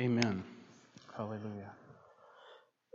Amen. 0.00 0.42
Hallelujah. 1.16 1.70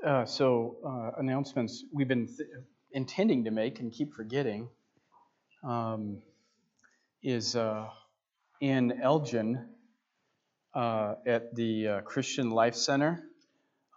Uh, 0.05 0.25
so, 0.25 0.75
uh, 0.85 1.11
announcements 1.17 1.85
we've 1.93 2.09
been 2.09 2.27
th- 2.27 2.49
intending 2.91 3.45
to 3.45 3.51
make 3.51 3.79
and 3.79 3.89
keep 3.89 4.13
forgetting 4.13 4.67
um, 5.63 6.21
is 7.23 7.55
uh, 7.55 7.87
in 8.59 8.99
Elgin 9.01 9.65
uh, 10.73 11.15
at 11.25 11.55
the 11.55 11.87
uh, 11.87 12.01
Christian 12.01 12.49
Life 12.49 12.75
Center. 12.75 13.23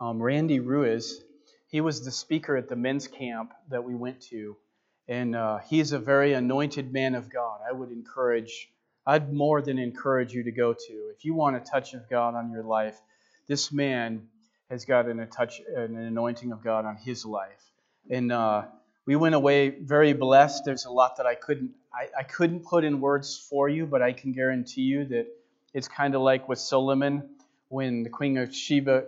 Um, 0.01 0.23
Randy 0.23 0.61
Ruiz, 0.61 1.25
he 1.71 1.81
was 1.81 2.05
the 2.05 2.13
speaker 2.13 2.57
at 2.57 2.69
the 2.69 2.77
men's 2.77 3.09
camp 3.09 3.51
that 3.69 3.83
we 3.83 3.97
went 3.97 4.21
to, 4.31 4.57
and 5.09 5.35
uh, 5.35 5.59
he's 5.59 5.91
a 5.91 5.99
very 5.99 6.35
anointed 6.35 6.93
man 6.93 7.17
of 7.17 7.29
God. 7.29 7.63
I 7.69 7.73
would 7.73 7.91
encourage 7.91 8.69
I'd 9.07 9.33
more 9.33 9.61
than 9.63 9.79
encourage 9.79 10.33
you 10.33 10.45
to 10.45 10.53
go 10.53 10.73
to. 10.75 10.93
If 11.17 11.25
you 11.25 11.35
want 11.35 11.57
a 11.57 11.61
touch 11.61 11.95
of 11.95 12.09
God 12.09 12.35
on 12.35 12.51
your 12.51 12.63
life, 12.63 13.01
this 13.49 13.73
man 13.73 14.29
has 14.71 14.85
got 14.85 15.07
an, 15.07 15.19
a 15.19 15.27
touch, 15.27 15.61
an 15.75 15.97
anointing 15.97 16.53
of 16.53 16.63
God 16.63 16.85
on 16.85 16.97
his 16.97 17.27
life. 17.27 17.63
And 18.09 18.31
uh, 18.31 18.63
we 19.05 19.17
went 19.17 19.35
away 19.35 19.71
very 19.71 20.13
blessed. 20.13 20.65
There's 20.65 20.85
a 20.85 20.91
lot 20.91 21.17
that 21.17 21.27
I 21.27 21.35
couldn't, 21.35 21.73
I, 21.93 22.21
I 22.21 22.23
couldn't 22.23 22.65
put 22.65 22.85
in 22.85 23.01
words 23.01 23.37
for 23.51 23.69
you, 23.69 23.87
but 23.87 24.03
I 24.03 24.13
can 24.13 24.33
guarantee 24.33 24.83
you 24.83 25.05
that 25.07 25.27
it's 25.75 25.89
kind 25.89 26.15
of 26.15 26.23
like 26.23 26.49
with 26.49 26.61
Solomon 26.61 27.29
when 27.69 28.05
the 28.05 28.11
Queen 28.11 28.39
of 28.39 28.55
Sheba, 28.55 29.07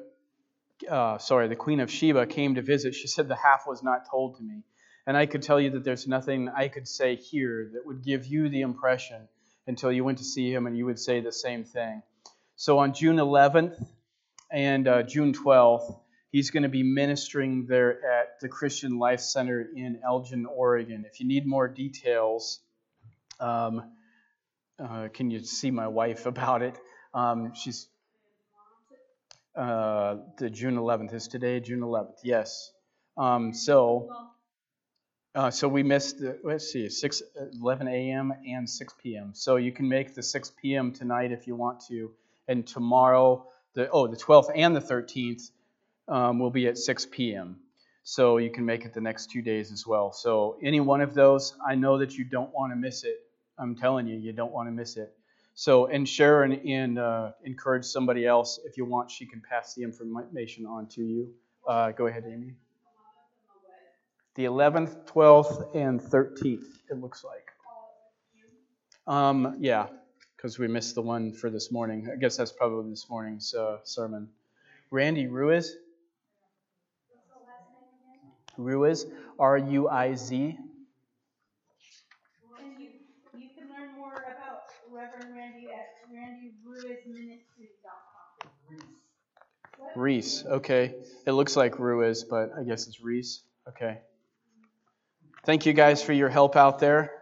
uh, 0.90 1.18
sorry, 1.18 1.46
the 1.46 1.56
Queen 1.56 1.78
of 1.78 1.90
Sheba 1.90 2.26
came 2.26 2.56
to 2.56 2.62
visit. 2.62 2.94
She 2.94 3.06
said 3.06 3.28
the 3.28 3.36
half 3.36 3.64
was 3.66 3.82
not 3.82 4.10
told 4.10 4.38
to 4.38 4.42
me. 4.42 4.62
And 5.06 5.16
I 5.16 5.26
could 5.26 5.42
tell 5.42 5.60
you 5.60 5.70
that 5.70 5.84
there's 5.84 6.08
nothing 6.08 6.48
I 6.48 6.68
could 6.68 6.88
say 6.88 7.14
here 7.14 7.70
that 7.74 7.86
would 7.86 8.02
give 8.02 8.26
you 8.26 8.48
the 8.48 8.62
impression 8.62 9.28
until 9.66 9.90
you 9.90 10.04
went 10.04 10.18
to 10.18 10.24
see 10.24 10.52
him 10.52 10.66
and 10.66 10.76
you 10.76 10.86
would 10.86 10.98
say 10.98 11.20
the 11.20 11.32
same 11.32 11.64
thing. 11.64 12.02
So 12.56 12.78
on 12.78 12.94
June 12.94 13.16
11th 13.16 13.84
and 14.50 14.86
uh, 14.86 15.02
June 15.02 15.32
12th, 15.32 15.98
he's 16.30 16.50
going 16.50 16.62
to 16.62 16.68
be 16.68 16.82
ministering 16.82 17.66
there 17.66 18.04
at 18.04 18.40
the 18.40 18.48
Christian 18.48 18.98
Life 18.98 19.20
Center 19.20 19.66
in 19.74 20.00
Elgin, 20.04 20.46
Oregon. 20.46 21.04
If 21.10 21.20
you 21.20 21.26
need 21.26 21.46
more 21.46 21.68
details, 21.68 22.60
um, 23.40 23.90
uh, 24.78 25.08
can 25.12 25.30
you 25.30 25.40
see 25.40 25.70
my 25.70 25.88
wife 25.88 26.26
about 26.34 26.62
it? 26.62 26.78
Um, 27.12 27.54
she's 27.54 27.88
uh, 29.56 30.16
the 30.38 30.50
June 30.50 30.76
11th 30.76 31.14
is 31.14 31.28
today, 31.28 31.60
June 31.60 31.80
11th. 31.80 32.18
Yes. 32.24 32.72
Um, 33.16 33.54
so 33.54 34.08
uh, 35.34 35.50
so 35.50 35.66
we 35.66 35.82
missed, 35.82 36.22
let's 36.44 36.70
see, 36.70 36.88
6, 36.88 37.22
11 37.60 37.88
a.m. 37.88 38.32
and 38.46 38.68
6 38.68 38.94
p.m. 39.02 39.30
So 39.34 39.56
you 39.56 39.72
can 39.72 39.88
make 39.88 40.14
the 40.14 40.22
6 40.22 40.52
p.m. 40.62 40.92
tonight 40.92 41.32
if 41.32 41.46
you 41.46 41.56
want 41.56 41.80
to. 41.88 42.12
And 42.46 42.66
tomorrow, 42.66 43.46
the 43.74 43.90
oh, 43.90 44.06
the 44.06 44.16
12th 44.16 44.50
and 44.54 44.76
the 44.76 44.80
13th 44.80 45.50
um, 46.06 46.38
will 46.38 46.50
be 46.50 46.68
at 46.68 46.78
6 46.78 47.06
p.m. 47.10 47.56
So 48.04 48.36
you 48.36 48.50
can 48.50 48.64
make 48.64 48.84
it 48.84 48.94
the 48.94 49.00
next 49.00 49.30
two 49.30 49.42
days 49.42 49.72
as 49.72 49.86
well. 49.86 50.12
So 50.12 50.56
any 50.62 50.80
one 50.80 51.00
of 51.00 51.14
those, 51.14 51.56
I 51.66 51.74
know 51.74 51.98
that 51.98 52.16
you 52.16 52.24
don't 52.24 52.52
want 52.54 52.72
to 52.72 52.76
miss 52.76 53.02
it. 53.02 53.16
I'm 53.58 53.74
telling 53.74 54.06
you, 54.06 54.16
you 54.16 54.32
don't 54.32 54.52
want 54.52 54.68
to 54.68 54.72
miss 54.72 54.96
it. 54.96 55.16
So, 55.54 55.86
and 55.86 56.08
share 56.08 56.42
and, 56.42 56.54
and 56.68 56.98
uh, 56.98 57.30
encourage 57.44 57.84
somebody 57.84 58.26
else. 58.26 58.60
If 58.64 58.76
you 58.76 58.84
want, 58.84 59.10
she 59.10 59.24
can 59.24 59.40
pass 59.40 59.74
the 59.74 59.82
information 59.82 60.66
on 60.66 60.86
to 60.88 61.02
you. 61.02 61.32
Uh, 61.66 61.92
go 61.92 62.06
ahead, 62.06 62.24
Amy 62.26 62.54
the 64.34 64.44
11th, 64.44 65.06
12th, 65.06 65.76
and 65.76 66.00
13th, 66.00 66.64
it 66.90 66.98
looks 66.98 67.24
like. 67.24 67.50
Um, 69.06 69.56
yeah, 69.60 69.86
because 70.36 70.58
we 70.58 70.66
missed 70.66 70.94
the 70.94 71.02
one 71.02 71.32
for 71.32 71.50
this 71.50 71.70
morning. 71.70 72.08
I 72.10 72.16
guess 72.16 72.36
that's 72.36 72.52
probably 72.52 72.90
this 72.90 73.08
morning's 73.08 73.54
uh, 73.54 73.78
sermon. 73.84 74.28
Randy 74.90 75.26
Ruiz. 75.26 75.76
Ruiz, 78.56 79.04
R 79.38 79.58
U 79.58 79.88
I 79.88 80.14
Z. 80.14 80.36
You, 80.36 80.56
can 83.56 83.68
learn 83.68 83.96
more 83.96 84.12
about 84.12 84.70
Reverend 84.92 85.36
Randy 85.36 85.66
at 85.72 85.88
randyruizministry.com. 86.12 88.78
Reese, 89.96 90.44
okay. 90.46 90.94
It 91.26 91.32
looks 91.32 91.56
like 91.56 91.80
Ruiz, 91.80 92.22
but 92.24 92.50
I 92.58 92.62
guess 92.62 92.86
it's 92.86 93.00
Reese. 93.00 93.42
Okay. 93.68 93.98
Thank 95.44 95.66
you 95.66 95.74
guys 95.74 96.02
for 96.02 96.14
your 96.14 96.30
help 96.30 96.56
out 96.56 96.78
there. 96.78 97.12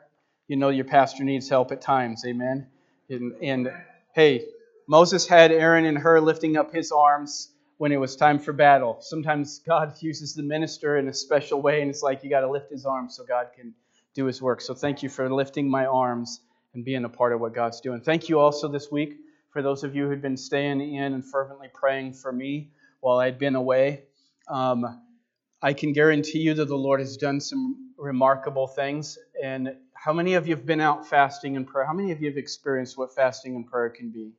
You 0.47 0.57
know 0.57 0.69
your 0.69 0.85
pastor 0.85 1.25
needs 1.25 1.49
help 1.49 1.73
at 1.73 1.81
times, 1.81 2.25
amen. 2.25 2.69
And, 3.11 3.33
and 3.43 3.73
hey, 4.15 4.47
Moses 4.87 5.27
had 5.27 5.51
Aaron 5.51 5.87
and 5.87 5.99
Hur 5.99 6.21
lifting 6.21 6.57
up 6.57 6.73
his 6.73 6.93
arms 6.93 7.49
when 7.79 7.91
it 7.91 7.97
was 7.97 8.15
time 8.15 8.39
for 8.39 8.53
battle. 8.53 8.99
Sometimes 9.01 9.59
God 9.67 9.95
uses 10.01 10.35
the 10.35 10.45
minister 10.45 10.99
in 10.99 11.09
a 11.09 11.13
special 11.13 11.61
way, 11.61 11.81
and 11.81 11.91
it's 11.91 12.05
like 12.05 12.23
you 12.23 12.31
got 12.31 12.43
to 12.43 12.51
lift 12.51 12.71
his 12.71 12.87
arms 12.87 13.17
so 13.17 13.25
God 13.25 13.49
can 13.57 13.75
do 14.15 14.27
his 14.27 14.41
work. 14.41 14.61
So 14.61 14.73
thank 14.73 15.03
you 15.03 15.09
for 15.09 15.29
lifting 15.29 15.69
my 15.69 15.87
arms 15.87 16.43
and 16.75 16.85
being 16.85 17.05
a 17.05 17.09
part 17.09 17.33
of 17.33 17.41
what 17.41 17.55
God's 17.55 17.81
doing. 17.81 18.03
Thank 18.03 18.29
you 18.29 18.39
also 18.39 18.69
this 18.69 18.89
week 18.89 19.17
for 19.51 19.63
those 19.63 19.83
of 19.83 19.97
you 19.97 20.07
who'd 20.07 20.23
been 20.23 20.37
staying 20.37 20.81
in 20.95 21.13
and 21.13 21.25
fervently 21.25 21.71
praying 21.75 22.13
for 22.13 22.31
me 22.31 22.71
while 23.01 23.19
I'd 23.19 23.41
been 23.41 23.57
away. 23.57 24.05
Um, 24.47 25.01
I 25.61 25.73
can 25.73 25.93
guarantee 25.93 26.41
you 26.41 26.55
that 26.55 26.67
the 26.67 26.77
Lord 26.77 27.01
has 27.01 27.17
done 27.17 27.41
some 27.41 27.92
remarkable 28.03 28.67
things. 28.67 29.17
And 29.43 29.77
how 29.95 30.13
many 30.13 30.35
of 30.35 30.49
you 30.49 30.57
have 30.57 30.67
been 30.67 30.81
out 30.81 31.07
fasting 31.07 31.57
and 31.57 31.67
prayer? 31.67 31.87
How 31.87 31.93
many 31.93 32.11
of 32.11 32.21
you 32.21 32.29
have 32.29 32.37
experienced 32.37 32.99
what 32.99 33.15
fasting 33.15 33.55
and 33.55 33.67
prayer 33.67 33.89
can 33.91 34.11
be? 34.11 34.33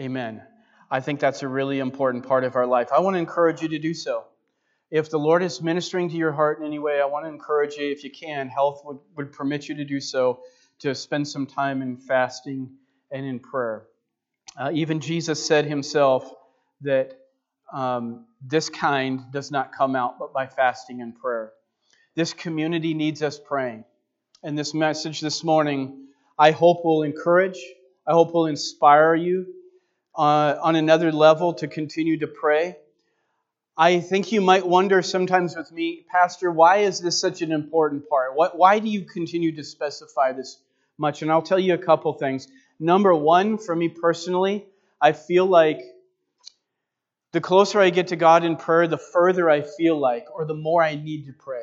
Amen. 0.00 0.42
I 0.90 1.00
think 1.00 1.20
that's 1.20 1.42
a 1.42 1.48
really 1.48 1.78
important 1.78 2.26
part 2.26 2.44
of 2.44 2.56
our 2.56 2.66
life. 2.66 2.88
I 2.90 3.00
want 3.00 3.14
to 3.14 3.18
encourage 3.18 3.60
you 3.60 3.68
to 3.68 3.78
do 3.78 3.92
so. 3.92 4.24
If 4.90 5.10
the 5.10 5.18
Lord 5.18 5.42
is 5.42 5.60
ministering 5.60 6.08
to 6.08 6.16
your 6.16 6.32
heart 6.32 6.60
in 6.60 6.64
any 6.64 6.78
way, 6.78 7.02
I 7.02 7.04
want 7.04 7.26
to 7.26 7.28
encourage 7.28 7.74
you, 7.74 7.90
if 7.90 8.02
you 8.02 8.10
can, 8.10 8.48
health 8.48 8.80
would, 8.86 8.98
would 9.16 9.32
permit 9.32 9.68
you 9.68 9.74
to 9.74 9.84
do 9.84 10.00
so, 10.00 10.40
to 10.78 10.94
spend 10.94 11.28
some 11.28 11.46
time 11.46 11.82
in 11.82 11.98
fasting 11.98 12.70
and 13.10 13.26
in 13.26 13.40
prayer. 13.40 13.84
Uh, 14.56 14.70
even 14.72 15.00
Jesus 15.00 15.44
said 15.44 15.66
himself 15.66 16.32
that 16.80 17.12
um, 17.70 18.24
this 18.40 18.70
kind 18.70 19.30
does 19.30 19.50
not 19.50 19.74
come 19.74 19.94
out 19.94 20.18
but 20.18 20.32
by 20.32 20.46
fasting 20.46 21.02
and 21.02 21.14
prayer. 21.14 21.52
This 22.18 22.34
community 22.34 22.94
needs 22.94 23.22
us 23.22 23.38
praying. 23.38 23.84
And 24.42 24.58
this 24.58 24.74
message 24.74 25.20
this 25.20 25.44
morning, 25.44 26.08
I 26.36 26.50
hope 26.50 26.84
will 26.84 27.04
encourage, 27.04 27.60
I 28.04 28.10
hope 28.10 28.34
will 28.34 28.46
inspire 28.46 29.14
you 29.14 29.46
uh, 30.16 30.56
on 30.60 30.74
another 30.74 31.12
level 31.12 31.54
to 31.54 31.68
continue 31.68 32.18
to 32.18 32.26
pray. 32.26 32.76
I 33.76 34.00
think 34.00 34.32
you 34.32 34.40
might 34.40 34.66
wonder 34.66 35.00
sometimes 35.00 35.54
with 35.54 35.70
me, 35.70 36.06
Pastor, 36.10 36.50
why 36.50 36.78
is 36.78 36.98
this 36.98 37.20
such 37.20 37.40
an 37.40 37.52
important 37.52 38.08
part? 38.08 38.34
What, 38.34 38.58
why 38.58 38.80
do 38.80 38.88
you 38.88 39.02
continue 39.02 39.54
to 39.54 39.62
specify 39.62 40.32
this 40.32 40.58
much? 40.98 41.22
And 41.22 41.30
I'll 41.30 41.40
tell 41.40 41.60
you 41.60 41.74
a 41.74 41.78
couple 41.78 42.12
things. 42.14 42.48
Number 42.80 43.14
one, 43.14 43.58
for 43.58 43.76
me 43.76 43.90
personally, 43.90 44.66
I 45.00 45.12
feel 45.12 45.46
like 45.46 45.82
the 47.30 47.40
closer 47.40 47.78
I 47.78 47.90
get 47.90 48.08
to 48.08 48.16
God 48.16 48.42
in 48.42 48.56
prayer, 48.56 48.88
the 48.88 48.98
further 48.98 49.48
I 49.48 49.62
feel 49.62 49.96
like, 49.96 50.26
or 50.34 50.46
the 50.46 50.54
more 50.54 50.82
I 50.82 50.96
need 50.96 51.26
to 51.26 51.32
pray. 51.32 51.62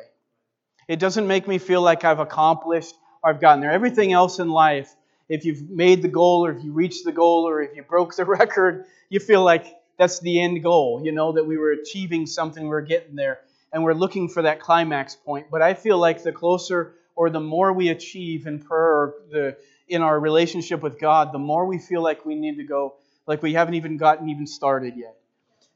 It 0.88 0.98
doesn't 0.98 1.26
make 1.26 1.48
me 1.48 1.58
feel 1.58 1.82
like 1.82 2.04
I've 2.04 2.20
accomplished 2.20 2.94
or 3.22 3.30
I've 3.30 3.40
gotten 3.40 3.60
there. 3.60 3.72
Everything 3.72 4.12
else 4.12 4.38
in 4.38 4.48
life, 4.48 4.94
if 5.28 5.44
you've 5.44 5.68
made 5.68 6.02
the 6.02 6.08
goal 6.08 6.46
or 6.46 6.52
if 6.52 6.62
you 6.62 6.72
reached 6.72 7.04
the 7.04 7.12
goal 7.12 7.48
or 7.48 7.62
if 7.62 7.74
you 7.74 7.82
broke 7.82 8.14
the 8.14 8.24
record, 8.40 8.86
you 9.08 9.20
feel 9.20 9.42
like 9.42 9.66
that's 9.98 10.20
the 10.20 10.40
end 10.40 10.62
goal, 10.62 11.00
you 11.02 11.12
know, 11.12 11.32
that 11.32 11.44
we 11.44 11.56
were 11.56 11.72
achieving 11.72 12.26
something, 12.26 12.64
we 12.64 12.68
we're 12.68 12.82
getting 12.82 13.16
there, 13.16 13.40
and 13.72 13.82
we're 13.82 13.94
looking 13.94 14.28
for 14.28 14.42
that 14.42 14.60
climax 14.60 15.16
point. 15.16 15.46
But 15.50 15.62
I 15.62 15.74
feel 15.74 15.98
like 15.98 16.22
the 16.22 16.32
closer 16.32 16.94
or 17.14 17.30
the 17.30 17.40
more 17.40 17.72
we 17.72 17.88
achieve 17.88 18.46
in 18.46 18.60
prayer 18.60 19.14
the, 19.30 19.56
in 19.88 20.02
our 20.02 20.20
relationship 20.20 20.82
with 20.82 21.00
God, 21.00 21.32
the 21.32 21.38
more 21.38 21.66
we 21.66 21.78
feel 21.78 22.02
like 22.02 22.26
we 22.26 22.34
need 22.34 22.56
to 22.56 22.64
go, 22.64 22.94
like 23.26 23.42
we 23.42 23.54
haven't 23.54 23.74
even 23.74 23.96
gotten 23.96 24.28
even 24.28 24.46
started 24.46 24.94
yet. 24.96 25.16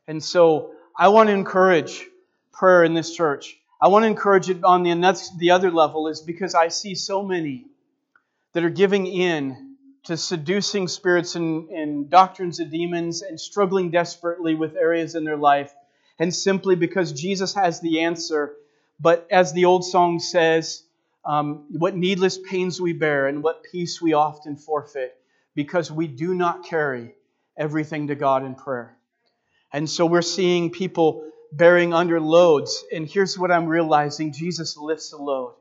And 0.06 0.22
so 0.22 0.72
I 0.96 1.08
want 1.08 1.28
to 1.28 1.32
encourage 1.32 2.06
prayer 2.52 2.84
in 2.84 2.94
this 2.94 3.14
church. 3.14 3.56
I 3.82 3.88
want 3.88 4.02
to 4.02 4.08
encourage 4.08 4.50
it 4.50 4.62
on 4.62 4.82
the, 4.82 5.30
the 5.38 5.52
other 5.52 5.70
level 5.70 6.08
is 6.08 6.20
because 6.20 6.54
I 6.54 6.68
see 6.68 6.94
so 6.94 7.22
many 7.22 7.64
that 8.52 8.62
are 8.62 8.70
giving 8.70 9.06
in 9.06 9.76
to 10.04 10.16
seducing 10.16 10.86
spirits 10.86 11.34
and, 11.34 11.68
and 11.70 12.10
doctrines 12.10 12.60
of 12.60 12.70
demons 12.70 13.22
and 13.22 13.40
struggling 13.40 13.90
desperately 13.90 14.54
with 14.54 14.76
areas 14.76 15.14
in 15.14 15.24
their 15.24 15.36
life. 15.36 15.72
And 16.18 16.34
simply 16.34 16.76
because 16.76 17.12
Jesus 17.12 17.54
has 17.54 17.80
the 17.80 18.02
answer, 18.02 18.54
but 18.98 19.26
as 19.30 19.54
the 19.54 19.64
old 19.64 19.84
song 19.84 20.18
says, 20.18 20.82
um, 21.24 21.66
what 21.70 21.96
needless 21.96 22.38
pains 22.38 22.80
we 22.80 22.92
bear 22.92 23.28
and 23.28 23.42
what 23.42 23.62
peace 23.62 24.00
we 24.00 24.12
often 24.12 24.56
forfeit 24.56 25.16
because 25.54 25.90
we 25.90 26.06
do 26.06 26.34
not 26.34 26.64
carry 26.64 27.14
everything 27.56 28.08
to 28.08 28.14
God 28.14 28.44
in 28.44 28.54
prayer. 28.54 28.96
And 29.72 29.88
so 29.88 30.04
we're 30.04 30.22
seeing 30.22 30.70
people 30.70 31.30
bearing 31.52 31.92
under 31.92 32.20
loads. 32.20 32.84
And 32.92 33.06
here's 33.08 33.38
what 33.38 33.50
I'm 33.50 33.66
realizing 33.66 34.32
Jesus 34.32 34.76
lifts 34.76 35.12
a 35.12 35.16
load. 35.16 35.54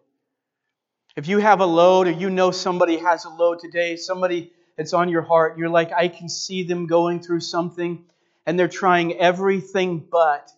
If 1.16 1.28
you 1.28 1.40
have 1.40 1.60
a 1.60 1.66
load 1.66 2.08
or 2.08 2.12
you 2.12 2.30
know 2.30 2.52
somebody 2.52 2.98
has 2.98 3.26
a 3.26 3.30
load 3.30 3.60
today, 3.60 3.96
somebody 3.96 4.52
it's 4.78 4.94
on 4.94 5.10
your 5.10 5.22
heart. 5.22 5.58
You're 5.58 5.70
like, 5.70 5.92
I 5.92 6.08
can 6.08 6.30
see 6.30 6.64
them 6.64 6.88
going 6.88 7.22
through 7.22 7.42
something 7.42 8.06
and 8.46 8.58
they're 8.58 8.70
trying 8.70 9.18
everything 9.18 10.00
but 10.10 10.50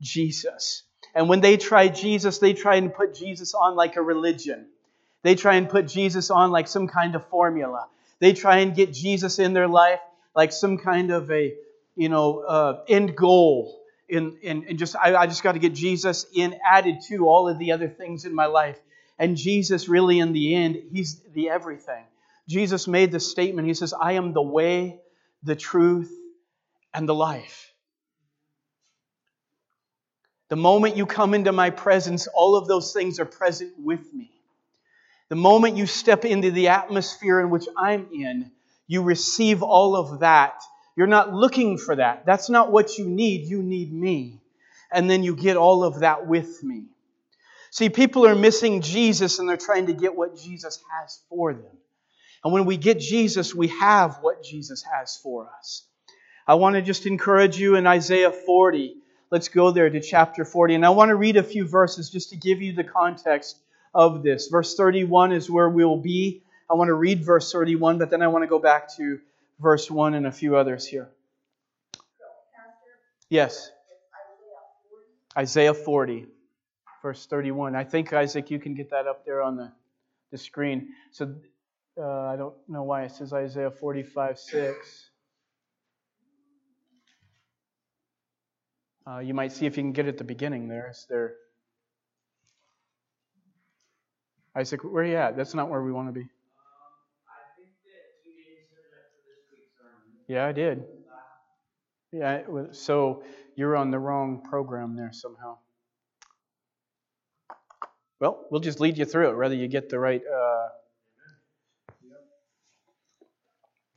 Jesus. 0.00 0.82
And 1.14 1.28
when 1.28 1.40
they 1.40 1.56
try 1.56 1.88
Jesus, 1.88 2.38
they 2.38 2.52
try 2.52 2.76
and 2.76 2.92
put 2.92 3.14
Jesus 3.14 3.54
on 3.54 3.74
like 3.74 3.96
a 3.96 4.02
religion. 4.02 4.66
They 5.22 5.34
try 5.34 5.54
and 5.54 5.68
put 5.68 5.88
Jesus 5.88 6.30
on 6.30 6.50
like 6.50 6.68
some 6.68 6.86
kind 6.86 7.14
of 7.14 7.26
formula. 7.28 7.86
They 8.18 8.34
try 8.34 8.58
and 8.58 8.74
get 8.74 8.92
Jesus 8.92 9.38
in 9.38 9.54
their 9.54 9.68
life 9.68 10.00
like 10.34 10.52
some 10.52 10.78
kind 10.78 11.10
of 11.10 11.30
a, 11.30 11.54
you 11.96 12.08
know, 12.08 12.40
uh, 12.40 12.84
end 12.88 13.16
goal. 13.16 13.81
In, 14.12 14.36
in, 14.42 14.64
in 14.64 14.76
just 14.76 14.94
I, 14.94 15.14
I 15.14 15.26
just 15.26 15.42
got 15.42 15.52
to 15.52 15.58
get 15.58 15.72
Jesus 15.72 16.26
in 16.34 16.54
added 16.70 16.98
to 17.08 17.26
all 17.26 17.48
of 17.48 17.58
the 17.58 17.72
other 17.72 17.88
things 17.88 18.26
in 18.26 18.34
my 18.34 18.44
life. 18.46 18.78
And 19.18 19.38
Jesus, 19.38 19.88
really, 19.88 20.18
in 20.18 20.32
the 20.34 20.54
end, 20.54 20.76
He's 20.92 21.20
the 21.32 21.48
everything. 21.48 22.04
Jesus 22.46 22.86
made 22.86 23.10
the 23.10 23.20
statement. 23.20 23.68
He 23.68 23.74
says, 23.74 23.94
I 23.98 24.12
am 24.12 24.34
the 24.34 24.42
way, 24.42 25.00
the 25.42 25.56
truth, 25.56 26.12
and 26.92 27.08
the 27.08 27.14
life. 27.14 27.72
The 30.50 30.56
moment 30.56 30.98
you 30.98 31.06
come 31.06 31.32
into 31.32 31.50
my 31.50 31.70
presence, 31.70 32.26
all 32.26 32.56
of 32.56 32.68
those 32.68 32.92
things 32.92 33.18
are 33.18 33.24
present 33.24 33.72
with 33.78 34.12
me. 34.12 34.30
The 35.30 35.36
moment 35.36 35.78
you 35.78 35.86
step 35.86 36.26
into 36.26 36.50
the 36.50 36.68
atmosphere 36.68 37.40
in 37.40 37.48
which 37.48 37.66
I'm 37.78 38.08
in, 38.12 38.50
you 38.86 39.00
receive 39.00 39.62
all 39.62 39.96
of 39.96 40.20
that. 40.20 40.60
You're 40.96 41.06
not 41.06 41.32
looking 41.32 41.78
for 41.78 41.96
that. 41.96 42.26
That's 42.26 42.50
not 42.50 42.70
what 42.70 42.98
you 42.98 43.06
need. 43.06 43.46
You 43.46 43.62
need 43.62 43.92
me. 43.92 44.40
And 44.90 45.08
then 45.08 45.22
you 45.22 45.34
get 45.34 45.56
all 45.56 45.84
of 45.84 46.00
that 46.00 46.26
with 46.26 46.62
me. 46.62 46.84
See, 47.70 47.88
people 47.88 48.26
are 48.26 48.34
missing 48.34 48.82
Jesus 48.82 49.38
and 49.38 49.48
they're 49.48 49.56
trying 49.56 49.86
to 49.86 49.94
get 49.94 50.14
what 50.14 50.36
Jesus 50.36 50.82
has 50.90 51.20
for 51.30 51.54
them. 51.54 51.78
And 52.44 52.52
when 52.52 52.66
we 52.66 52.76
get 52.76 52.98
Jesus, 52.98 53.54
we 53.54 53.68
have 53.68 54.18
what 54.20 54.44
Jesus 54.44 54.82
has 54.82 55.16
for 55.16 55.48
us. 55.58 55.84
I 56.46 56.56
want 56.56 56.74
to 56.74 56.82
just 56.82 57.06
encourage 57.06 57.56
you 57.56 57.76
in 57.76 57.86
Isaiah 57.86 58.32
40. 58.32 58.96
Let's 59.30 59.48
go 59.48 59.70
there 59.70 59.88
to 59.88 60.00
chapter 60.00 60.44
40. 60.44 60.74
And 60.74 60.84
I 60.84 60.90
want 60.90 61.08
to 61.08 61.16
read 61.16 61.36
a 61.36 61.42
few 61.42 61.66
verses 61.66 62.10
just 62.10 62.30
to 62.30 62.36
give 62.36 62.60
you 62.60 62.74
the 62.74 62.84
context 62.84 63.58
of 63.94 64.22
this. 64.22 64.48
Verse 64.48 64.74
31 64.74 65.32
is 65.32 65.48
where 65.48 65.70
we'll 65.70 65.96
be. 65.96 66.42
I 66.68 66.74
want 66.74 66.88
to 66.88 66.94
read 66.94 67.24
verse 67.24 67.50
31, 67.50 67.98
but 67.98 68.10
then 68.10 68.22
I 68.22 68.28
want 68.28 68.42
to 68.42 68.48
go 68.48 68.58
back 68.58 68.94
to 68.96 69.20
verse 69.62 69.90
1 69.90 70.14
and 70.14 70.26
a 70.26 70.32
few 70.32 70.56
others 70.56 70.86
here. 70.86 71.08
Yes. 73.30 73.70
Isaiah 75.38 75.72
40, 75.72 76.26
verse 77.00 77.24
31. 77.24 77.74
I 77.74 77.84
think, 77.84 78.12
Isaac, 78.12 78.50
you 78.50 78.58
can 78.58 78.74
get 78.74 78.90
that 78.90 79.06
up 79.06 79.24
there 79.24 79.40
on 79.40 79.56
the, 79.56 79.72
the 80.30 80.36
screen. 80.36 80.88
So 81.12 81.34
uh, 81.98 82.02
I 82.04 82.36
don't 82.36 82.54
know 82.68 82.82
why 82.82 83.04
it 83.04 83.12
says 83.12 83.32
Isaiah 83.32 83.70
45, 83.70 84.38
6. 84.38 85.08
Uh, 89.06 89.18
you 89.18 89.32
might 89.32 89.52
see 89.52 89.66
if 89.66 89.76
you 89.76 89.82
can 89.82 89.92
get 89.92 90.06
it 90.06 90.10
at 90.10 90.18
the 90.18 90.24
beginning 90.24 90.68
there. 90.68 90.90
Is 90.90 91.06
there. 91.08 91.34
Isaac, 94.54 94.84
where 94.84 95.02
are 95.02 95.06
you 95.06 95.16
at? 95.16 95.36
That's 95.36 95.54
not 95.54 95.70
where 95.70 95.82
we 95.82 95.92
want 95.92 96.08
to 96.08 96.12
be. 96.12 96.28
Yeah, 100.28 100.46
I 100.46 100.52
did. 100.52 100.84
Yeah, 102.12 102.42
so 102.72 103.22
you're 103.56 103.76
on 103.76 103.90
the 103.90 103.98
wrong 103.98 104.42
program 104.42 104.96
there 104.96 105.10
somehow. 105.12 105.58
Well, 108.20 108.46
we'll 108.50 108.60
just 108.60 108.80
lead 108.80 108.98
you 108.98 109.04
through 109.04 109.30
it, 109.30 109.36
whether 109.36 109.54
you 109.54 109.66
get 109.66 109.88
the 109.88 109.98
right. 109.98 110.22
Uh... 110.22 110.68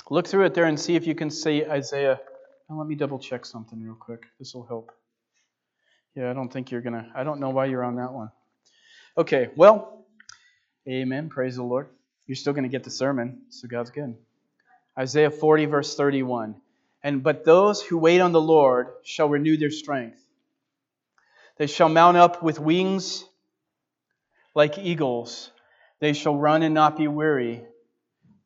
Look 0.10 0.28
through 0.28 0.46
it 0.46 0.54
there 0.54 0.66
and 0.66 0.80
see 0.80 0.96
if 0.96 1.06
you 1.06 1.16
can 1.16 1.30
see 1.30 1.66
Isaiah. 1.66 2.20
Now, 2.70 2.78
let 2.78 2.88
me 2.88 2.96
double 2.96 3.20
check 3.20 3.46
something 3.46 3.82
real 3.82 3.96
quick. 3.96 4.26
This 4.40 4.54
will 4.54 4.66
help. 4.66 4.92
Yeah, 6.16 6.32
I 6.32 6.34
don't 6.34 6.52
think 6.52 6.72
you're 6.72 6.82
going 6.82 6.94
to. 6.94 7.06
I 7.16 7.24
don't 7.24 7.40
know 7.40 7.50
why 7.50 7.66
you're 7.66 7.84
on 7.84 7.98
that 7.98 8.14
one. 8.14 8.32
Okay, 9.18 9.50
well, 9.56 10.06
amen. 10.88 11.30
Praise 11.30 11.58
the 11.58 11.64
Lord. 11.64 11.90
You're 12.28 12.36
still 12.36 12.54
going 12.54 12.64
to 12.64 12.70
get 12.70 12.84
the 12.84 12.92
sermon, 12.92 13.42
so 13.50 13.68
God's 13.68 13.92
good. 13.92 14.16
Isaiah 14.98 15.32
40, 15.32 15.66
verse 15.66 15.96
31. 15.96 16.56
And 17.04 17.22
but 17.22 17.46
those 17.46 17.82
who 17.82 17.98
wait 17.98 18.20
on 18.20 18.32
the 18.32 18.42
Lord 18.42 18.88
shall 19.04 19.30
renew 19.30 19.58
their 19.58 19.72
strength. 19.72 20.20
They 21.58 21.68
shall 21.68 21.90
mount 21.90 22.18
up 22.18 22.42
with 22.42 22.60
wings 22.60 23.24
like 24.54 24.78
eagles. 24.78 25.52
They 26.00 26.14
shall 26.14 26.36
run 26.36 26.64
and 26.64 26.74
not 26.74 26.98
be 26.98 27.08
weary. 27.08 27.64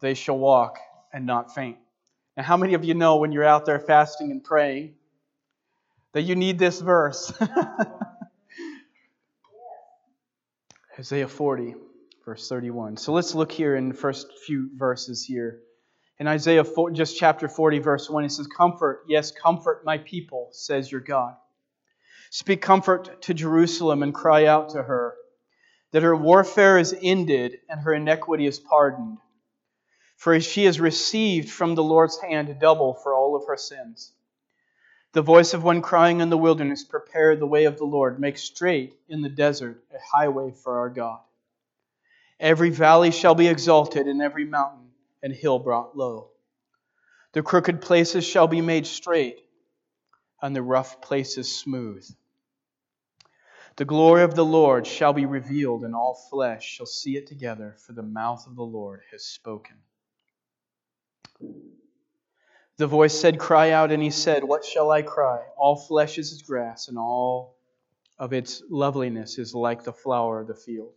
They 0.01 0.13
shall 0.13 0.37
walk 0.37 0.77
and 1.13 1.25
not 1.25 1.55
faint. 1.55 1.77
Now, 2.35 2.43
how 2.43 2.57
many 2.57 2.73
of 2.73 2.83
you 2.83 2.93
know 2.93 3.17
when 3.17 3.31
you're 3.31 3.43
out 3.43 3.65
there 3.65 3.79
fasting 3.79 4.31
and 4.31 4.43
praying 4.43 4.95
that 6.13 6.21
you 6.21 6.35
need 6.35 6.59
this 6.59 6.79
verse? 6.79 7.33
Isaiah 10.99 11.27
40, 11.27 11.75
verse 12.25 12.49
31. 12.49 12.97
So 12.97 13.13
let's 13.13 13.33
look 13.33 13.51
here 13.51 13.75
in 13.75 13.89
the 13.89 13.95
first 13.95 14.27
few 14.45 14.69
verses 14.75 15.23
here. 15.23 15.61
In 16.19 16.27
Isaiah 16.27 16.65
4, 16.65 16.91
just 16.91 17.17
chapter 17.17 17.47
40, 17.47 17.79
verse 17.79 18.09
1, 18.09 18.25
it 18.25 18.31
says, 18.31 18.47
Comfort, 18.47 19.05
yes, 19.07 19.31
comfort 19.31 19.85
my 19.85 19.99
people, 19.99 20.49
says 20.51 20.91
your 20.91 20.99
God. 20.99 21.35
Speak 22.29 22.61
comfort 22.61 23.21
to 23.23 23.33
Jerusalem 23.33 24.03
and 24.03 24.13
cry 24.13 24.45
out 24.45 24.69
to 24.69 24.83
her 24.83 25.15
that 25.91 26.03
her 26.03 26.15
warfare 26.15 26.77
is 26.77 26.95
ended 27.01 27.57
and 27.69 27.81
her 27.81 27.93
iniquity 27.93 28.45
is 28.45 28.59
pardoned. 28.59 29.17
For 30.17 30.39
she 30.41 30.65
has 30.65 30.79
received 30.79 31.49
from 31.49 31.73
the 31.73 31.83
Lord's 31.83 32.19
hand 32.19 32.55
double 32.59 32.93
for 32.93 33.15
all 33.15 33.35
of 33.35 33.47
her 33.47 33.57
sins. 33.57 34.11
The 35.13 35.21
voice 35.21 35.53
of 35.53 35.63
one 35.63 35.81
crying 35.81 36.19
in 36.19 36.29
the 36.29 36.37
wilderness, 36.37 36.83
Prepare 36.83 37.37
the 37.37 37.47
way 37.47 37.63
of 37.65 37.77
the 37.77 37.85
Lord, 37.85 38.19
make 38.19 38.37
straight 38.37 38.93
in 39.07 39.21
the 39.21 39.29
desert 39.29 39.83
a 39.91 39.97
highway 40.15 40.51
for 40.51 40.79
our 40.79 40.89
God. 40.89 41.21
Every 42.39 42.69
valley 42.69 43.09
shall 43.09 43.33
be 43.33 43.47
exalted, 43.47 44.07
and 44.07 44.21
every 44.21 44.45
mountain 44.45 44.88
and 45.21 45.33
hill 45.33 45.59
brought 45.59 45.97
low. 45.97 46.31
The 47.33 47.43
crooked 47.43 47.81
places 47.81 48.25
shall 48.25 48.47
be 48.47 48.61
made 48.61 48.87
straight, 48.87 49.39
and 50.41 50.55
the 50.55 50.63
rough 50.63 51.01
places 51.01 51.53
smooth. 51.53 52.07
The 53.75 53.85
glory 53.85 54.23
of 54.23 54.35
the 54.35 54.45
Lord 54.45 54.87
shall 54.87 55.13
be 55.13 55.25
revealed, 55.25 55.83
and 55.83 55.95
all 55.95 56.15
flesh 56.29 56.65
shall 56.65 56.85
see 56.85 57.15
it 57.15 57.27
together, 57.27 57.75
for 57.85 57.93
the 57.93 58.03
mouth 58.03 58.45
of 58.47 58.55
the 58.55 58.63
Lord 58.63 59.01
has 59.11 59.23
spoken. 59.23 59.77
The 62.77 62.87
voice 62.87 63.17
said, 63.17 63.39
Cry 63.39 63.71
out, 63.71 63.91
and 63.91 64.01
he 64.01 64.09
said, 64.09 64.43
What 64.43 64.65
shall 64.65 64.91
I 64.91 65.01
cry? 65.01 65.43
All 65.57 65.75
flesh 65.75 66.17
is 66.17 66.31
as 66.31 66.41
grass, 66.41 66.87
and 66.87 66.97
all 66.97 67.57
of 68.17 68.33
its 68.33 68.63
loveliness 68.69 69.37
is 69.37 69.53
like 69.53 69.83
the 69.83 69.93
flower 69.93 70.41
of 70.41 70.47
the 70.47 70.55
field. 70.55 70.93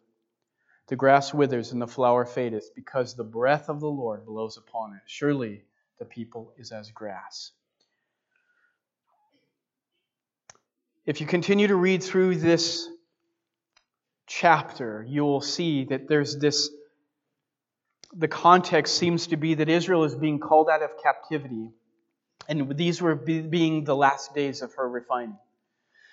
The 0.92 0.96
grass 0.96 1.32
withers 1.32 1.72
and 1.72 1.80
the 1.80 1.86
flower 1.86 2.26
fadeth, 2.26 2.74
because 2.74 3.14
the 3.14 3.24
breath 3.24 3.70
of 3.70 3.80
the 3.80 3.88
Lord 3.88 4.26
blows 4.26 4.58
upon 4.58 4.92
it. 4.92 5.00
Surely 5.06 5.64
the 5.98 6.04
people 6.04 6.52
is 6.58 6.70
as 6.70 6.90
grass. 6.90 7.52
If 11.06 11.22
you 11.22 11.26
continue 11.26 11.68
to 11.68 11.76
read 11.76 12.02
through 12.02 12.36
this 12.36 12.90
chapter, 14.26 15.02
you 15.08 15.22
will 15.22 15.40
see 15.40 15.84
that 15.84 16.08
there's 16.08 16.36
this. 16.36 16.68
The 18.14 18.28
context 18.28 18.98
seems 18.98 19.28
to 19.28 19.38
be 19.38 19.54
that 19.54 19.70
Israel 19.70 20.04
is 20.04 20.14
being 20.14 20.40
called 20.40 20.68
out 20.68 20.82
of 20.82 20.90
captivity, 21.02 21.70
and 22.50 22.76
these 22.76 23.00
were 23.00 23.14
being 23.14 23.84
the 23.84 23.96
last 23.96 24.34
days 24.34 24.60
of 24.60 24.74
her 24.74 24.86
refining. 24.86 25.38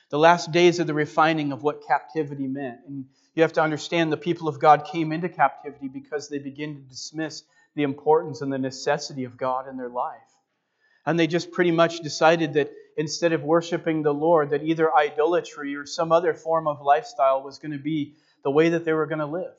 The 0.10 0.20
last 0.20 0.52
days 0.52 0.80
of 0.80 0.88
the 0.88 0.94
refining 0.94 1.52
of 1.52 1.64
what 1.64 1.86
captivity 1.86 2.48
meant. 2.48 2.80
And 2.88 3.06
you 3.36 3.44
have 3.44 3.54
to 3.54 3.62
understand 3.62 4.12
the 4.12 4.18
people 4.18 4.48
of 4.48 4.60
God 4.60 4.86
came 4.86 5.12
into 5.12 5.30
captivity 5.30 5.88
because 5.88 6.30
they 6.30 6.40
began 6.40 6.76
to 6.76 6.82
dismiss 6.82 7.44
the 7.76 7.84
importance 7.84 8.42
and 8.42 8.52
the 8.52 8.58
necessity 8.58 9.24
of 9.24 9.38
God 9.38 9.68
in 9.68 9.78
their 9.78 9.90
life. 9.90 10.18
And 11.06 11.20
they 11.20 11.28
just 11.28 11.52
pretty 11.52 11.72
much 11.72 12.00
decided 12.00 12.54
that 12.54 12.72
instead 12.98 13.34
of 13.34 13.44
worshiping 13.44 14.02
the 14.02 14.14
Lord, 14.14 14.50
that 14.50 14.64
either 14.64 14.94
idolatry 14.94 15.76
or 15.76 15.86
some 15.86 16.12
other 16.12 16.34
form 16.34 16.68
of 16.68 16.82
lifestyle 16.82 17.42
was 17.42 17.60
going 17.60 17.72
to 17.72 17.78
be 17.78 18.16
the 18.44 18.52
way 18.52 18.70
that 18.70 18.86
they 18.86 18.94
were 18.94 19.06
going 19.06 19.20
to 19.20 19.26
live. 19.26 19.54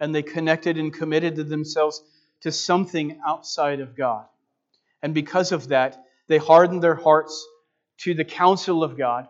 And 0.00 0.14
they 0.14 0.22
connected 0.22 0.78
and 0.78 0.92
committed 0.92 1.36
to 1.36 1.44
themselves 1.44 2.02
to 2.40 2.52
something 2.52 3.20
outside 3.26 3.80
of 3.80 3.96
God. 3.96 4.26
And 5.02 5.14
because 5.14 5.52
of 5.52 5.68
that, 5.68 6.04
they 6.26 6.38
hardened 6.38 6.82
their 6.82 6.94
hearts 6.94 7.46
to 7.98 8.14
the 8.14 8.24
counsel 8.24 8.82
of 8.82 8.96
God, 8.96 9.28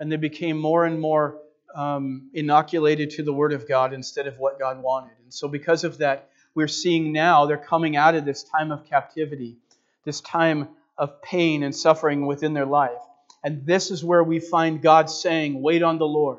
and 0.00 0.10
they 0.10 0.16
became 0.16 0.58
more 0.58 0.84
and 0.84 1.00
more 1.00 1.38
um, 1.74 2.30
inoculated 2.34 3.10
to 3.10 3.22
the 3.22 3.32
Word 3.32 3.52
of 3.52 3.68
God 3.68 3.92
instead 3.92 4.26
of 4.26 4.38
what 4.38 4.58
God 4.58 4.82
wanted. 4.82 5.16
And 5.22 5.32
so, 5.32 5.48
because 5.48 5.84
of 5.84 5.98
that, 5.98 6.30
we're 6.54 6.68
seeing 6.68 7.12
now 7.12 7.46
they're 7.46 7.56
coming 7.56 7.96
out 7.96 8.14
of 8.14 8.24
this 8.24 8.42
time 8.42 8.72
of 8.72 8.84
captivity, 8.84 9.56
this 10.04 10.20
time 10.20 10.68
of 10.96 11.22
pain 11.22 11.62
and 11.62 11.74
suffering 11.74 12.26
within 12.26 12.54
their 12.54 12.66
life. 12.66 12.98
And 13.44 13.64
this 13.64 13.90
is 13.90 14.02
where 14.02 14.24
we 14.24 14.40
find 14.40 14.82
God 14.82 15.08
saying, 15.10 15.60
Wait 15.62 15.82
on 15.82 15.98
the 15.98 16.06
Lord. 16.06 16.38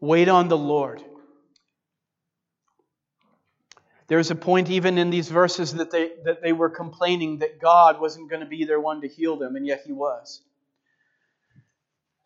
Wait 0.00 0.28
on 0.28 0.48
the 0.48 0.56
Lord. 0.56 1.02
There's 4.06 4.30
a 4.30 4.34
point 4.34 4.70
even 4.70 4.96
in 4.96 5.10
these 5.10 5.28
verses 5.28 5.74
that 5.74 5.90
they, 5.90 6.12
that 6.24 6.40
they 6.40 6.52
were 6.52 6.70
complaining 6.70 7.38
that 7.38 7.60
God 7.60 8.00
wasn't 8.00 8.30
going 8.30 8.40
to 8.40 8.48
be 8.48 8.64
their 8.64 8.80
one 8.80 9.02
to 9.02 9.08
heal 9.08 9.36
them, 9.36 9.56
and 9.56 9.66
yet 9.66 9.82
He 9.84 9.92
was. 9.92 10.40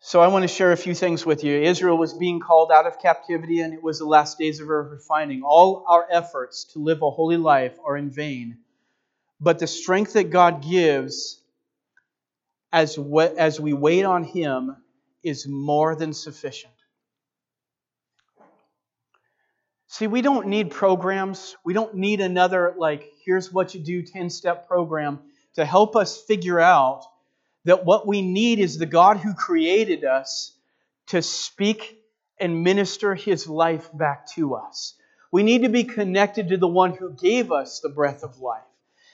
So 0.05 0.19
I 0.19 0.27
want 0.27 0.43
to 0.43 0.49
share 0.49 0.73
a 0.73 0.77
few 0.77 0.93
things 0.93 1.25
with 1.25 1.45
you. 1.45 1.61
Israel 1.61 1.97
was 1.97 2.13
being 2.13 2.41
called 2.41 2.73
out 2.73 2.85
of 2.85 2.99
captivity, 2.99 3.61
and 3.61 3.73
it 3.73 3.81
was 3.81 3.99
the 3.99 4.05
last 4.05 4.37
days 4.37 4.59
of 4.59 4.67
her 4.67 4.83
refining. 4.83 5.43
All 5.43 5.85
our 5.87 6.05
efforts 6.11 6.65
to 6.73 6.79
live 6.79 7.01
a 7.01 7.09
holy 7.09 7.37
life 7.37 7.77
are 7.85 7.95
in 7.95 8.09
vain. 8.09 8.57
But 9.39 9.59
the 9.59 9.65
strength 9.65 10.11
that 10.13 10.29
God 10.29 10.61
gives 10.61 11.41
as, 12.73 12.99
as 13.37 13.61
we 13.61 13.71
wait 13.71 14.03
on 14.03 14.25
Him 14.25 14.75
is 15.23 15.47
more 15.47 15.95
than 15.95 16.11
sufficient. 16.11 16.73
See, 19.87 20.07
we 20.07 20.21
don't 20.21 20.47
need 20.47 20.69
programs. 20.69 21.55
We 21.63 21.73
don't 21.73 21.95
need 21.95 22.19
another, 22.19 22.75
like, 22.77 23.09
here's 23.23 23.53
what 23.53 23.73
you 23.73 23.79
do 23.79 24.01
10 24.01 24.29
step 24.29 24.67
program 24.67 25.21
to 25.53 25.63
help 25.63 25.95
us 25.95 26.21
figure 26.21 26.59
out 26.59 27.05
that 27.65 27.85
what 27.85 28.07
we 28.07 28.21
need 28.21 28.59
is 28.59 28.77
the 28.77 28.85
God 28.85 29.17
who 29.17 29.33
created 29.33 30.03
us 30.03 30.53
to 31.07 31.21
speak 31.21 31.99
and 32.39 32.63
minister 32.63 33.15
his 33.15 33.47
life 33.47 33.89
back 33.93 34.27
to 34.35 34.55
us. 34.55 34.95
We 35.31 35.43
need 35.43 35.63
to 35.63 35.69
be 35.69 35.83
connected 35.83 36.49
to 36.49 36.57
the 36.57 36.67
one 36.67 36.93
who 36.93 37.11
gave 37.11 37.51
us 37.51 37.79
the 37.79 37.89
breath 37.89 38.23
of 38.23 38.39
life. 38.39 38.61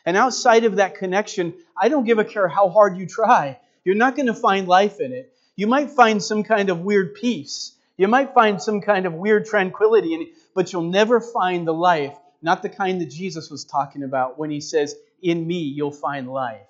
And 0.06 0.18
outside 0.18 0.64
of 0.64 0.78
that 0.78 0.96
connection, 0.96 1.54
I 1.78 1.90
don't 1.90 2.06
give 2.06 2.20
a 2.20 2.26
care 2.26 2.48
how 2.48 2.70
hard 2.70 2.98
you 2.98 3.06
try. 3.06 3.60
You're 3.84 3.96
not 3.96 4.16
going 4.16 4.28
to 4.28 4.34
find 4.34 4.68
life 4.68 5.00
in 5.00 5.14
it. 5.14 5.34
You 5.56 5.68
might 5.68 5.92
find 5.92 6.24
some 6.24 6.44
kind 6.44 6.70
of 6.70 6.82
weird 6.82 7.16
peace. 7.16 7.74
You 7.98 8.08
might 8.08 8.34
find 8.34 8.62
some 8.62 8.82
kind 8.82 9.06
of 9.06 9.14
weird 9.14 9.46
tranquility 9.46 10.14
in 10.14 10.22
it, 10.22 10.30
but 10.56 10.72
you'll 10.72 10.84
never 10.84 11.20
find 11.20 11.68
the 11.68 11.74
life, 11.74 12.18
not 12.42 12.62
the 12.62 12.70
kind 12.70 13.02
that 13.02 13.10
Jesus 13.10 13.50
was 13.50 13.66
talking 13.66 14.04
about 14.04 14.40
when 14.40 14.50
he 14.50 14.62
says, 14.62 14.96
In 15.22 15.46
me 15.46 15.60
you'll 15.60 15.92
find 15.92 16.32
life. 16.32 16.68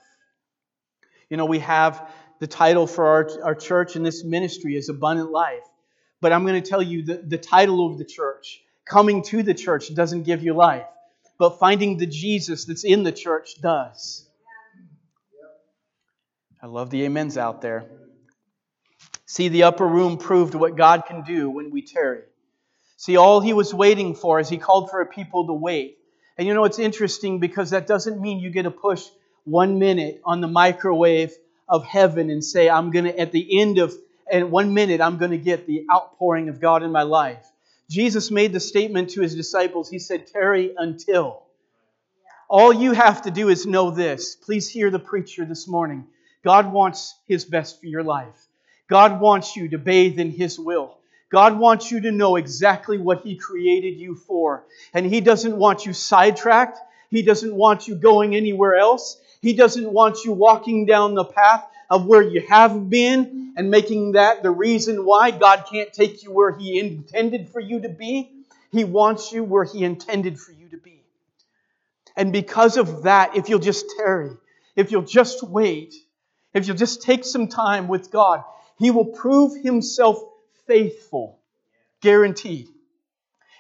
You 1.30 1.38
know, 1.38 1.46
we 1.46 1.60
have 1.60 2.10
the 2.40 2.48
title 2.48 2.88
for 2.88 3.06
our, 3.06 3.30
our 3.44 3.56
church 3.56 3.96
and 3.96 4.06
this 4.06 4.24
ministry 4.24 4.76
is 4.76 4.90
Abundant 4.90 5.32
Life. 5.32 5.64
But 6.22 6.34
I'm 6.34 6.46
going 6.46 6.62
to 6.62 6.68
tell 6.68 6.82
you 6.82 7.04
the, 7.04 7.18
the 7.18 7.38
title 7.38 7.88
of 7.88 7.98
the 7.98 8.06
church, 8.06 8.62
coming 8.86 9.24
to 9.24 9.44
the 9.44 9.54
church, 9.54 9.94
doesn't 9.94 10.24
give 10.24 10.44
you 10.44 10.54
life. 10.54 10.86
But 11.38 11.60
finding 11.60 11.98
the 11.98 12.08
Jesus 12.08 12.66
that's 12.66 12.84
in 12.84 13.04
the 13.04 13.14
church 13.14 13.62
does. 13.62 14.26
I 16.62 16.68
love 16.68 16.90
the 16.90 17.06
amens 17.06 17.38
out 17.38 17.62
there. 17.62 17.86
See, 19.26 19.48
the 19.48 19.64
upper 19.64 19.88
room 19.88 20.18
proved 20.18 20.56
what 20.56 20.76
God 20.76 21.04
can 21.06 21.24
do 21.24 21.50
when 21.50 21.72
we 21.72 21.82
tarry. 21.84 22.24
See, 22.98 23.16
all 23.16 23.40
he 23.40 23.54
was 23.54 23.74
waiting 23.74 24.14
for 24.14 24.42
is 24.42 24.50
he 24.50 24.58
called 24.58 24.90
for 24.90 25.00
a 25.00 25.06
people 25.06 25.48
to 25.48 25.54
wait. 25.54 26.00
And 26.38 26.48
you 26.48 26.54
know, 26.54 26.66
it's 26.66 26.80
interesting 26.80 27.40
because 27.40 27.70
that 27.70 27.88
doesn't 27.88 28.20
mean 28.20 28.40
you 28.40 28.50
get 28.50 28.66
a 28.66 28.72
push 28.72 29.06
one 29.50 29.80
minute 29.80 30.22
on 30.24 30.42
the 30.42 30.48
microwave 30.48 31.34
of 31.68 31.86
heaven 31.86 32.30
and 32.30 32.44
say, 32.44 32.70
I'm 32.70 32.92
going 32.92 33.06
to, 33.06 33.20
at 33.20 33.32
the 33.32 33.60
end 33.60 33.78
of 33.78 33.94
and 34.32 34.52
one 34.52 34.74
minute, 34.76 35.02
I'm 35.02 35.18
going 35.18 35.32
to 35.32 35.38
get 35.38 35.66
the 35.66 35.86
outpouring 35.92 36.50
of 36.50 36.62
God 36.62 36.84
in 36.84 36.92
my 36.92 37.02
life. 37.02 37.46
Jesus 37.90 38.30
made 38.30 38.54
the 38.54 38.60
statement 38.60 39.12
to 39.12 39.22
his 39.22 39.36
disciples. 39.36 39.90
He 39.90 39.98
said, 39.98 40.28
Tarry 40.28 40.74
until. 40.78 41.42
All 42.48 42.72
you 42.72 42.92
have 42.92 43.24
to 43.24 43.32
do 43.32 43.50
is 43.50 43.66
know 43.66 43.90
this. 43.90 44.36
Please 44.36 44.70
hear 44.70 44.92
the 44.92 45.00
preacher 45.00 45.46
this 45.46 45.68
morning. 45.68 46.06
God 46.44 46.72
wants 46.72 47.16
his 47.28 47.44
best 47.44 47.80
for 47.80 47.88
your 47.88 48.04
life. 48.04 48.48
God 48.90 49.22
wants 49.22 49.56
you 49.56 49.70
to 49.70 49.78
bathe 49.78 50.20
in 50.20 50.32
His 50.32 50.60
will. 50.60 50.98
God 51.32 51.60
wants 51.60 51.92
you 51.92 52.02
to 52.02 52.12
know 52.12 52.36
exactly 52.38 52.98
what 52.98 53.22
He 53.22 53.36
created 53.36 54.00
you 54.00 54.16
for. 54.16 54.64
And 54.94 55.06
He 55.06 55.22
doesn't 55.22 55.56
want 55.56 55.86
you 55.86 55.94
sidetracked. 55.94 56.80
He 57.12 57.22
doesn't 57.22 57.54
want 57.54 57.88
you 57.88 57.96
going 57.96 58.36
anywhere 58.36 58.76
else. 58.76 59.22
He 59.42 59.54
doesn't 59.54 59.92
want 59.92 60.26
you 60.26 60.32
walking 60.32 60.86
down 60.86 61.16
the 61.16 61.26
path 61.26 61.66
of 61.90 62.06
where 62.06 62.22
you 62.22 62.42
have 62.50 62.90
been 62.90 63.54
and 63.56 63.72
making 63.72 64.14
that 64.14 64.44
the 64.44 64.52
reason 64.52 65.06
why 65.06 65.32
God 65.32 65.66
can't 65.72 65.92
take 65.92 66.24
you 66.24 66.32
where 66.32 66.56
He 66.58 66.80
intended 66.80 67.50
for 67.50 67.60
you 67.60 67.82
to 67.82 67.90
be. 67.90 68.32
He 68.72 68.84
wants 68.84 69.32
you 69.32 69.44
where 69.44 69.64
He 69.64 69.84
intended 69.84 70.40
for 70.40 70.52
you 70.52 70.70
to 70.70 70.78
be. 70.78 71.04
And 72.16 72.34
because 72.34 72.78
of 72.78 73.04
that, 73.04 73.36
if 73.38 73.50
you'll 73.50 73.60
just 73.60 73.86
tarry, 73.98 74.32
if 74.76 74.92
you'll 74.92 75.04
just 75.04 75.42
wait, 75.42 75.96
if 76.54 76.68
you'll 76.68 76.76
just 76.76 77.02
take 77.02 77.24
some 77.24 77.48
time 77.48 77.88
with 77.88 78.12
God, 78.12 78.44
he 78.78 78.92
will 78.92 79.06
prove 79.06 79.62
himself 79.64 80.22
faithful. 80.68 81.40
Guaranteed. 82.02 82.68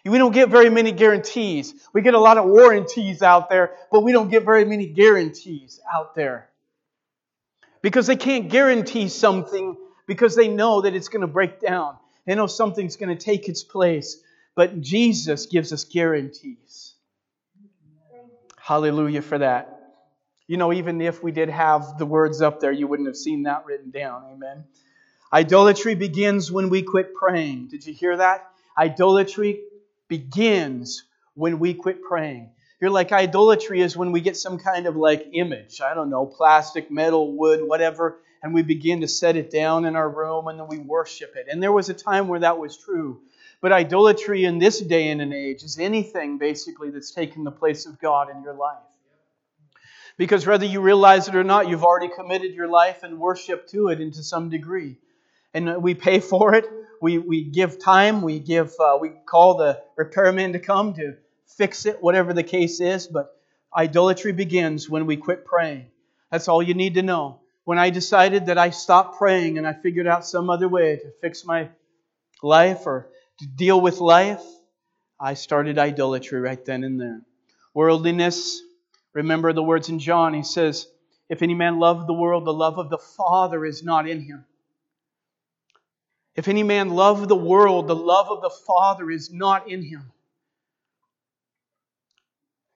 We 0.05 0.17
don't 0.17 0.33
get 0.33 0.49
very 0.49 0.69
many 0.69 0.91
guarantees. 0.91 1.73
We 1.93 2.01
get 2.01 2.13
a 2.13 2.19
lot 2.19 2.37
of 2.37 2.45
warranties 2.45 3.21
out 3.21 3.49
there, 3.49 3.75
but 3.91 4.01
we 4.01 4.11
don't 4.11 4.29
get 4.29 4.45
very 4.45 4.65
many 4.65 4.87
guarantees 4.87 5.79
out 5.93 6.15
there. 6.15 6.49
Because 7.81 8.07
they 8.07 8.15
can't 8.15 8.49
guarantee 8.49 9.09
something 9.09 9.77
because 10.07 10.35
they 10.35 10.47
know 10.47 10.81
that 10.81 10.95
it's 10.95 11.09
going 11.09 11.21
to 11.21 11.27
break 11.27 11.59
down. 11.59 11.95
They 12.25 12.35
know 12.35 12.47
something's 12.47 12.95
going 12.95 13.15
to 13.15 13.23
take 13.23 13.47
its 13.47 13.63
place. 13.63 14.21
But 14.55 14.81
Jesus 14.81 15.45
gives 15.45 15.71
us 15.71 15.83
guarantees. 15.85 16.95
Hallelujah 18.57 19.21
for 19.21 19.37
that. 19.37 19.75
You 20.47 20.57
know, 20.57 20.73
even 20.73 20.99
if 21.01 21.23
we 21.23 21.31
did 21.31 21.49
have 21.49 21.97
the 21.97 22.05
words 22.05 22.41
up 22.41 22.59
there, 22.59 22.71
you 22.71 22.87
wouldn't 22.87 23.07
have 23.07 23.15
seen 23.15 23.43
that 23.43 23.65
written 23.65 23.91
down. 23.91 24.23
Amen. 24.33 24.63
Idolatry 25.31 25.95
begins 25.95 26.51
when 26.51 26.69
we 26.69 26.81
quit 26.81 27.13
praying. 27.13 27.67
Did 27.67 27.85
you 27.85 27.93
hear 27.93 28.17
that? 28.17 28.47
Idolatry 28.77 29.61
begins 30.09 31.03
when 31.35 31.59
we 31.59 31.73
quit 31.73 32.03
praying. 32.03 32.49
You're 32.81 32.89
like, 32.89 33.11
idolatry 33.11 33.81
is 33.81 33.95
when 33.95 34.11
we 34.11 34.21
get 34.21 34.35
some 34.35 34.57
kind 34.57 34.85
of 34.85 34.95
like 34.95 35.29
image, 35.33 35.81
I 35.81 35.93
don't 35.93 36.09
know, 36.09 36.25
plastic, 36.25 36.91
metal, 36.91 37.33
wood, 37.33 37.61
whatever, 37.65 38.19
and 38.41 38.53
we 38.53 38.61
begin 38.61 39.01
to 39.01 39.07
set 39.07 39.35
it 39.35 39.51
down 39.51 39.85
in 39.85 39.95
our 39.95 40.09
room 40.09 40.47
and 40.47 40.59
then 40.59 40.67
we 40.67 40.79
worship 40.79 41.35
it. 41.35 41.47
And 41.49 41.61
there 41.61 41.71
was 41.71 41.89
a 41.89 41.93
time 41.93 42.27
where 42.27 42.39
that 42.39 42.57
was 42.57 42.77
true. 42.77 43.21
But 43.61 43.73
idolatry 43.73 44.45
in 44.45 44.59
this 44.59 44.79
day 44.79 45.09
and 45.09 45.21
an 45.21 45.33
age 45.33 45.63
is 45.63 45.77
anything 45.77 46.37
basically 46.37 46.89
that's 46.89 47.11
taken 47.11 47.43
the 47.43 47.51
place 47.51 47.85
of 47.85 47.99
God 47.99 48.29
in 48.29 48.41
your 48.43 48.53
life. 48.53 48.77
Because 50.17 50.47
whether 50.47 50.65
you 50.65 50.81
realize 50.81 51.27
it 51.27 51.35
or 51.35 51.43
not, 51.43 51.67
you've 51.67 51.83
already 51.83 52.13
committed 52.13 52.53
your 52.53 52.67
life 52.67 53.03
and 53.03 53.19
worship 53.19 53.67
to 53.69 53.89
it 53.89 53.99
into 53.99 54.23
some 54.23 54.49
degree 54.49 54.97
and 55.53 55.81
we 55.81 55.95
pay 55.95 56.19
for 56.19 56.53
it. 56.55 56.65
We, 57.01 57.17
we 57.17 57.43
give 57.43 57.79
time. 57.79 58.21
We 58.21 58.39
give 58.39 58.73
uh, 58.79 58.97
we 58.99 59.09
call 59.25 59.57
the 59.57 59.81
repairman 59.95 60.53
to 60.53 60.59
come 60.59 60.93
to 60.95 61.15
fix 61.57 61.85
it, 61.85 62.01
whatever 62.01 62.33
the 62.33 62.43
case 62.43 62.79
is. 62.81 63.07
But 63.07 63.35
idolatry 63.75 64.33
begins 64.33 64.89
when 64.89 65.05
we 65.05 65.17
quit 65.17 65.45
praying. 65.45 65.87
That's 66.31 66.47
all 66.47 66.61
you 66.61 66.73
need 66.73 66.95
to 66.95 67.01
know. 67.01 67.39
When 67.63 67.77
I 67.77 67.89
decided 67.89 68.47
that 68.47 68.57
I 68.57 68.71
stopped 68.71 69.17
praying 69.17 69.57
and 69.57 69.67
I 69.67 69.73
figured 69.73 70.07
out 70.07 70.25
some 70.25 70.49
other 70.49 70.67
way 70.67 70.97
to 70.97 71.11
fix 71.21 71.45
my 71.45 71.69
life 72.41 72.85
or 72.85 73.09
to 73.39 73.47
deal 73.47 73.79
with 73.79 73.99
life, 73.99 74.43
I 75.19 75.33
started 75.35 75.77
idolatry 75.77 76.39
right 76.39 76.63
then 76.63 76.83
and 76.83 76.99
there. 76.99 77.21
Worldliness. 77.73 78.61
Remember 79.13 79.53
the 79.53 79.63
words 79.63 79.89
in 79.89 79.99
John. 79.99 80.33
He 80.33 80.43
says, 80.43 80.87
"If 81.29 81.41
any 81.41 81.55
man 81.55 81.79
love 81.79 82.07
the 82.07 82.13
world, 82.13 82.45
the 82.45 82.53
love 82.53 82.77
of 82.77 82.89
the 82.89 82.97
Father 82.97 83.65
is 83.65 83.83
not 83.83 84.07
in 84.07 84.21
him." 84.21 84.45
If 86.39 86.47
any 86.47 86.63
man 86.63 86.91
love 86.91 87.27
the 87.27 87.35
world, 87.35 87.89
the 87.89 87.95
love 87.97 88.29
of 88.29 88.41
the 88.41 88.49
Father 88.49 89.11
is 89.11 89.29
not 89.29 89.69
in 89.69 89.81
him. 89.83 90.09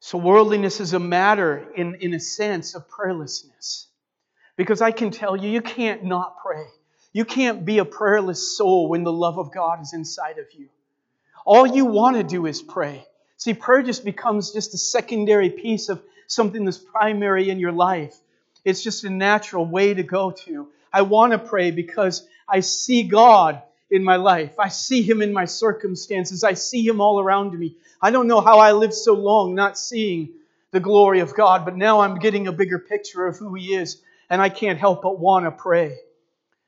So, 0.02 0.18
worldliness 0.18 0.82
is 0.82 0.92
a 0.92 1.00
matter, 1.00 1.66
in, 1.74 1.96
in 2.02 2.14
a 2.14 2.20
sense, 2.20 2.76
of 2.76 2.90
prayerlessness. 2.90 3.86
Because 4.58 4.82
I 4.82 4.92
can 4.92 5.12
tell 5.12 5.38
you, 5.38 5.50
you 5.50 5.62
can't 5.62 6.04
not 6.04 6.40
pray. 6.44 6.66
You 7.14 7.24
can't 7.24 7.64
be 7.64 7.78
a 7.78 7.86
prayerless 7.86 8.58
soul 8.58 8.90
when 8.90 9.06
the 9.06 9.14
love 9.14 9.40
of 9.40 9.54
God 9.54 9.82
is 9.82 9.94
inside 9.94 10.40
of 10.40 10.48
you. 10.52 10.68
All 11.46 11.66
you 11.66 11.86
want 11.86 12.18
to 12.18 12.24
do 12.24 12.46
is 12.48 12.62
pray. 12.62 13.08
See, 13.38 13.54
prayer 13.54 13.82
just 13.82 14.04
becomes 14.04 14.52
just 14.52 14.74
a 14.74 14.78
secondary 14.78 15.50
piece 15.50 15.88
of 15.88 16.04
something 16.28 16.66
that's 16.66 16.80
primary 16.80 17.50
in 17.50 17.60
your 17.60 17.72
life. 17.72 18.14
It's 18.66 18.84
just 18.84 19.06
a 19.06 19.10
natural 19.10 19.66
way 19.66 19.94
to 19.94 20.04
go 20.04 20.32
to. 20.32 20.68
I 20.92 21.04
want 21.04 21.32
to 21.32 21.40
pray 21.40 21.72
because 21.72 22.28
I 22.48 22.62
see 22.62 23.04
God 23.04 23.62
in 23.90 24.04
my 24.04 24.16
life. 24.16 24.60
I 24.60 24.70
see 24.70 25.02
Him 25.02 25.22
in 25.22 25.34
my 25.34 25.46
circumstances. 25.46 26.44
I 26.44 26.54
see 26.54 26.86
Him 26.86 27.02
all 27.02 27.20
around 27.20 27.58
me. 27.58 27.76
I 28.02 28.12
don't 28.12 28.28
know 28.28 28.42
how 28.42 28.60
I 28.60 28.72
lived 28.72 28.94
so 28.94 29.14
long 29.14 29.56
not 29.56 29.78
seeing 29.78 30.30
the 30.72 30.80
glory 30.80 31.20
of 31.20 31.36
God, 31.36 31.66
but 31.66 31.78
now 31.78 32.02
I'm 32.02 32.20
getting 32.20 32.48
a 32.48 32.52
bigger 32.52 32.80
picture 32.80 33.28
of 33.28 33.38
who 33.38 33.54
He 33.54 33.76
is, 33.76 34.02
and 34.30 34.42
I 34.42 34.50
can't 34.50 34.80
help 34.80 35.04
but 35.04 35.20
want 35.20 35.46
to 35.46 35.52
pray. 35.52 35.98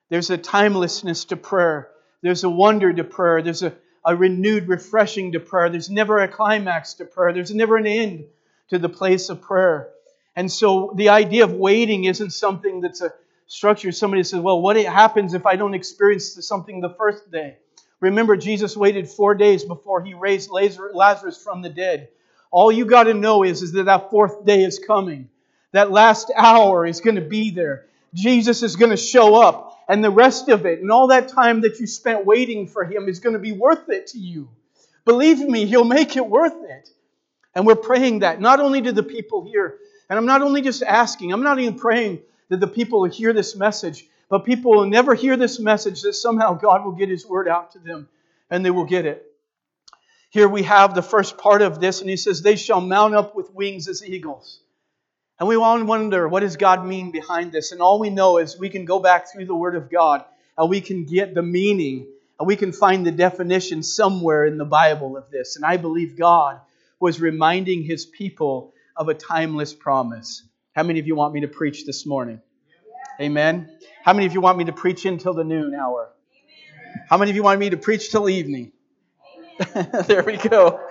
There's 0.10 0.29
a 0.29 0.38
timelessness 0.38 1.25
to 1.25 1.36
prayer, 1.38 1.89
there's 2.22 2.44
a 2.44 2.50
wonder 2.50 2.94
to 2.94 3.03
prayer, 3.03 3.41
there's 3.41 3.63
a, 3.63 3.74
a 4.05 4.15
renewed 4.15 4.67
refreshing 4.67 5.32
to 5.32 5.39
prayer. 5.39 5.70
There's 5.70 5.89
never 5.89 6.20
a 6.20 6.27
climax 6.27 6.94
to 6.96 7.05
prayer, 7.05 7.34
there's 7.34 7.53
never 7.53 7.77
an 7.77 7.88
end 7.88 8.25
to 8.70 8.77
the 8.77 8.89
place 8.89 9.29
of 9.29 9.41
prayer. 9.41 9.89
And 10.36 10.51
so 10.51 10.94
the 10.96 11.10
idea 11.10 11.44
of 11.44 11.53
waiting 11.53 12.03
isn't 12.05 12.32
something 12.32 12.82
that's 12.82 13.01
a 13.01 13.13
structure, 13.47 13.91
somebody 13.91 14.23
says, 14.23 14.39
well, 14.39 14.61
what 14.61 14.77
happens 14.77 15.33
if 15.33 15.45
I 15.45 15.55
don't 15.55 15.73
experience 15.73 16.37
something 16.45 16.81
the 16.81 16.93
first 16.93 17.31
day? 17.31 17.57
Remember, 17.99 18.35
Jesus 18.35 18.75
waited 18.75 19.09
four 19.09 19.35
days 19.35 19.63
before 19.63 20.03
he 20.03 20.13
raised 20.13 20.49
Lazarus 20.51 21.41
from 21.41 21.61
the 21.61 21.69
dead. 21.69 22.09
All 22.51 22.71
you 22.71 22.85
got 22.85 23.03
to 23.03 23.13
know 23.13 23.43
is, 23.43 23.61
is 23.61 23.71
that 23.73 23.85
that 23.85 24.09
fourth 24.09 24.45
day 24.45 24.63
is 24.63 24.79
coming. 24.79 25.29
That 25.71 25.91
last 25.91 26.31
hour 26.35 26.85
is 26.85 27.01
going 27.01 27.15
to 27.15 27.21
be 27.21 27.51
there. 27.51 27.85
Jesus 28.13 28.63
is 28.63 28.77
going 28.77 28.91
to 28.91 28.97
show 28.97 29.35
up, 29.35 29.77
and 29.89 30.01
the 30.01 30.09
rest 30.09 30.47
of 30.47 30.65
it, 30.65 30.79
and 30.79 30.89
all 30.89 31.07
that 31.07 31.27
time 31.27 31.61
that 31.61 31.79
you 31.79 31.87
spent 31.87 32.25
waiting 32.25 32.67
for 32.67 32.85
Him 32.85 33.09
is 33.09 33.19
going 33.19 33.33
to 33.33 33.39
be 33.39 33.51
worth 33.51 33.89
it 33.89 34.07
to 34.07 34.19
you. 34.19 34.47
Believe 35.03 35.39
me, 35.39 35.65
He'll 35.65 35.83
make 35.83 36.15
it 36.15 36.25
worth 36.25 36.55
it. 36.63 36.89
And 37.53 37.65
we're 37.65 37.75
praying 37.75 38.19
that, 38.19 38.39
not 38.39 38.59
only 38.61 38.81
to 38.83 38.93
the 38.93 39.03
people 39.03 39.45
here, 39.45 39.77
and 40.09 40.17
I'm 40.17 40.25
not 40.25 40.41
only 40.41 40.61
just 40.61 40.81
asking, 40.81 41.33
I'm 41.33 41.43
not 41.43 41.59
even 41.59 41.77
praying 41.77 42.21
that 42.49 42.59
the 42.59 42.67
people 42.67 43.01
will 43.01 43.09
hear 43.09 43.33
this 43.33 43.55
message, 43.55 44.05
but 44.29 44.45
people 44.45 44.71
will 44.71 44.85
never 44.85 45.13
hear 45.13 45.37
this 45.37 45.59
message, 45.59 46.01
that 46.01 46.13
somehow 46.13 46.53
God 46.53 46.85
will 46.85 46.93
get 46.93 47.09
His 47.09 47.25
word 47.25 47.47
out 47.47 47.71
to 47.71 47.79
them 47.79 48.07
and 48.49 48.65
they 48.65 48.71
will 48.71 48.85
get 48.85 49.05
it. 49.05 49.25
Here 50.29 50.47
we 50.47 50.63
have 50.63 50.93
the 50.93 51.01
first 51.01 51.37
part 51.37 51.61
of 51.61 51.79
this, 51.79 52.01
and 52.01 52.09
He 52.09 52.17
says, 52.17 52.41
They 52.41 52.55
shall 52.55 52.81
mount 52.81 53.15
up 53.15 53.35
with 53.35 53.53
wings 53.53 53.87
as 53.87 54.03
eagles. 54.03 54.59
And 55.39 55.49
we 55.49 55.55
all 55.55 55.83
wonder, 55.83 56.27
what 56.27 56.41
does 56.41 56.55
God 56.55 56.85
mean 56.85 57.11
behind 57.11 57.51
this? 57.51 57.71
And 57.71 57.81
all 57.81 57.99
we 57.99 58.09
know 58.09 58.37
is 58.37 58.57
we 58.57 58.69
can 58.69 58.85
go 58.85 58.99
back 58.99 59.31
through 59.31 59.45
the 59.45 59.55
Word 59.55 59.75
of 59.75 59.89
God 59.89 60.23
and 60.57 60.69
we 60.69 60.79
can 60.79 61.05
get 61.05 61.33
the 61.33 61.41
meaning 61.41 62.07
and 62.39 62.47
we 62.47 62.55
can 62.55 62.71
find 62.71 63.05
the 63.05 63.11
definition 63.11 63.83
somewhere 63.83 64.45
in 64.45 64.57
the 64.57 64.65
Bible 64.65 65.17
of 65.17 65.29
this. 65.31 65.55
And 65.55 65.65
I 65.65 65.77
believe 65.77 66.17
God 66.17 66.59
was 66.99 67.19
reminding 67.19 67.83
His 67.83 68.05
people 68.05 68.73
of 68.95 69.09
a 69.09 69.13
timeless 69.13 69.73
promise. 69.73 70.43
How 70.75 70.84
many 70.84 71.00
of 71.00 71.08
you 71.08 71.15
want 71.15 71.34
me 71.34 71.39
to 71.39 71.48
preach 71.48 71.86
this 71.86 72.05
morning? 72.05 72.41
Amen. 73.22 73.79
How 74.03 74.12
many 74.12 74.25
of 74.25 74.34
you 74.34 74.41
want 74.41 74.58
me 74.58 74.65
to 74.65 74.74
preach 74.74 75.05
until 75.05 75.34
the 75.34 75.46
noon 75.46 75.74
hour? 75.74 76.12
How 77.10 77.17
many 77.17 77.32
of 77.32 77.38
you 77.38 77.44
want 77.44 77.62
me 77.62 77.70
to 77.70 77.77
preach 77.77 78.12
till 78.12 78.27
evening? 78.27 78.74
there 80.08 80.24
we 80.24 80.36
go. 80.36 80.86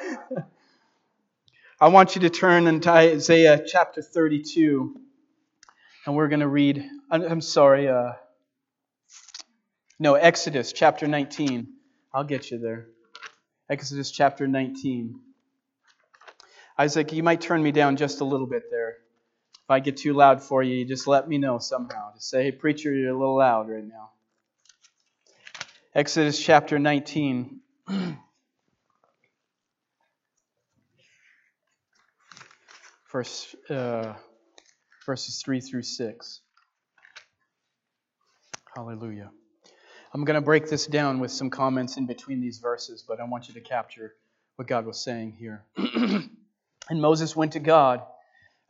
I 1.78 1.88
want 1.88 2.14
you 2.14 2.22
to 2.22 2.30
turn 2.30 2.66
into 2.66 2.90
Isaiah 2.90 3.62
chapter 3.66 4.00
32, 4.00 4.96
and 6.06 6.16
we're 6.16 6.28
going 6.28 6.40
to 6.40 6.48
read. 6.48 6.82
I'm 7.10 7.42
sorry, 7.42 7.86
uh, 7.86 8.12
no, 9.98 10.14
Exodus 10.14 10.72
chapter 10.72 11.06
19. 11.06 11.68
I'll 12.14 12.24
get 12.24 12.50
you 12.50 12.58
there. 12.58 12.86
Exodus 13.68 14.10
chapter 14.10 14.48
19. 14.48 15.20
Isaac, 16.78 17.12
you 17.12 17.22
might 17.22 17.42
turn 17.42 17.62
me 17.62 17.70
down 17.70 17.96
just 17.96 18.22
a 18.22 18.24
little 18.24 18.46
bit 18.46 18.70
there. 18.70 19.03
If 19.64 19.70
I 19.70 19.80
get 19.80 19.96
too 19.96 20.12
loud 20.12 20.42
for 20.42 20.62
you, 20.62 20.84
just 20.84 21.06
let 21.06 21.26
me 21.26 21.38
know 21.38 21.56
somehow. 21.56 22.12
Just 22.12 22.28
say, 22.28 22.42
hey, 22.42 22.52
preacher, 22.52 22.92
you're 22.92 23.14
a 23.14 23.18
little 23.18 23.38
loud 23.38 23.70
right 23.70 23.82
now. 23.82 24.10
Exodus 25.94 26.38
chapter 26.38 26.78
19. 26.78 27.60
Verse, 33.10 33.56
uh, 33.70 34.12
verses 35.06 35.40
3 35.42 35.62
through 35.62 35.84
6. 35.84 36.40
Hallelujah. 38.76 39.30
I'm 40.12 40.24
going 40.26 40.34
to 40.34 40.42
break 40.42 40.68
this 40.68 40.86
down 40.86 41.20
with 41.20 41.30
some 41.30 41.48
comments 41.48 41.96
in 41.96 42.04
between 42.06 42.42
these 42.42 42.58
verses, 42.58 43.02
but 43.06 43.18
I 43.18 43.24
want 43.24 43.48
you 43.48 43.54
to 43.54 43.60
capture 43.60 44.14
what 44.56 44.68
God 44.68 44.84
was 44.84 45.02
saying 45.02 45.36
here. 45.38 45.64
and 45.76 46.28
Moses 46.90 47.34
went 47.34 47.52
to 47.52 47.60
God 47.60 48.02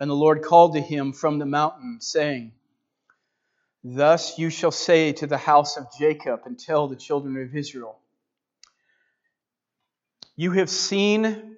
and 0.00 0.10
the 0.10 0.14
Lord 0.14 0.42
called 0.42 0.74
to 0.74 0.80
him 0.80 1.12
from 1.12 1.38
the 1.38 1.46
mountain, 1.46 1.98
saying, 2.00 2.52
Thus 3.82 4.38
you 4.38 4.50
shall 4.50 4.70
say 4.70 5.12
to 5.12 5.26
the 5.26 5.38
house 5.38 5.76
of 5.76 5.86
Jacob 5.98 6.40
and 6.46 6.58
tell 6.58 6.88
the 6.88 6.96
children 6.96 7.36
of 7.36 7.54
Israel, 7.54 7.98
You 10.36 10.52
have 10.52 10.70
seen 10.70 11.56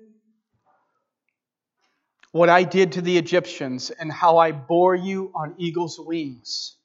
what 2.33 2.51
I 2.51 2.65
did 2.65 2.93
to 2.93 3.01
the 3.01 3.17
Egyptians 3.17 3.91
and 3.91 4.13
how 4.13 4.39
I 4.39 4.53
bore 4.53 4.95
you 4.95 5.33
on 5.35 5.55
eagle's 5.57 5.99
wings 5.99 6.77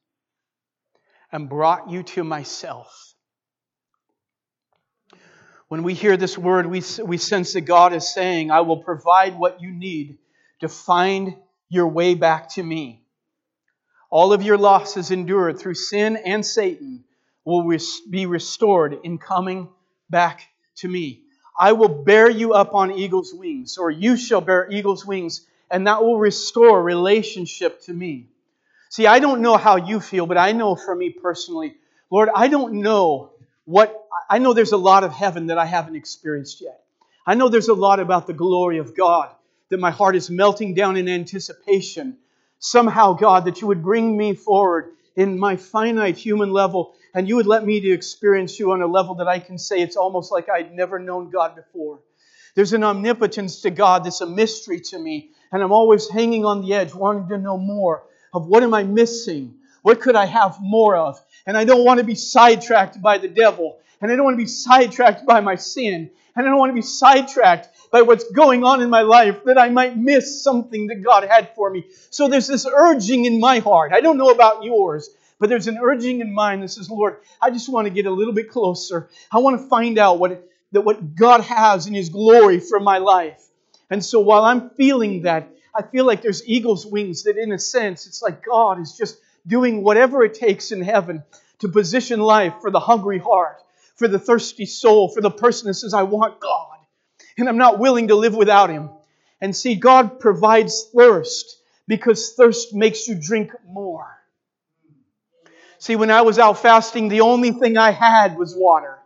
and 1.31 1.49
brought 1.49 1.89
you 1.89 2.03
to 2.03 2.23
myself. 2.23 3.13
When 5.67 5.83
we 5.83 5.93
hear 5.93 6.17
this 6.17 6.37
word, 6.37 6.67
we, 6.67 6.83
we 7.03 7.17
sense 7.17 7.53
that 7.53 7.61
God 7.61 7.93
is 7.93 8.13
saying, 8.13 8.51
I 8.51 8.61
will 8.61 8.83
provide 8.83 9.37
what 9.37 9.61
you 9.61 9.71
need 9.71 10.17
to 10.61 10.69
find 10.69 11.35
your 11.69 11.87
way 11.87 12.15
back 12.15 12.49
to 12.49 12.63
me. 12.63 13.03
All 14.09 14.33
of 14.33 14.43
your 14.43 14.57
losses 14.57 15.09
endured 15.11 15.59
through 15.59 15.73
sin 15.73 16.17
and 16.17 16.45
Satan 16.45 17.03
will 17.45 17.77
be 18.09 18.25
restored 18.25 18.99
in 19.03 19.17
coming 19.17 19.69
back 20.09 20.47
to 20.77 20.87
me. 20.87 21.23
I 21.59 21.73
will 21.73 22.03
bear 22.03 22.29
you 22.29 22.53
up 22.53 22.73
on 22.73 22.91
eagle's 22.91 23.33
wings, 23.33 23.77
or 23.77 23.89
you 23.89 24.17
shall 24.17 24.41
bear 24.41 24.69
eagle's 24.69 25.05
wings, 25.05 25.45
and 25.69 25.87
that 25.87 26.03
will 26.03 26.17
restore 26.17 26.81
relationship 26.81 27.81
to 27.83 27.93
me. 27.93 28.29
See, 28.89 29.07
I 29.07 29.19
don't 29.19 29.41
know 29.41 29.57
how 29.57 29.77
you 29.77 29.99
feel, 29.99 30.25
but 30.25 30.37
I 30.37 30.51
know 30.51 30.75
for 30.75 30.95
me 30.95 31.09
personally, 31.09 31.75
Lord, 32.09 32.29
I 32.35 32.49
don't 32.49 32.81
know 32.81 33.31
what, 33.65 34.05
I 34.29 34.39
know 34.39 34.53
there's 34.53 34.73
a 34.73 34.77
lot 34.77 35.03
of 35.03 35.13
heaven 35.13 35.47
that 35.47 35.57
I 35.57 35.65
haven't 35.65 35.95
experienced 35.95 36.61
yet. 36.61 36.83
I 37.25 37.35
know 37.35 37.49
there's 37.49 37.69
a 37.69 37.73
lot 37.73 37.99
about 37.99 38.27
the 38.27 38.33
glory 38.33 38.79
of 38.79 38.95
God 38.95 39.29
that 39.71 39.79
my 39.79 39.91
heart 39.91 40.15
is 40.15 40.29
melting 40.29 40.75
down 40.75 40.97
in 40.97 41.09
anticipation. 41.09 42.17
Somehow, 42.59 43.13
God, 43.13 43.45
that 43.45 43.61
you 43.61 43.67
would 43.67 43.81
bring 43.81 44.15
me 44.15 44.35
forward 44.35 44.91
in 45.15 45.39
my 45.39 45.55
finite 45.55 46.17
human 46.17 46.51
level 46.51 46.93
and 47.13 47.27
you 47.27 47.35
would 47.35 47.47
let 47.47 47.65
me 47.65 47.81
to 47.81 47.91
experience 47.91 48.59
you 48.59 48.71
on 48.71 48.81
a 48.81 48.87
level 48.87 49.15
that 49.15 49.27
I 49.27 49.39
can 49.39 49.57
say 49.57 49.81
it's 49.81 49.97
almost 49.97 50.31
like 50.31 50.49
I'd 50.49 50.73
never 50.73 50.99
known 50.99 51.29
God 51.29 51.55
before. 51.55 51.99
There's 52.55 52.73
an 52.73 52.83
omnipotence 52.83 53.61
to 53.61 53.71
God 53.71 54.03
that's 54.03 54.21
a 54.21 54.25
mystery 54.25 54.79
to 54.81 54.99
me, 54.99 55.31
and 55.51 55.63
I'm 55.63 55.71
always 55.71 56.09
hanging 56.09 56.45
on 56.45 56.61
the 56.61 56.73
edge, 56.73 56.93
wanting 56.93 57.29
to 57.29 57.37
know 57.37 57.57
more 57.57 58.03
of 58.33 58.47
what 58.47 58.63
am 58.63 58.73
I 58.73 58.83
missing? 58.83 59.55
What 59.81 60.01
could 60.01 60.15
I 60.15 60.25
have 60.25 60.57
more 60.61 60.95
of? 60.95 61.21
And 61.45 61.57
I 61.57 61.65
don't 61.65 61.85
want 61.85 61.99
to 61.99 62.05
be 62.05 62.15
sidetracked 62.15 63.01
by 63.01 63.17
the 63.17 63.27
devil, 63.27 63.79
and 64.01 64.11
I 64.11 64.15
don't 64.15 64.25
want 64.25 64.35
to 64.35 64.43
be 64.43 64.47
sidetracked 64.47 65.25
by 65.25 65.39
my 65.39 65.55
sin, 65.55 66.09
and 66.35 66.45
I 66.45 66.49
don't 66.49 66.59
want 66.59 66.71
to 66.71 66.75
be 66.75 66.81
sidetracked 66.81 67.69
by 67.91 68.01
what's 68.01 68.23
going 68.31 68.63
on 68.63 68.81
in 68.81 68.89
my 68.89 69.01
life 69.01 69.43
that 69.43 69.57
I 69.57 69.69
might 69.69 69.97
miss 69.97 70.41
something 70.41 70.87
that 70.87 71.03
God 71.03 71.25
had 71.25 71.53
for 71.55 71.69
me. 71.69 71.85
So 72.09 72.29
there's 72.29 72.47
this 72.47 72.65
urging 72.65 73.25
in 73.25 73.39
my 73.39 73.59
heart. 73.59 73.91
I 73.93 73.99
don't 73.99 74.17
know 74.17 74.29
about 74.29 74.63
yours, 74.63 75.09
but 75.39 75.49
there's 75.49 75.67
an 75.67 75.77
urging 75.77 76.21
in 76.21 76.33
mine 76.33 76.61
that 76.61 76.69
says, 76.69 76.89
Lord, 76.89 77.17
I 77.41 77.51
just 77.51 77.67
want 77.67 77.87
to 77.87 77.93
get 77.93 78.05
a 78.05 78.11
little 78.11 78.33
bit 78.33 78.49
closer. 78.49 79.09
I 79.29 79.39
want 79.39 79.59
to 79.59 79.67
find 79.67 79.99
out 79.99 80.19
what, 80.19 80.47
that 80.71 80.81
what 80.81 81.15
God 81.15 81.41
has 81.41 81.85
in 81.85 81.93
His 81.93 82.09
glory 82.09 82.61
for 82.61 82.79
my 82.79 82.99
life. 82.99 83.43
And 83.89 84.03
so 84.03 84.21
while 84.21 84.45
I'm 84.45 84.69
feeling 84.69 85.23
that, 85.23 85.49
I 85.75 85.81
feel 85.81 86.05
like 86.05 86.21
there's 86.21 86.47
eagle's 86.47 86.85
wings 86.85 87.23
that, 87.23 87.37
in 87.37 87.51
a 87.51 87.59
sense, 87.59 88.07
it's 88.07 88.21
like 88.21 88.45
God 88.45 88.79
is 88.79 88.97
just 88.97 89.19
doing 89.45 89.83
whatever 89.83 90.23
it 90.23 90.33
takes 90.33 90.71
in 90.71 90.81
heaven 90.81 91.23
to 91.59 91.67
position 91.67 92.21
life 92.21 92.53
for 92.61 92.71
the 92.71 92.79
hungry 92.79 93.19
heart, 93.19 93.61
for 93.95 94.07
the 94.07 94.19
thirsty 94.19 94.65
soul, 94.65 95.09
for 95.09 95.21
the 95.21 95.31
person 95.31 95.67
that 95.67 95.73
says, 95.73 95.93
I 95.93 96.03
want 96.03 96.39
God 96.39 96.71
and 97.37 97.49
I'm 97.49 97.57
not 97.57 97.79
willing 97.79 98.09
to 98.09 98.15
live 98.15 98.35
without 98.35 98.69
Him. 98.69 98.89
And 99.39 99.55
see, 99.55 99.75
God 99.75 100.19
provides 100.19 100.87
thirst 100.95 101.57
because 101.87 102.33
thirst 102.33 102.73
makes 102.73 103.07
you 103.07 103.15
drink 103.15 103.51
more. 103.67 104.07
See, 105.79 105.95
when 105.95 106.11
I 106.11 106.21
was 106.21 106.37
out 106.37 106.59
fasting, 106.59 107.07
the 107.07 107.21
only 107.21 107.51
thing 107.51 107.75
I 107.75 107.89
had 107.89 108.37
was 108.37 108.55
water. 108.55 108.99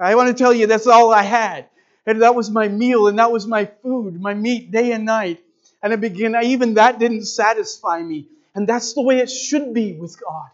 I 0.00 0.14
want 0.14 0.34
to 0.34 0.42
tell 0.42 0.52
you, 0.52 0.66
that's 0.66 0.86
all 0.86 1.12
I 1.12 1.22
had. 1.22 1.66
And 2.06 2.22
that 2.22 2.34
was 2.34 2.50
my 2.50 2.68
meal, 2.68 3.08
and 3.08 3.18
that 3.18 3.30
was 3.30 3.46
my 3.46 3.66
food, 3.66 4.18
my 4.20 4.32
meat 4.32 4.70
day 4.70 4.92
and 4.92 5.04
night. 5.04 5.42
And 5.82 5.92
I 5.92 5.96
began, 5.96 6.34
even 6.42 6.74
that 6.74 6.98
didn't 6.98 7.26
satisfy 7.26 8.00
me. 8.00 8.28
And 8.54 8.66
that's 8.66 8.94
the 8.94 9.02
way 9.02 9.18
it 9.18 9.30
should 9.30 9.74
be 9.74 9.92
with 9.92 10.18
God. 10.18 10.48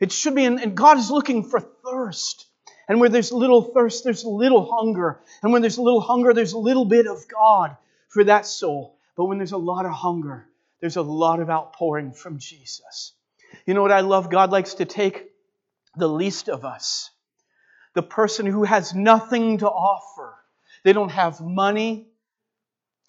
It 0.00 0.10
should 0.10 0.34
be, 0.34 0.44
and 0.44 0.76
God 0.76 0.98
is 0.98 1.10
looking 1.10 1.44
for 1.44 1.60
thirst. 1.60 2.47
And 2.88 3.00
where 3.00 3.10
there's 3.10 3.32
little 3.32 3.62
thirst, 3.62 4.04
there's 4.04 4.24
little 4.24 4.64
hunger. 4.64 5.20
And 5.42 5.52
when 5.52 5.60
there's 5.62 5.76
a 5.76 5.82
little 5.82 6.00
hunger, 6.00 6.32
there's 6.32 6.54
a 6.54 6.58
little 6.58 6.86
bit 6.86 7.06
of 7.06 7.28
God 7.28 7.76
for 8.08 8.24
that 8.24 8.46
soul. 8.46 8.96
But 9.16 9.26
when 9.26 9.38
there's 9.38 9.52
a 9.52 9.58
lot 9.58 9.84
of 9.84 9.92
hunger, 9.92 10.46
there's 10.80 10.96
a 10.96 11.02
lot 11.02 11.40
of 11.40 11.50
outpouring 11.50 12.12
from 12.12 12.38
Jesus. 12.38 13.12
You 13.66 13.74
know 13.74 13.82
what 13.82 13.92
I 13.92 14.00
love? 14.00 14.30
God 14.30 14.50
likes 14.50 14.74
to 14.74 14.84
take 14.84 15.30
the 15.96 16.08
least 16.08 16.48
of 16.48 16.64
us, 16.64 17.10
the 17.94 18.02
person 18.02 18.46
who 18.46 18.64
has 18.64 18.94
nothing 18.94 19.58
to 19.58 19.68
offer. 19.68 20.34
They 20.84 20.92
don't 20.92 21.10
have 21.10 21.40
money, 21.40 22.06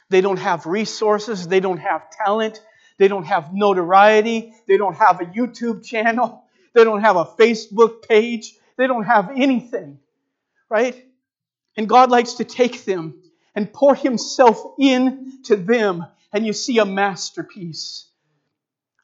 they 0.10 0.22
don't 0.22 0.40
have 0.40 0.66
resources, 0.66 1.48
they 1.48 1.60
don't 1.60 1.78
have 1.78 2.10
talent, 2.10 2.62
they 2.98 3.08
don't 3.08 3.26
have 3.26 3.54
notoriety, 3.54 4.54
they 4.68 4.78
don't 4.78 4.96
have 4.96 5.22
a 5.22 5.26
YouTube 5.26 5.86
channel, 5.86 6.44
they 6.74 6.84
don't 6.84 7.02
have 7.02 7.16
a 7.16 7.26
Facebook 7.26 8.08
page, 8.08 8.56
they 8.80 8.88
don't 8.88 9.04
have 9.04 9.32
anything, 9.36 10.00
right? 10.70 11.06
And 11.76 11.88
God 11.88 12.10
likes 12.10 12.36
to 12.36 12.46
take 12.46 12.86
them 12.86 13.22
and 13.54 13.72
pour 13.74 13.94
Himself 13.94 14.64
into 14.80 15.58
them, 15.58 16.06
and 16.32 16.48
you 16.48 16.54
see 16.54 16.80
a 16.80 16.86
masterpiece 16.86 18.08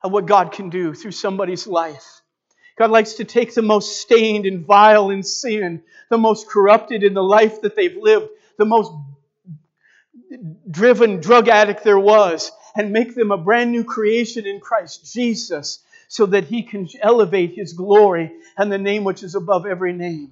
of 0.01 0.13
what 0.13 0.27
God 0.27 0.53
can 0.53 0.69
do 0.69 0.93
through 0.93 1.11
somebody's 1.11 1.67
life. 1.67 2.21
God 2.77 2.89
likes 2.89 3.15
to 3.15 3.25
take 3.25 3.53
the 3.53 3.61
most 3.61 3.99
stained 3.99 4.45
and 4.45 4.65
vile 4.65 5.09
in 5.09 5.23
sin, 5.23 5.83
the 6.09 6.17
most 6.17 6.47
corrupted 6.47 7.03
in 7.03 7.13
the 7.13 7.23
life 7.23 7.61
that 7.61 7.75
they've 7.75 7.97
lived, 7.97 8.29
the 8.57 8.65
most 8.65 8.93
driven 10.71 11.19
drug 11.19 11.49
addict 11.49 11.83
there 11.83 11.99
was 11.99 12.49
and 12.77 12.93
make 12.93 13.13
them 13.13 13.31
a 13.31 13.37
brand 13.37 13.73
new 13.73 13.83
creation 13.83 14.45
in 14.45 14.61
Christ 14.61 15.13
Jesus 15.13 15.79
so 16.07 16.25
that 16.27 16.45
he 16.45 16.63
can 16.63 16.87
elevate 17.01 17.53
his 17.55 17.73
glory 17.73 18.31
and 18.57 18.71
the 18.71 18.77
name 18.77 19.03
which 19.03 19.23
is 19.23 19.35
above 19.35 19.65
every 19.65 19.93
name. 19.93 20.31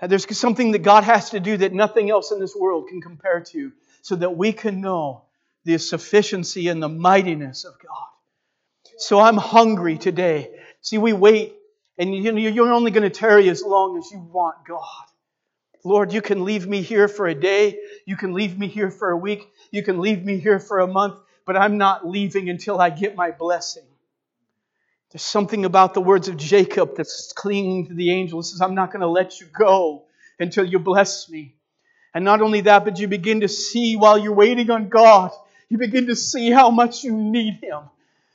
And 0.00 0.10
there's 0.10 0.36
something 0.36 0.72
that 0.72 0.80
God 0.80 1.04
has 1.04 1.30
to 1.30 1.40
do 1.40 1.56
that 1.56 1.72
nothing 1.72 2.10
else 2.10 2.30
in 2.30 2.38
this 2.38 2.54
world 2.54 2.88
can 2.88 3.00
compare 3.00 3.40
to 3.52 3.72
so 4.02 4.16
that 4.16 4.36
we 4.36 4.52
can 4.52 4.80
know 4.80 5.24
the 5.64 5.78
sufficiency 5.78 6.68
and 6.68 6.82
the 6.82 6.88
mightiness 6.88 7.64
of 7.64 7.74
God. 7.80 8.08
So 8.98 9.20
I'm 9.20 9.36
hungry 9.36 9.98
today. 9.98 10.50
See, 10.80 10.98
we 10.98 11.12
wait, 11.12 11.54
and 11.98 12.14
you 12.14 12.36
you're 12.36 12.72
only 12.72 12.90
going 12.90 13.02
to 13.02 13.10
tarry 13.10 13.48
as 13.48 13.62
long 13.62 13.98
as 13.98 14.10
you 14.10 14.18
want 14.18 14.56
God. 14.66 15.04
Lord, 15.84 16.12
you 16.12 16.22
can 16.22 16.44
leave 16.44 16.66
me 16.66 16.82
here 16.82 17.08
for 17.08 17.26
a 17.26 17.34
day. 17.34 17.78
You 18.04 18.16
can 18.16 18.34
leave 18.34 18.58
me 18.58 18.68
here 18.68 18.90
for 18.90 19.10
a 19.10 19.16
week. 19.16 19.48
You 19.70 19.82
can 19.82 20.00
leave 20.00 20.24
me 20.24 20.38
here 20.38 20.58
for 20.58 20.80
a 20.80 20.86
month, 20.86 21.18
but 21.46 21.56
I'm 21.56 21.78
not 21.78 22.06
leaving 22.06 22.50
until 22.50 22.80
I 22.80 22.90
get 22.90 23.16
my 23.16 23.30
blessing. 23.30 23.86
There's 25.10 25.22
something 25.22 25.64
about 25.64 25.94
the 25.94 26.02
words 26.02 26.28
of 26.28 26.36
Jacob 26.36 26.96
that's 26.96 27.32
clinging 27.32 27.86
to 27.88 27.94
the 27.94 28.10
angel. 28.10 28.40
It 28.40 28.44
says, 28.44 28.60
I'm 28.60 28.74
not 28.74 28.92
going 28.92 29.00
to 29.00 29.08
let 29.08 29.40
you 29.40 29.46
go 29.46 30.04
until 30.38 30.64
you 30.64 30.78
bless 30.78 31.30
me. 31.30 31.54
And 32.14 32.24
not 32.24 32.42
only 32.42 32.62
that, 32.62 32.84
but 32.84 32.98
you 32.98 33.08
begin 33.08 33.40
to 33.40 33.48
see 33.48 33.96
while 33.96 34.18
you're 34.18 34.34
waiting 34.34 34.70
on 34.70 34.88
God, 34.88 35.30
you 35.70 35.78
begin 35.78 36.08
to 36.08 36.16
see 36.16 36.50
how 36.50 36.70
much 36.70 37.04
you 37.04 37.12
need 37.12 37.60
Him. 37.62 37.80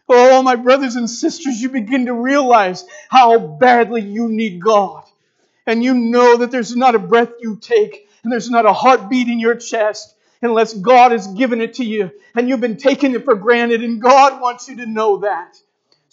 Oh, 0.10 0.42
my 0.42 0.56
brothers 0.56 0.96
and 0.96 1.10
sisters, 1.10 1.62
you 1.62 1.70
begin 1.70 2.08
to 2.08 2.14
realize 2.14 2.86
how 3.10 3.38
badly 3.38 4.02
you 4.02 4.28
need 4.28 4.62
God. 4.62 5.04
And 5.66 5.84
you 5.84 5.94
know 5.94 6.38
that 6.38 6.52
there's 6.52 6.76
not 6.76 6.96
a 6.96 7.00
breath 7.00 7.34
you 7.40 7.56
take 7.56 8.10
and 8.24 8.32
there's 8.32 8.50
not 8.50 8.66
a 8.66 8.74
heartbeat 8.74 9.28
in 9.28 9.40
your 9.40 9.56
chest 9.56 10.14
unless 10.42 10.74
God 10.74 11.12
has 11.12 11.28
given 11.28 11.62
it 11.62 11.76
to 11.76 11.86
you 11.86 12.12
and 12.36 12.50
you've 12.50 12.62
been 12.62 12.78
taking 12.78 13.14
it 13.16 13.24
for 13.24 13.36
granted. 13.36 13.84
And 13.84 14.02
God 14.02 14.42
wants 14.42 14.68
you 14.68 14.78
to 14.78 14.86
know 14.86 15.20
that 15.20 15.58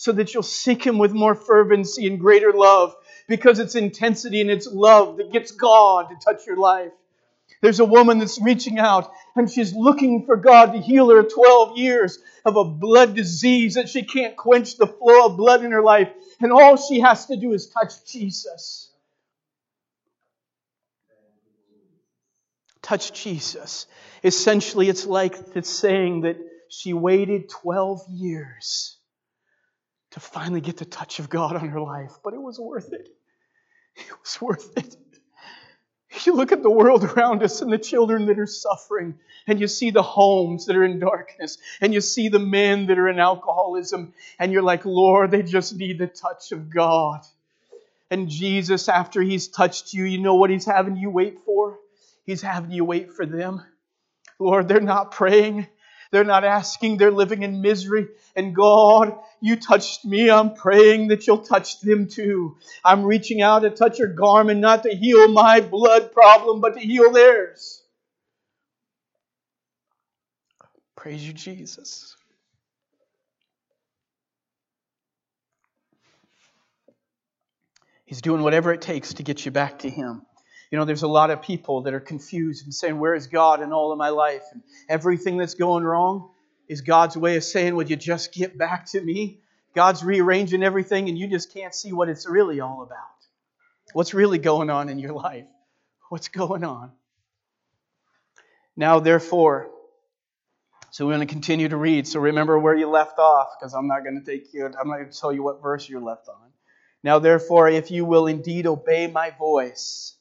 so 0.00 0.12
that 0.12 0.32
you'll 0.32 0.42
seek 0.42 0.86
Him 0.86 0.96
with 0.96 1.12
more 1.12 1.34
fervency 1.34 2.06
and 2.06 2.18
greater 2.18 2.54
love 2.54 2.96
because 3.28 3.58
it's 3.58 3.74
intensity 3.74 4.40
and 4.40 4.50
it's 4.50 4.66
love 4.66 5.18
that 5.18 5.30
gets 5.30 5.50
God 5.50 6.08
to 6.08 6.16
touch 6.24 6.46
your 6.46 6.56
life. 6.56 6.92
There's 7.60 7.80
a 7.80 7.84
woman 7.84 8.18
that's 8.18 8.40
reaching 8.40 8.78
out 8.78 9.12
and 9.36 9.50
she's 9.50 9.74
looking 9.74 10.24
for 10.24 10.38
God 10.38 10.72
to 10.72 10.80
heal 10.80 11.10
her 11.10 11.22
12 11.22 11.76
years 11.76 12.18
of 12.46 12.56
a 12.56 12.64
blood 12.64 13.14
disease 13.14 13.74
that 13.74 13.90
she 13.90 14.02
can't 14.02 14.38
quench 14.38 14.78
the 14.78 14.86
flow 14.86 15.26
of 15.26 15.36
blood 15.36 15.62
in 15.66 15.70
her 15.70 15.82
life. 15.82 16.08
And 16.40 16.50
all 16.50 16.78
she 16.78 17.00
has 17.00 17.26
to 17.26 17.36
do 17.36 17.52
is 17.52 17.68
touch 17.68 18.10
Jesus. 18.10 18.90
Touch 22.80 23.12
Jesus. 23.12 23.86
Essentially, 24.24 24.88
it's 24.88 25.04
like 25.04 25.36
it's 25.54 25.68
saying 25.68 26.22
that 26.22 26.38
she 26.70 26.94
waited 26.94 27.50
12 27.50 28.00
years 28.08 28.96
to 30.12 30.20
finally 30.20 30.60
get 30.60 30.76
the 30.76 30.84
touch 30.84 31.18
of 31.18 31.28
God 31.28 31.56
on 31.56 31.68
her 31.68 31.80
life, 31.80 32.12
but 32.24 32.34
it 32.34 32.42
was 32.42 32.58
worth 32.58 32.92
it. 32.92 33.08
It 33.96 34.20
was 34.20 34.40
worth 34.40 34.76
it. 34.76 34.96
You 36.24 36.34
look 36.34 36.50
at 36.50 36.62
the 36.62 36.70
world 36.70 37.04
around 37.04 37.42
us 37.42 37.62
and 37.62 37.72
the 37.72 37.78
children 37.78 38.26
that 38.26 38.38
are 38.38 38.46
suffering, 38.46 39.18
and 39.46 39.60
you 39.60 39.68
see 39.68 39.90
the 39.90 40.02
homes 40.02 40.66
that 40.66 40.76
are 40.76 40.84
in 40.84 40.98
darkness, 40.98 41.58
and 41.80 41.94
you 41.94 42.00
see 42.00 42.28
the 42.28 42.40
men 42.40 42.86
that 42.86 42.98
are 42.98 43.08
in 43.08 43.20
alcoholism, 43.20 44.12
and 44.38 44.52
you're 44.52 44.62
like, 44.62 44.84
Lord, 44.84 45.30
they 45.30 45.42
just 45.42 45.76
need 45.76 45.98
the 45.98 46.08
touch 46.08 46.52
of 46.52 46.68
God. 46.68 47.20
And 48.10 48.28
Jesus, 48.28 48.88
after 48.88 49.22
He's 49.22 49.46
touched 49.46 49.94
you, 49.94 50.04
you 50.04 50.18
know 50.18 50.34
what 50.34 50.50
He's 50.50 50.64
having 50.64 50.96
you 50.96 51.10
wait 51.10 51.38
for? 51.44 51.78
He's 52.26 52.42
having 52.42 52.72
you 52.72 52.84
wait 52.84 53.12
for 53.12 53.24
them. 53.24 53.62
Lord, 54.38 54.66
they're 54.66 54.80
not 54.80 55.12
praying. 55.12 55.68
They're 56.10 56.24
not 56.24 56.44
asking, 56.44 56.96
they're 56.96 57.10
living 57.10 57.42
in 57.42 57.60
misery. 57.60 58.08
And 58.34 58.54
God, 58.54 59.16
you 59.40 59.56
touched 59.56 60.04
me. 60.04 60.30
I'm 60.30 60.54
praying 60.54 61.08
that 61.08 61.26
you'll 61.26 61.38
touch 61.38 61.80
them 61.80 62.08
too. 62.08 62.56
I'm 62.84 63.04
reaching 63.04 63.42
out 63.42 63.60
to 63.60 63.70
touch 63.70 63.98
your 63.98 64.12
garment, 64.12 64.60
not 64.60 64.82
to 64.84 64.94
heal 64.94 65.28
my 65.28 65.60
blood 65.60 66.12
problem, 66.12 66.60
but 66.60 66.74
to 66.74 66.80
heal 66.80 67.12
theirs. 67.12 67.82
Praise 70.96 71.26
you, 71.26 71.32
Jesus. 71.32 72.16
He's 78.04 78.20
doing 78.20 78.42
whatever 78.42 78.72
it 78.72 78.82
takes 78.82 79.14
to 79.14 79.22
get 79.22 79.44
you 79.44 79.52
back 79.52 79.78
to 79.80 79.90
Him. 79.90 80.22
You 80.70 80.78
know, 80.78 80.84
there's 80.84 81.02
a 81.02 81.08
lot 81.08 81.30
of 81.30 81.42
people 81.42 81.82
that 81.82 81.94
are 81.94 82.00
confused 82.00 82.64
and 82.64 82.72
saying, 82.72 82.98
Where 82.98 83.14
is 83.14 83.26
God 83.26 83.60
in 83.62 83.72
all 83.72 83.92
of 83.92 83.98
my 83.98 84.10
life? 84.10 84.42
And 84.52 84.62
everything 84.88 85.36
that's 85.36 85.54
going 85.54 85.84
wrong 85.84 86.30
is 86.68 86.82
God's 86.82 87.16
way 87.16 87.36
of 87.36 87.44
saying, 87.44 87.74
Would 87.74 87.90
you 87.90 87.96
just 87.96 88.32
get 88.32 88.56
back 88.56 88.86
to 88.90 89.00
me? 89.00 89.40
God's 89.74 90.04
rearranging 90.04 90.62
everything, 90.62 91.08
and 91.08 91.18
you 91.18 91.28
just 91.28 91.52
can't 91.52 91.74
see 91.74 91.92
what 91.92 92.08
it's 92.08 92.28
really 92.28 92.60
all 92.60 92.82
about. 92.82 92.98
What's 93.92 94.14
really 94.14 94.38
going 94.38 94.70
on 94.70 94.88
in 94.88 94.98
your 94.98 95.12
life? 95.12 95.46
What's 96.08 96.28
going 96.28 96.64
on? 96.64 96.92
Now, 98.76 99.00
therefore, 99.00 99.70
so 100.90 101.06
we're 101.06 101.14
going 101.14 101.26
to 101.26 101.32
continue 101.32 101.68
to 101.68 101.76
read. 101.76 102.08
So 102.08 102.18
remember 102.18 102.58
where 102.58 102.74
you 102.74 102.88
left 102.88 103.18
off, 103.18 103.48
because 103.58 103.74
I'm 103.74 103.86
not 103.86 104.02
going 104.02 104.20
to 104.20 104.24
take 104.24 104.52
you, 104.52 104.66
I'm 104.66 104.88
not 104.88 104.96
going 104.96 105.10
to 105.10 105.18
tell 105.18 105.32
you 105.32 105.42
what 105.42 105.62
verse 105.62 105.88
you're 105.88 106.00
left 106.00 106.28
on. 106.28 106.50
Now, 107.02 107.18
therefore, 107.18 107.68
if 107.68 107.90
you 107.90 108.04
will 108.04 108.26
indeed 108.26 108.66
obey 108.66 109.06
my 109.06 109.30
voice, 109.30 110.16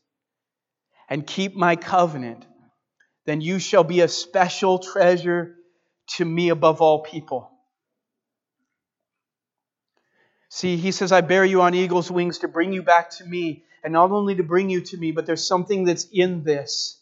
and 1.10 1.26
keep 1.26 1.56
my 1.56 1.76
covenant, 1.76 2.45
then 3.26 3.41
you 3.41 3.60
shall 3.60 3.84
be 3.84 4.02
a 4.02 4.08
special 4.08 4.80
treasure 4.80 5.56
to 6.17 6.26
me 6.26 6.50
above 6.50 6.82
all 6.82 7.02
people. 7.02 7.52
See, 10.50 10.78
he 10.78 10.91
says, 10.91 11.12
I 11.12 11.22
bear 11.22 11.45
you 11.45 11.62
on 11.62 11.76
eagle's 11.76 12.10
wings 12.10 12.39
to 12.39 12.48
bring 12.48 12.74
you 12.74 12.82
back 12.82 13.12
to 13.17 13.26
me. 13.26 13.63
And 13.84 13.93
not 13.93 14.12
only 14.12 14.36
to 14.36 14.43
bring 14.43 14.69
you 14.69 14.82
to 14.82 14.98
me, 14.98 15.12
but 15.12 15.26
there's 15.26 15.48
something 15.48 15.86
that's 15.86 16.08
in 16.12 16.43
this. 16.43 17.00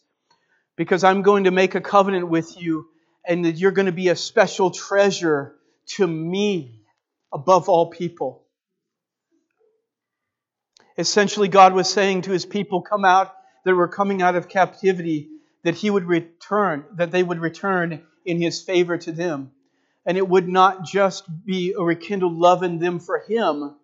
Because 0.76 1.02
I'm 1.02 1.22
going 1.22 1.44
to 1.44 1.50
make 1.50 1.74
a 1.74 1.80
covenant 1.80 2.28
with 2.28 2.60
you, 2.60 2.86
and 3.26 3.44
that 3.44 3.56
you're 3.56 3.72
going 3.72 3.86
to 3.86 3.92
be 3.92 4.08
a 4.08 4.16
special 4.16 4.70
treasure 4.70 5.56
to 5.96 6.06
me 6.06 6.82
above 7.32 7.68
all 7.68 7.86
people. 7.90 8.44
Essentially, 10.96 11.48
God 11.48 11.72
was 11.72 11.92
saying 11.92 12.22
to 12.22 12.30
his 12.30 12.46
people, 12.46 12.82
Come 12.82 13.04
out 13.04 13.32
that 13.68 13.74
were 13.74 13.86
coming 13.86 14.22
out 14.22 14.34
of 14.34 14.48
captivity 14.48 15.28
that 15.62 15.74
he 15.74 15.90
would 15.90 16.04
return, 16.04 16.84
that 16.94 17.10
they 17.10 17.22
would 17.22 17.38
return 17.38 18.02
in 18.24 18.40
his 18.40 18.62
favor 18.62 18.96
to 18.96 19.12
them. 19.12 19.50
And 20.06 20.16
it 20.16 20.26
would 20.26 20.48
not 20.48 20.86
just 20.86 21.24
be 21.44 21.74
a 21.78 21.82
rekindled 21.82 22.34
love 22.34 22.62
in 22.62 22.78
them 22.78 22.98
for 22.98 23.18
him, 23.28 23.76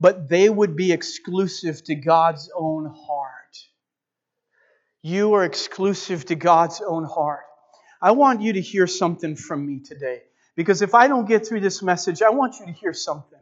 but 0.00 0.26
they 0.30 0.48
would 0.48 0.74
be 0.74 0.92
exclusive 0.92 1.84
to 1.84 1.94
God's 1.94 2.50
own 2.56 2.86
heart. 2.86 3.58
You 5.02 5.34
are 5.34 5.44
exclusive 5.44 6.24
to 6.26 6.34
God's 6.34 6.80
own 6.80 7.04
heart. 7.04 7.44
I 8.00 8.12
want 8.12 8.40
you 8.40 8.54
to 8.54 8.60
hear 8.62 8.86
something 8.86 9.36
from 9.36 9.66
me 9.66 9.80
today. 9.80 10.22
Because 10.56 10.80
if 10.80 10.94
I 10.94 11.08
don't 11.08 11.28
get 11.28 11.46
through 11.46 11.60
this 11.60 11.82
message, 11.82 12.22
I 12.22 12.30
want 12.30 12.58
you 12.58 12.66
to 12.66 12.72
hear 12.72 12.94
something. 12.94 13.38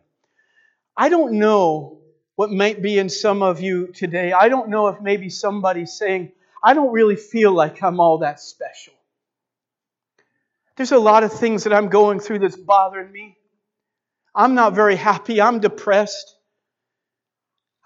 I 0.97 1.09
don't 1.09 1.35
know 1.35 2.01
what 2.37 2.51
might 2.51 2.83
be 2.83 2.99
in 2.99 3.09
some 3.09 3.42
of 3.42 3.61
you 3.61 3.88
today. 3.88 4.33
I 4.33 4.49
don't 4.49 4.68
know 4.68 4.88
if 4.88 5.01
maybe 5.01 5.31
somebody's 5.31 5.94
saying, 5.94 6.33
I 6.62 6.75
don't 6.75 6.92
really 6.92 7.16
feel 7.16 7.53
like 7.53 7.83
I'm 7.83 7.99
all 7.99 8.18
that 8.18 8.40
special. 8.40 8.92
There's 10.77 10.92
a 10.92 10.99
lot 10.99 11.25
of 11.25 11.33
things 11.33 11.64
that 11.64 11.72
I'm 11.72 11.88
going 11.88 12.20
through 12.20 12.40
that's 12.40 12.57
bothering 12.57 13.11
me. 13.11 13.37
I'm 14.35 14.55
not 14.55 14.75
very 14.75 14.96
happy. 14.96 15.40
I'm 15.40 15.61
depressed. 15.61 16.37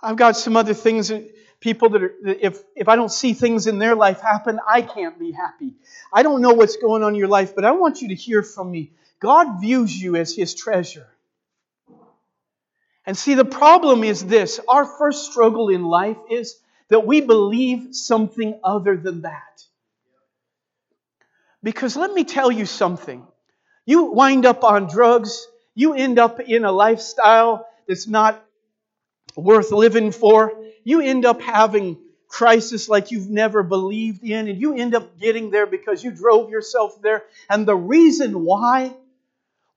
I've 0.02 0.16
got 0.16 0.36
some 0.36 0.56
other 0.56 0.74
things 0.74 1.08
that 1.08 1.30
people 1.60 1.90
that 1.90 2.02
are, 2.02 2.14
if, 2.24 2.60
if 2.74 2.88
I 2.88 2.96
don't 2.96 3.12
see 3.12 3.34
things 3.34 3.68
in 3.68 3.78
their 3.78 3.94
life 3.94 4.20
happen, 4.20 4.58
I 4.66 4.82
can't 4.82 5.18
be 5.18 5.30
happy. 5.30 5.74
I 6.12 6.24
don't 6.24 6.40
know 6.40 6.54
what's 6.54 6.76
going 6.76 7.04
on 7.04 7.12
in 7.12 7.18
your 7.18 7.28
life, 7.28 7.54
but 7.54 7.64
I 7.64 7.72
want 7.72 8.02
you 8.02 8.08
to 8.08 8.14
hear 8.14 8.42
from 8.42 8.70
me. 8.70 8.92
God 9.20 9.60
views 9.60 9.94
you 9.94 10.16
as 10.16 10.34
His 10.34 10.54
treasure. 10.54 11.06
And 13.06 13.16
see, 13.16 13.34
the 13.34 13.44
problem 13.44 14.04
is 14.04 14.24
this 14.24 14.60
our 14.68 14.84
first 14.84 15.30
struggle 15.30 15.68
in 15.68 15.84
life 15.84 16.18
is 16.30 16.58
that 16.88 17.06
we 17.06 17.20
believe 17.20 17.94
something 17.94 18.58
other 18.62 18.96
than 18.96 19.22
that. 19.22 19.64
Because 21.62 21.96
let 21.96 22.12
me 22.12 22.24
tell 22.24 22.50
you 22.50 22.66
something. 22.66 23.26
You 23.86 24.04
wind 24.04 24.46
up 24.46 24.64
on 24.64 24.86
drugs, 24.86 25.46
you 25.74 25.94
end 25.94 26.18
up 26.18 26.40
in 26.40 26.64
a 26.64 26.72
lifestyle 26.72 27.66
that's 27.86 28.06
not 28.06 28.42
worth 29.36 29.72
living 29.72 30.12
for, 30.12 30.52
you 30.84 31.00
end 31.00 31.24
up 31.24 31.40
having 31.40 31.98
crisis 32.28 32.88
like 32.88 33.10
you've 33.10 33.28
never 33.28 33.62
believed 33.62 34.22
in, 34.22 34.48
and 34.48 34.60
you 34.60 34.74
end 34.74 34.94
up 34.94 35.18
getting 35.18 35.50
there 35.50 35.66
because 35.66 36.02
you 36.02 36.10
drove 36.10 36.50
yourself 36.50 37.00
there. 37.02 37.24
And 37.48 37.66
the 37.66 37.76
reason 37.76 38.44
why 38.44 38.94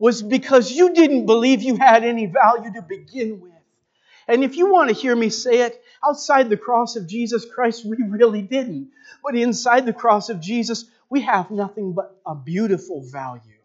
was 0.04 0.22
because 0.22 0.70
you 0.70 0.94
didn't 0.94 1.26
believe 1.28 1.62
you 1.62 1.78
had 1.78 2.04
any 2.04 2.26
value 2.26 2.74
to 2.74 2.82
begin 2.82 3.40
with. 3.40 3.54
And 4.28 4.44
if 4.44 4.58
you 4.58 4.70
want 4.70 4.90
to 4.90 4.94
hear 4.94 5.16
me 5.16 5.30
say 5.30 5.62
it, 5.62 5.82
outside 6.06 6.50
the 6.50 6.58
cross 6.58 6.98
of 6.98 7.08
Jesus 7.08 7.46
Christ, 7.46 7.86
we 7.86 7.96
really 8.10 8.42
didn't. 8.42 8.90
But 9.24 9.38
inside 9.38 9.86
the 9.86 9.94
cross 9.94 10.28
of 10.28 10.42
Jesus, 10.42 10.84
we 11.10 11.22
have 11.22 11.52
nothing 11.52 11.94
but 11.94 12.20
a 12.26 12.36
beautiful 12.36 13.02
value. 13.10 13.62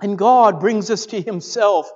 And 0.00 0.16
God 0.16 0.60
brings 0.60 0.88
us 0.88 1.06
to 1.06 1.20
Himself 1.20 1.90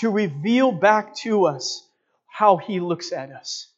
to 0.00 0.10
reveal 0.10 0.70
back 0.70 1.14
to 1.22 1.46
us 1.46 1.82
how 2.26 2.58
He 2.58 2.78
looks 2.78 3.10
at 3.10 3.30
us. 3.30 3.68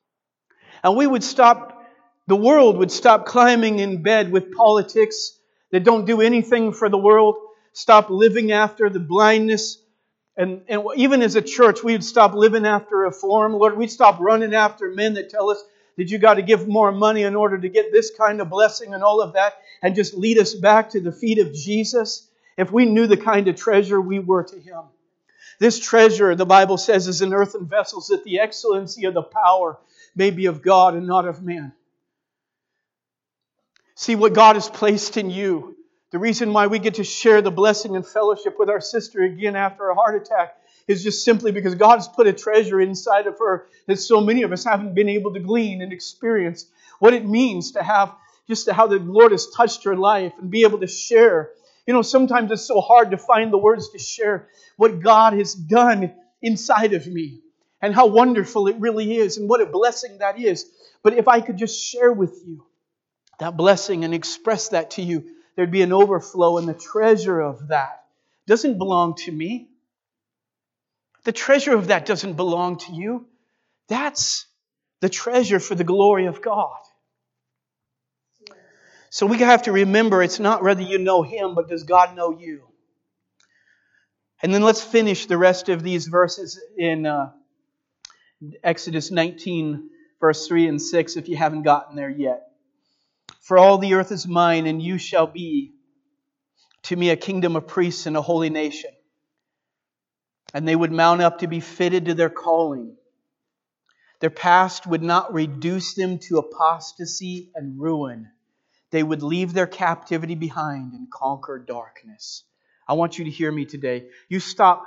And 0.83 0.97
we 0.97 1.07
would 1.07 1.23
stop, 1.23 1.85
the 2.27 2.35
world 2.35 2.79
would 2.79 2.91
stop 2.91 3.27
climbing 3.27 3.79
in 3.79 4.03
bed 4.03 4.33
with 4.33 4.51
politics 4.51 5.39
that 5.71 5.85
don't 5.85 6.05
do 6.05 6.21
anything 6.21 6.73
for 6.73 6.89
the 6.89 6.99
world, 6.99 7.37
stop 7.73 8.11
living 8.11 8.53
after 8.53 8.89
the 8.89 9.01
blindness. 9.01 9.79
And, 10.37 10.63
and 10.69 10.83
even 10.97 11.23
as 11.23 11.37
a 11.37 11.43
church, 11.43 11.83
we 11.83 11.93
would 11.93 12.05
stop 12.05 12.35
living 12.35 12.67
after 12.67 13.05
a 13.05 13.13
form. 13.13 13.53
Lord, 13.53 13.77
we'd 13.77 13.91
stop 13.91 14.21
running 14.21 14.55
after 14.55 14.91
men 14.91 15.15
that 15.15 15.31
tell 15.31 15.51
us 15.51 15.63
that 15.97 16.11
you 16.11 16.19
got 16.19 16.35
to 16.35 16.43
give 16.43 16.67
more 16.67 16.93
money 16.93 17.23
in 17.23 17.37
order 17.37 17.59
to 17.59 17.69
get 17.69 17.93
this 17.93 18.11
kind 18.17 18.41
of 18.41 18.49
blessing 18.49 18.95
and 18.95 19.03
all 19.03 19.21
of 19.21 19.35
that, 19.35 19.55
and 19.83 19.95
just 19.95 20.15
lead 20.15 20.39
us 20.39 20.55
back 20.55 20.91
to 20.91 21.01
the 21.01 21.13
feet 21.13 21.39
of 21.39 21.53
Jesus. 21.53 22.29
If 22.57 22.73
we 22.73 22.87
knew 22.87 23.07
the 23.07 23.17
kind 23.17 23.49
of 23.49 23.57
treasure 23.57 24.01
we 24.01 24.19
were 24.19 24.45
to 24.45 24.59
Him. 24.59 24.83
This 25.59 25.79
treasure, 25.79 26.35
the 26.35 26.47
Bible 26.47 26.79
says, 26.79 27.07
is 27.07 27.21
in 27.21 27.35
earthen 27.35 27.67
vessels, 27.67 28.09
that 28.09 28.25
the 28.25 28.41
excellency 28.41 29.05
of 29.05 29.13
the 29.13 29.23
power 29.23 29.79
may 30.17 30.31
be 30.31 30.47
of 30.47 30.63
God 30.63 30.95
and 30.95 31.07
not 31.07 31.29
of 31.29 31.43
man. 31.43 31.73
See 33.95 34.15
what 34.15 34.33
God 34.33 34.57
has 34.57 34.71
placed 34.71 35.19
in 35.19 35.29
you. 35.29 35.77
The 36.11 36.19
reason 36.19 36.53
why 36.53 36.67
we 36.67 36.81
get 36.81 36.95
to 36.95 37.05
share 37.05 37.41
the 37.41 37.53
blessing 37.53 37.95
and 37.95 38.07
fellowship 38.07 38.57
with 38.59 38.69
our 38.69 38.81
sister 38.81 39.23
again 39.23 39.55
after 39.55 39.89
a 39.89 39.95
heart 39.95 40.21
attack 40.21 40.57
is 40.89 41.05
just 41.05 41.25
simply 41.25 41.53
because 41.53 41.77
God 41.77 41.97
has 41.97 42.09
put 42.09 42.27
a 42.27 42.33
treasure 42.33 42.81
inside 42.81 43.29
of 43.29 43.39
her 43.39 43.67
that 43.87 43.99
so 43.99 44.21
many 44.21 44.43
of 44.43 44.53
us 44.53 44.65
haven't 44.65 44.95
been 44.95 45.09
able 45.09 45.33
to 45.35 45.41
glean 45.41 45.83
and 45.83 45.93
experience. 45.93 46.67
What 46.99 47.15
it 47.15 47.29
means 47.29 47.73
to 47.73 47.83
have 47.83 48.13
just 48.49 48.69
how 48.69 48.89
the 48.89 48.99
Lord 48.99 49.31
has 49.31 49.49
touched 49.51 49.85
her 49.85 49.95
life 49.95 50.33
and 50.41 50.51
be 50.51 50.63
able 50.63 50.81
to 50.81 50.89
share. 50.89 51.51
You 51.87 51.95
know, 51.95 52.03
sometimes 52.03 52.51
it's 52.51 52.67
so 52.67 52.81
hard 52.81 53.13
to 53.13 53.17
find 53.17 53.53
the 53.53 53.59
words 53.59 53.91
to 53.91 53.99
share 54.01 54.49
what 54.77 54.99
God 54.99 55.35
has 55.35 55.55
done 55.55 56.13
inside 56.43 56.93
of 56.95 57.07
me 57.07 57.43
and 57.81 57.95
how 57.95 58.07
wonderful 58.07 58.67
it 58.67 58.77
really 58.81 59.17
is 59.17 59.37
and 59.37 59.49
what 59.49 59.61
a 59.61 59.67
blessing 59.67 60.19
that 60.19 60.41
is. 60.41 60.69
But 61.05 61.15
if 61.15 61.29
I 61.29 61.41
could 61.41 61.57
just 61.57 61.81
share 61.81 62.13
with 62.13 62.43
you 62.45 62.67
that 63.39 63.57
blessing 63.57 64.05
and 64.05 64.13
express 64.13 64.71
that 64.71 64.91
to 64.93 65.03
you, 65.03 65.25
there'd 65.57 65.71
be 65.71 65.83
an 65.83 65.93
overflow, 65.93 66.59
and 66.59 66.69
the 66.69 66.75
treasure 66.75 67.41
of 67.41 67.69
that 67.69 68.05
doesn't 68.47 68.79
belong 68.79 69.15
to 69.17 69.33
me. 69.33 69.69
The 71.25 71.33
treasure 71.33 71.75
of 71.75 71.89
that 71.89 72.07
doesn't 72.07 72.35
belong 72.35 72.79
to 72.79 72.93
you. 72.93 73.27
That's 73.89 74.47
the 75.01 75.09
treasure 75.09 75.61
for 75.61 75.75
the 75.75 75.85
glory 75.85 76.27
of 76.27 76.41
God. 76.41 76.79
So 79.11 79.27
we 79.27 79.39
have 79.39 79.63
to 79.63 79.73
remember 79.73 80.23
it's 80.23 80.39
not 80.39 80.63
whether 80.63 80.83
you 80.83 80.99
know 80.99 81.23
Him, 81.23 81.55
but 81.55 81.69
does 81.69 81.83
God 81.83 82.15
know 82.15 82.39
you? 82.39 82.63
And 84.43 84.55
then 84.55 84.63
let's 84.63 84.83
finish 84.83 85.27
the 85.27 85.37
rest 85.37 85.69
of 85.69 85.83
these 85.83 86.07
verses 86.07 86.59
in 86.79 87.05
uh, 87.07 87.33
Exodus 88.63 89.11
19, 89.11 89.91
verse 90.21 90.47
3 90.47 90.69
and 90.69 90.81
6, 90.81 91.17
if 91.17 91.29
you 91.29 91.37
haven't 91.37 91.63
gotten 91.63 91.97
there 91.97 92.09
yet. 92.09 92.50
For 93.41 93.59
all 93.59 93.79
the 93.79 93.95
earth 93.95 94.13
is 94.13 94.27
mine, 94.27 94.67
and 94.67 94.81
you 94.81 94.99
shall 94.99 95.27
be 95.27 95.73
to 96.83 96.97
me 96.97 97.11
a 97.11 97.17
kingdom 97.17 97.57
of 97.57 97.67
priests 97.67 98.07
and 98.07 98.17
a 98.17 98.23
holy 98.23 98.51
nation. 98.51 98.91
And 100.55 100.67
they 100.67 100.77
would 100.77 100.93
mount 100.93 101.21
up 101.21 101.39
to 101.39 101.47
be 101.47 101.61
fitted 101.61 102.07
to 102.07 102.15
their 102.15 102.31
calling. 102.31 102.97
Their 104.21 104.31
past 104.31 104.87
would 104.87 105.03
not 105.03 105.33
reduce 105.33 105.95
them 105.95 106.19
to 106.21 106.39
apostasy 106.39 107.51
and 107.55 107.81
ruin. 107.81 108.31
They 108.91 109.03
would 109.03 109.23
leave 109.23 109.53
their 109.53 109.67
captivity 109.67 110.35
behind 110.35 110.93
and 110.93 111.11
conquer 111.11 111.59
darkness. 111.59 112.45
I 112.87 112.95
want 112.95 113.19
you 113.19 113.25
to 113.25 113.31
hear 113.31 113.51
me 113.51 113.65
today. 113.65 114.09
You 114.29 114.41
stop. 114.41 114.85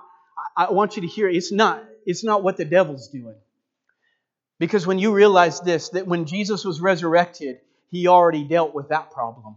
I 0.58 0.72
want 0.72 0.96
you 0.96 1.04
to 1.04 1.08
hear 1.08 1.30
it's 1.30 1.52
not 1.52 1.84
it's 2.06 2.24
not 2.24 2.44
what 2.44 2.58
the 2.58 2.66
devil's 2.66 3.08
doing. 3.08 3.38
Because 4.60 4.86
when 4.86 5.00
you 5.00 5.14
realize 5.14 5.62
this 5.62 5.90
that 5.90 6.06
when 6.06 6.26
Jesus 6.26 6.66
was 6.66 6.82
resurrected, 6.82 7.60
he 7.94 8.08
already 8.08 8.44
dealt 8.44 8.74
with 8.74 8.90
that 8.90 9.12
problem. 9.12 9.56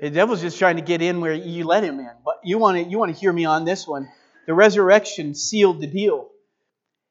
The 0.00 0.10
devil's 0.10 0.40
just 0.40 0.60
trying 0.60 0.76
to 0.76 0.82
get 0.82 1.02
in 1.02 1.20
where 1.20 1.32
you 1.32 1.64
let 1.64 1.82
him 1.82 1.98
in. 1.98 2.10
But 2.24 2.36
you 2.44 2.58
want 2.58 2.76
to 2.76 2.88
you 2.88 2.98
want 2.98 3.12
to 3.12 3.20
hear 3.20 3.32
me 3.32 3.44
on 3.44 3.64
this 3.64 3.86
one. 3.86 4.08
The 4.46 4.54
resurrection 4.54 5.34
sealed 5.34 5.80
the 5.80 5.88
deal. 5.88 6.28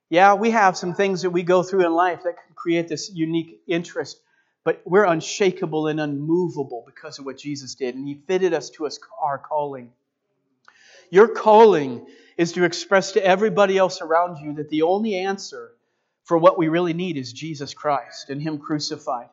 Yeah, 0.10 0.36
we 0.36 0.52
have 0.52 0.78
some 0.78 0.94
things 0.94 1.24
that 1.24 1.32
we 1.32 1.44
go 1.44 1.64
through 1.64 1.86
in 1.86 1.92
life 1.92 2.24
that 2.24 2.36
can 2.46 2.56
create 2.56 2.88
this 2.88 3.12
unique 3.14 3.62
interest, 3.68 4.22
but 4.64 4.82
we're 4.86 5.06
unshakable 5.06 5.88
and 5.88 6.00
unmovable 6.00 6.84
because 6.86 7.20
of 7.20 7.26
what 7.26 7.38
Jesus 7.38 7.76
did, 7.76 7.96
and 7.96 8.08
He 8.08 8.22
fitted 8.28 8.54
us 8.54 8.70
to 8.72 8.86
us 8.86 9.00
our 9.22 9.38
calling. 9.38 9.92
Your 11.10 11.28
calling 11.28 12.06
is 12.38 12.54
to 12.54 12.64
express 12.64 13.14
to 13.14 13.26
everybody 13.26 13.78
else 13.78 14.02
around 14.02 14.38
you 14.38 14.54
that 14.54 14.70
the 14.70 14.84
only 14.84 15.16
answer 15.16 15.72
for 16.24 16.38
what 16.38 16.58
we 16.58 16.70
really 16.70 16.94
need 16.94 17.18
is 17.18 17.34
Jesus 17.34 17.74
Christ 17.74 18.30
and 18.30 18.42
Him 18.42 18.60
crucified. 18.60 19.28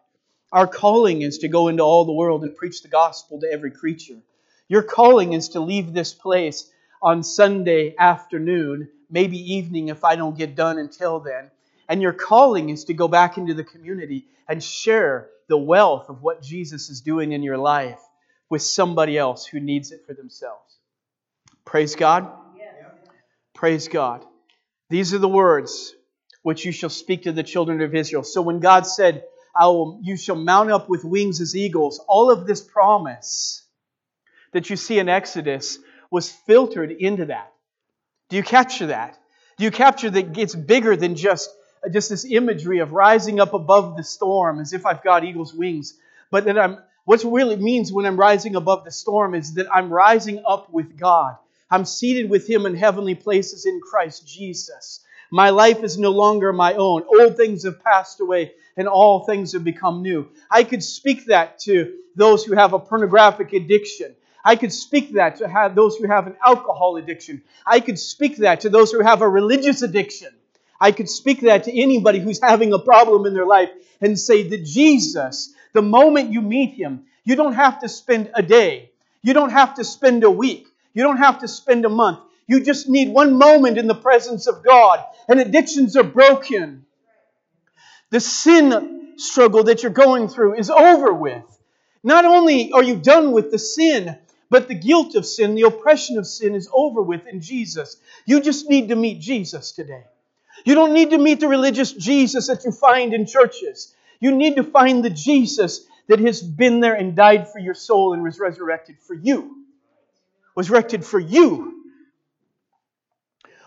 Our 0.53 0.67
calling 0.67 1.23
is 1.23 1.39
to 1.39 1.49
go 1.49 1.69
into 1.69 1.83
all 1.83 2.05
the 2.05 2.13
world 2.13 2.43
and 2.43 2.57
preach 2.57 2.83
the 2.83 2.89
gospel 2.89 3.41
to 3.41 3.53
every 3.53 3.71
creature. 3.71 4.19
Your 4.69 4.83
calling 4.83 5.33
is 5.33 5.51
to 5.51 5.61
leave 5.61 5.93
this 5.93 6.13
place 6.13 6.71
on 7.03 7.23
Sunday 7.23 7.95
afternoon, 7.99 8.89
maybe 9.09 9.55
evening 9.55 9.89
if 9.89 10.05
I 10.05 10.17
don't 10.17 10.37
get 10.37 10.57
done 10.57 10.79
until 10.79 11.21
then. 11.21 11.51
And 11.89 12.03
your 12.03 12.13
calling 12.13 12.71
is 12.71 12.85
to 12.85 12.95
go 12.95 13.09
back 13.09 13.39
into 13.39 13.55
the 13.55 13.65
community 13.65 14.27
and 14.49 14.63
share 14.63 15.29
the 15.49 15.59
wealth 15.59 16.09
of 16.09 16.23
what 16.23 16.43
Jesus 16.43 16.91
is 16.91 17.01
doing 17.01 17.33
in 17.33 17.43
your 17.43 17.59
life 17.59 18.01
with 18.49 18.63
somebody 18.63 19.17
else 19.17 19.47
who 19.47 19.61
needs 19.61 19.93
it 19.93 20.05
for 20.07 20.15
themselves. 20.15 20.79
Praise 21.65 21.95
God. 21.95 22.31
Praise 23.55 23.89
God. 23.89 24.25
These 24.89 25.15
are 25.15 25.19
the 25.19 25.29
words 25.29 25.95
which 26.43 26.65
you 26.65 26.73
shall 26.73 26.91
speak 26.91 27.25
to 27.25 27.33
the 27.33 27.43
children 27.43 27.81
of 27.81 27.95
Israel. 27.95 28.25
So 28.25 28.43
when 28.43 28.61
God 28.61 28.87
said, 28.87 29.25
will, 29.59 30.01
you 30.03 30.17
shall 30.17 30.37
mount 30.37 30.71
up 30.71 30.89
with 30.89 31.05
wings 31.05 31.41
as 31.41 31.57
eagles. 31.57 32.01
All 32.09 32.31
of 32.31 32.47
this 32.47 32.61
promise 32.61 33.63
that 34.53 34.71
you 34.71 34.77
see 34.77 34.99
in 34.99 35.09
Exodus 35.09 35.79
was 36.11 36.31
filtered 36.31 36.91
into 36.91 37.27
that. 37.27 37.53
Do 38.29 38.37
you 38.37 38.43
capture 38.43 38.87
that? 38.87 39.19
Do 39.59 39.65
you 39.65 39.71
capture 39.71 40.11
that 40.11 40.39
it's 40.39 40.55
bigger 40.55 40.97
than 40.97 41.17
just, 41.17 41.51
uh, 41.85 41.91
just 41.91 42.09
this 42.11 42.25
imagery 42.25 42.79
of 42.79 42.93
rising 42.93 43.41
up 43.41 43.55
above 43.55 43.97
the 43.97 44.05
storm 44.05 44.61
as 44.61 44.73
if 44.73 44.87
I've 44.87 45.03
got 45.03 45.25
eagle's 45.25 45.55
wings? 45.55 45.95
But 46.31 46.45
that 46.45 46.59
I'm, 46.59 46.79
what 47.05 47.23
really 47.25 47.57
means 47.57 47.93
when 47.93 48.07
I'm 48.07 48.19
rising 48.19 48.57
above 48.57 48.85
the 48.85 48.91
storm 48.91 49.35
is 49.35 49.55
that 49.55 49.67
I'm 49.73 49.93
rising 49.93 50.43
up 50.47 50.73
with 50.73 50.99
God. 50.99 51.37
I'm 51.71 51.85
seated 51.85 52.31
with 52.31 52.49
Him 52.49 52.67
in 52.67 52.75
heavenly 52.75 53.15
places 53.15 53.67
in 53.67 53.81
Christ 53.81 54.27
Jesus. 54.27 55.01
My 55.31 55.51
life 55.51 55.85
is 55.85 55.99
no 55.99 56.11
longer 56.11 56.53
my 56.53 56.75
own. 56.75 57.05
Old 57.05 57.37
things 57.37 57.65
have 57.65 57.83
passed 57.83 58.21
away 58.21 58.53
and 58.76 58.88
all 58.88 59.20
things 59.20 59.52
have 59.52 59.64
become 59.64 60.02
new. 60.02 60.28
I 60.50 60.64
could 60.64 60.83
speak 60.83 61.26
that 61.26 61.59
to 61.61 61.94
those 62.16 62.44
who 62.44 62.54
have 62.54 62.72
a 62.72 62.78
pornographic 62.78 63.52
addiction. 63.52 64.14
I 64.44 64.56
could 64.56 64.72
speak 64.72 65.12
that 65.12 65.37
to 65.37 65.48
have 65.48 65.74
those 65.74 65.96
who 65.96 66.06
have 66.06 66.26
an 66.26 66.37
alcohol 66.44 66.96
addiction. 66.96 67.42
I 67.66 67.80
could 67.80 67.98
speak 67.98 68.38
that 68.38 68.61
to 68.61 68.70
those 68.70 68.90
who 68.90 69.02
have 69.02 69.22
a 69.22 69.28
religious 69.28 69.83
addiction. 69.83 70.30
I 70.80 70.92
could 70.92 71.11
speak 71.11 71.42
that 71.42 71.64
to 71.64 71.78
anybody 71.78 72.20
who's 72.20 72.40
having 72.40 72.72
a 72.72 72.78
problem 72.78 73.26
in 73.26 73.35
their 73.35 73.46
life 73.46 73.70
and 74.00 74.18
say 74.18 74.42
that 74.44 74.64
Jesus, 74.64 75.54
the 75.74 75.83
moment 75.83 76.33
you 76.33 76.40
meet 76.40 76.72
him, 76.72 77.04
you 77.24 77.37
don't 77.37 77.52
have 77.52 77.80
to 77.80 77.88
spend 77.88 78.30
a 78.35 78.42
day. 78.42 78.90
You 79.22 79.35
don't 79.35 79.50
have 79.50 79.74
to 79.74 79.85
spend 79.85 80.24
a 80.24 80.30
week. 80.30 80.66
You 80.94 81.02
don't 81.02 81.18
have 81.18 81.40
to 81.40 81.48
spend 81.48 81.85
a 81.85 81.90
month. 81.90 82.20
You 82.46 82.64
just 82.64 82.88
need 82.88 83.12
one 83.12 83.37
moment 83.37 83.78
in 83.78 83.87
the 83.87 83.94
presence 83.94 84.46
of 84.46 84.64
God, 84.64 85.04
and 85.28 85.38
addictions 85.38 85.96
are 85.96 86.02
broken. 86.02 86.85
The 88.11 88.20
sin 88.20 89.14
struggle 89.16 89.64
that 89.64 89.83
you're 89.83 89.92
going 89.92 90.29
through 90.29 90.55
is 90.55 90.70
over 90.70 91.12
with. 91.12 91.44
Not 92.03 92.25
only 92.25 92.73
are 92.73 92.83
you 92.83 92.96
done 92.96 93.33
with 93.33 93.51
the 93.51 93.59
sin, 93.59 94.18
but 94.49 94.66
the 94.66 94.75
guilt 94.75 95.14
of 95.14 95.27
sin, 95.27 95.55
the 95.55 95.62
oppression 95.62 96.18
of 96.18 96.27
sin 96.27 96.55
is 96.55 96.68
over 96.73 97.03
with 97.03 97.27
in 97.27 97.40
Jesus. 97.40 97.96
You 98.27 98.40
just 98.40 98.68
need 98.68 98.88
to 98.88 98.96
meet 98.96 99.20
Jesus 99.20 99.73
today. 99.73 100.05
You 100.64 100.75
don't 100.75 100.92
need 100.92 101.11
to 101.11 101.18
meet 101.18 101.40
the 101.40 101.49
religious 101.49 101.92
Jesus 101.92 102.49
that 102.49 102.64
you 102.64 102.73
find 102.73 103.14
in 103.14 103.27
churches. 103.27 103.94
You 104.18 104.33
need 104.33 104.57
to 104.57 104.64
find 104.64 105.05
the 105.05 105.11
Jesus 105.11 105.87
that 106.09 106.18
has 106.20 106.42
been 106.42 106.81
there 106.81 106.94
and 106.94 107.14
died 107.14 107.49
for 107.49 107.59
your 107.61 107.75
soul 107.75 108.12
and 108.12 108.23
was 108.23 108.40
resurrected 108.40 108.96
for 108.99 109.14
you. 109.14 109.64
Was 110.57 110.68
resurrected 110.68 111.05
for 111.05 111.20
you 111.20 111.80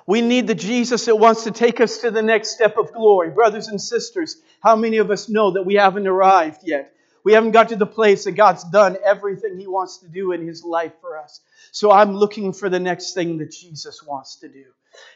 we 0.05 0.21
need 0.21 0.47
the 0.47 0.55
Jesus 0.55 1.05
that 1.05 1.15
wants 1.15 1.45
to 1.45 1.51
take 1.51 1.79
us 1.79 1.99
to 1.99 2.11
the 2.11 2.21
next 2.21 2.51
step 2.51 2.77
of 2.77 2.91
glory. 2.93 3.29
Brothers 3.29 3.67
and 3.67 3.79
sisters, 3.79 4.37
how 4.61 4.75
many 4.75 4.97
of 4.97 5.11
us 5.11 5.29
know 5.29 5.51
that 5.51 5.63
we 5.63 5.75
haven't 5.75 6.07
arrived 6.07 6.61
yet? 6.63 6.93
We 7.23 7.33
haven't 7.33 7.51
got 7.51 7.69
to 7.69 7.77
the 7.77 7.85
place 7.85 8.25
that 8.25 8.33
God's 8.33 8.65
done 8.65 8.97
everything 9.03 9.57
He 9.57 9.67
wants 9.67 9.99
to 9.99 10.09
do 10.09 10.33
in 10.33 10.45
His 10.45 10.63
life 10.63 10.91
for 10.99 11.17
us. 11.17 11.39
So 11.71 11.91
I'm 11.91 12.15
looking 12.15 12.51
for 12.51 12.69
the 12.69 12.79
next 12.79 13.13
thing 13.13 13.37
that 13.37 13.51
Jesus 13.51 14.03
wants 14.03 14.37
to 14.37 14.49
do. 14.49 14.65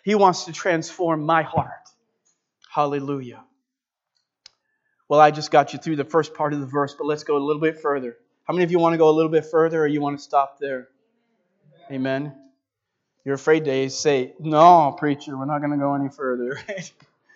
He 0.04 0.16
wants 0.16 0.46
to 0.46 0.54
transform 0.54 1.24
my 1.24 1.44
heart. 1.44 1.72
Hallelujah. 2.74 3.44
Well, 5.10 5.20
I 5.20 5.32
just 5.32 5.52
got 5.52 5.74
you 5.74 5.80
through 5.80 5.98
the 5.98 6.06
first 6.06 6.34
part 6.34 6.54
of 6.54 6.60
the 6.60 6.66
verse, 6.66 6.94
but 6.98 7.06
let's 7.06 7.24
go 7.24 7.38
a 7.38 7.40
little 7.40 7.62
bit 7.62 7.82
further. 7.82 8.18
How 8.46 8.54
many 8.54 8.64
of 8.64 8.72
you 8.72 8.80
want 8.80 8.94
to 8.94 8.98
go 8.98 9.10
a 9.10 9.12
little 9.12 9.32
bit 9.32 9.46
further 9.46 9.82
or 9.82 9.88
you 9.88 10.02
want 10.02 10.18
to 10.18 10.24
stop 10.24 10.60
there? 10.60 10.88
Amen. 11.92 12.47
You're 13.28 13.36
afraid 13.36 13.66
to 13.66 13.90
say, 13.90 14.36
No, 14.40 14.96
preacher, 14.98 15.38
we're 15.38 15.44
not 15.44 15.60
going 15.60 15.72
to 15.72 15.78
go 15.78 15.96
any 15.96 16.08
further. 16.08 16.58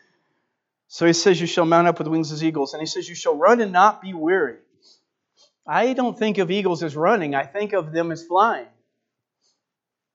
so 0.88 1.06
he 1.06 1.12
says, 1.12 1.41
You 1.41 1.47
shall 1.47 1.65
mount 1.65 1.86
up 1.86 1.99
with 1.99 2.08
wings 2.08 2.32
as 2.32 2.45
eagles. 2.45 2.73
And 2.73 2.82
he 2.82 2.86
says, 2.86 3.10
You 3.10 3.13
shall 3.13 3.36
run 3.36 3.60
and 3.60 3.73
not 3.73 4.01
be 4.01 4.13
weary. 4.13 4.56
I 5.67 5.91
don't 5.91 6.17
think 6.17 6.38
of 6.38 6.49
eagles 6.49 6.82
as 6.82 6.95
running, 6.95 7.36
I 7.36 7.43
think 7.43 7.73
of 7.73 7.91
them 7.91 8.13
as 8.13 8.25
flying. 8.25 8.69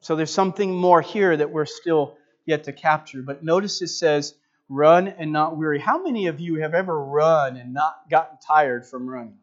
So 0.01 0.17
there's 0.17 0.33
something 0.33 0.75
more 0.75 1.03
here 1.03 1.37
that 1.37 1.51
we're 1.51 1.67
still 1.67 2.17
yet 2.47 2.65
to 2.65 2.73
capture. 2.73 3.21
But 3.21 3.45
notice 3.45 3.83
it 3.83 3.89
says, 3.89 4.35
Run 4.71 5.09
and 5.09 5.31
not 5.31 5.59
weary. 5.59 5.79
How 5.79 6.03
many 6.03 6.29
of 6.29 6.41
you 6.41 6.63
have 6.63 6.73
ever 6.73 6.99
run 6.99 7.59
and 7.59 7.75
not 7.75 8.09
gotten 8.11 8.39
tired 8.39 8.87
from 8.87 9.07
running? 9.07 9.41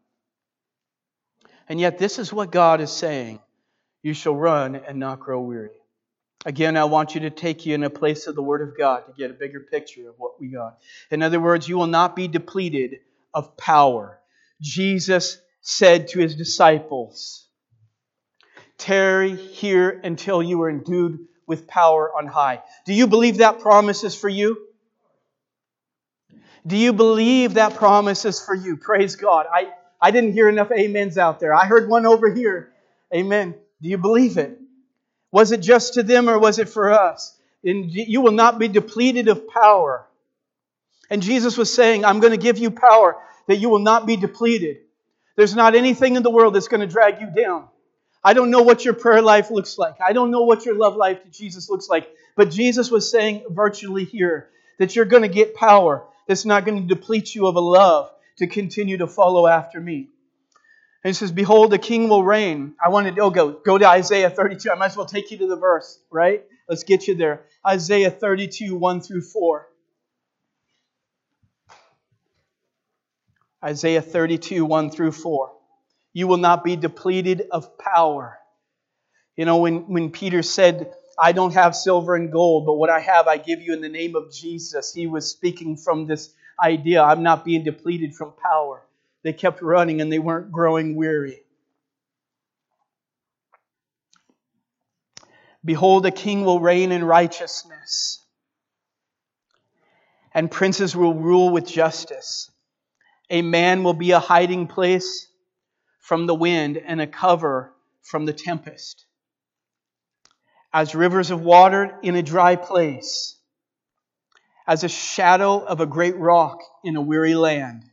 And 1.68 1.78
yet, 1.78 1.96
this 1.96 2.18
is 2.18 2.32
what 2.32 2.50
God 2.50 2.80
is 2.80 2.90
saying 2.90 3.38
You 4.02 4.14
shall 4.14 4.34
run 4.34 4.74
and 4.74 4.98
not 4.98 5.20
grow 5.20 5.40
weary. 5.40 5.70
Again, 6.44 6.76
I 6.76 6.84
want 6.84 7.14
you 7.14 7.22
to 7.22 7.30
take 7.30 7.64
you 7.64 7.74
in 7.74 7.84
a 7.84 7.90
place 7.90 8.26
of 8.26 8.34
the 8.34 8.42
Word 8.42 8.66
of 8.66 8.76
God 8.76 9.06
to 9.06 9.12
get 9.12 9.30
a 9.30 9.34
bigger 9.34 9.60
picture 9.60 10.08
of 10.10 10.14
what 10.18 10.38
we 10.38 10.48
got. 10.48 10.78
In 11.10 11.22
other 11.22 11.40
words, 11.40 11.68
you 11.68 11.78
will 11.78 11.86
not 11.86 12.14
be 12.14 12.28
depleted 12.28 13.00
of 13.32 13.56
power. 13.56 14.20
Jesus 14.60 15.38
said 15.62 16.08
to 16.08 16.18
his 16.20 16.34
disciples, 16.34 17.46
Tarry 18.76 19.34
here 19.34 20.00
until 20.04 20.42
you 20.42 20.60
are 20.62 20.70
endued 20.70 21.20
with 21.46 21.66
power 21.66 22.10
on 22.14 22.26
high. 22.26 22.62
Do 22.84 22.92
you 22.92 23.06
believe 23.06 23.38
that 23.38 23.60
promise 23.60 24.04
is 24.04 24.14
for 24.14 24.28
you? 24.28 24.58
Do 26.66 26.76
you 26.76 26.92
believe 26.92 27.54
that 27.54 27.74
promise 27.74 28.24
is 28.24 28.40
for 28.44 28.54
you? 28.54 28.76
Praise 28.76 29.16
God. 29.16 29.46
I, 29.52 29.68
I 30.00 30.10
didn't 30.10 30.32
hear 30.32 30.48
enough 30.48 30.70
amens 30.70 31.18
out 31.18 31.40
there. 31.40 31.54
I 31.54 31.66
heard 31.66 31.88
one 31.88 32.06
over 32.06 32.32
here. 32.32 32.72
Amen. 33.14 33.54
Do 33.80 33.88
you 33.88 33.98
believe 33.98 34.38
it? 34.38 34.58
Was 35.34 35.50
it 35.50 35.62
just 35.62 35.94
to 35.94 36.04
them 36.04 36.30
or 36.30 36.38
was 36.38 36.60
it 36.60 36.68
for 36.68 36.92
us? 36.92 37.36
And 37.64 37.90
you 37.90 38.20
will 38.20 38.30
not 38.30 38.60
be 38.60 38.68
depleted 38.68 39.26
of 39.26 39.48
power. 39.48 40.06
And 41.10 41.22
Jesus 41.22 41.58
was 41.58 41.74
saying, 41.74 42.04
I'm 42.04 42.20
going 42.20 42.30
to 42.30 42.36
give 42.36 42.56
you 42.56 42.70
power 42.70 43.16
that 43.48 43.56
you 43.56 43.68
will 43.68 43.80
not 43.80 44.06
be 44.06 44.16
depleted. 44.16 44.82
There's 45.34 45.56
not 45.56 45.74
anything 45.74 46.14
in 46.14 46.22
the 46.22 46.30
world 46.30 46.54
that's 46.54 46.68
going 46.68 46.82
to 46.82 46.86
drag 46.86 47.20
you 47.20 47.26
down. 47.34 47.64
I 48.22 48.34
don't 48.34 48.52
know 48.52 48.62
what 48.62 48.84
your 48.84 48.94
prayer 48.94 49.22
life 49.22 49.50
looks 49.50 49.76
like. 49.76 49.96
I 50.00 50.12
don't 50.12 50.30
know 50.30 50.44
what 50.44 50.64
your 50.64 50.76
love 50.76 50.94
life 50.94 51.24
to 51.24 51.30
Jesus 51.30 51.68
looks 51.68 51.88
like. 51.88 52.08
But 52.36 52.52
Jesus 52.52 52.88
was 52.92 53.10
saying 53.10 53.42
virtually 53.50 54.04
here 54.04 54.50
that 54.78 54.94
you're 54.94 55.04
going 55.04 55.24
to 55.24 55.28
get 55.28 55.56
power 55.56 56.04
that's 56.28 56.44
not 56.44 56.64
going 56.64 56.86
to 56.86 56.94
deplete 56.94 57.34
you 57.34 57.48
of 57.48 57.56
a 57.56 57.60
love 57.60 58.08
to 58.36 58.46
continue 58.46 58.98
to 58.98 59.08
follow 59.08 59.48
after 59.48 59.80
me. 59.80 60.10
And 61.04 61.10
he 61.10 61.14
says, 61.14 61.30
Behold, 61.30 61.70
the 61.70 61.78
king 61.78 62.08
will 62.08 62.24
reign. 62.24 62.74
I 62.82 62.88
wanted 62.88 63.14
to 63.16 63.22
oh, 63.22 63.30
go, 63.30 63.52
go 63.52 63.76
to 63.76 63.86
Isaiah 63.86 64.30
32. 64.30 64.70
I 64.70 64.74
might 64.74 64.86
as 64.86 64.96
well 64.96 65.04
take 65.04 65.30
you 65.30 65.36
to 65.38 65.46
the 65.46 65.56
verse, 65.56 66.00
right? 66.10 66.42
Let's 66.66 66.82
get 66.82 67.06
you 67.06 67.14
there. 67.14 67.42
Isaiah 67.66 68.10
32, 68.10 68.74
1 68.74 69.00
through 69.02 69.20
4. 69.20 69.68
Isaiah 73.62 74.00
32, 74.00 74.64
1 74.64 74.90
through 74.90 75.12
4. 75.12 75.52
You 76.14 76.26
will 76.26 76.38
not 76.38 76.64
be 76.64 76.74
depleted 76.76 77.48
of 77.50 77.76
power. 77.76 78.38
You 79.36 79.44
know, 79.44 79.58
when, 79.58 79.88
when 79.88 80.10
Peter 80.10 80.42
said, 80.42 80.90
I 81.18 81.32
don't 81.32 81.52
have 81.52 81.76
silver 81.76 82.14
and 82.14 82.32
gold, 82.32 82.64
but 82.64 82.74
what 82.74 82.88
I 82.88 83.00
have 83.00 83.26
I 83.26 83.36
give 83.36 83.60
you 83.60 83.74
in 83.74 83.82
the 83.82 83.88
name 83.90 84.16
of 84.16 84.32
Jesus, 84.32 84.94
he 84.94 85.06
was 85.06 85.30
speaking 85.30 85.76
from 85.76 86.06
this 86.06 86.32
idea 86.62 87.02
I'm 87.02 87.22
not 87.22 87.44
being 87.44 87.62
depleted 87.62 88.14
from 88.14 88.32
power. 88.42 88.82
They 89.24 89.32
kept 89.32 89.62
running 89.62 90.00
and 90.00 90.12
they 90.12 90.18
weren't 90.18 90.52
growing 90.52 90.94
weary. 90.94 91.40
Behold, 95.64 96.04
a 96.04 96.10
king 96.10 96.44
will 96.44 96.60
reign 96.60 96.92
in 96.92 97.02
righteousness, 97.02 98.22
and 100.34 100.50
princes 100.50 100.94
will 100.94 101.14
rule 101.14 101.48
with 101.48 101.66
justice. 101.66 102.50
A 103.30 103.40
man 103.40 103.82
will 103.82 103.94
be 103.94 104.10
a 104.10 104.18
hiding 104.18 104.66
place 104.66 105.26
from 106.00 106.26
the 106.26 106.34
wind 106.34 106.76
and 106.76 107.00
a 107.00 107.06
cover 107.06 107.72
from 108.02 108.26
the 108.26 108.34
tempest. 108.34 109.06
As 110.70 110.94
rivers 110.94 111.30
of 111.30 111.40
water 111.40 111.96
in 112.02 112.14
a 112.14 112.22
dry 112.22 112.56
place, 112.56 113.38
as 114.66 114.84
a 114.84 114.88
shadow 114.88 115.64
of 115.64 115.80
a 115.80 115.86
great 115.86 116.16
rock 116.16 116.58
in 116.84 116.96
a 116.96 117.00
weary 117.00 117.34
land. 117.34 117.84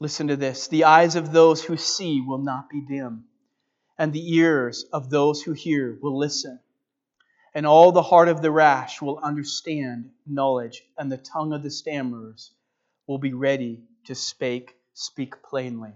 Listen 0.00 0.28
to 0.28 0.36
this 0.36 0.68
the 0.68 0.84
eyes 0.84 1.16
of 1.16 1.32
those 1.32 1.62
who 1.62 1.76
see 1.76 2.20
will 2.20 2.38
not 2.38 2.70
be 2.70 2.80
dim, 2.80 3.24
and 3.98 4.12
the 4.12 4.34
ears 4.36 4.84
of 4.92 5.10
those 5.10 5.42
who 5.42 5.52
hear 5.52 5.98
will 6.00 6.16
listen. 6.16 6.60
And 7.54 7.66
all 7.66 7.90
the 7.90 8.02
heart 8.02 8.28
of 8.28 8.40
the 8.40 8.50
rash 8.50 9.02
will 9.02 9.18
understand 9.18 10.10
knowledge, 10.24 10.84
and 10.96 11.10
the 11.10 11.16
tongue 11.16 11.52
of 11.52 11.64
the 11.64 11.70
stammerers 11.70 12.52
will 13.08 13.18
be 13.18 13.32
ready 13.32 13.82
to 14.04 14.14
speak, 14.14 14.76
speak 14.94 15.42
plainly. 15.42 15.94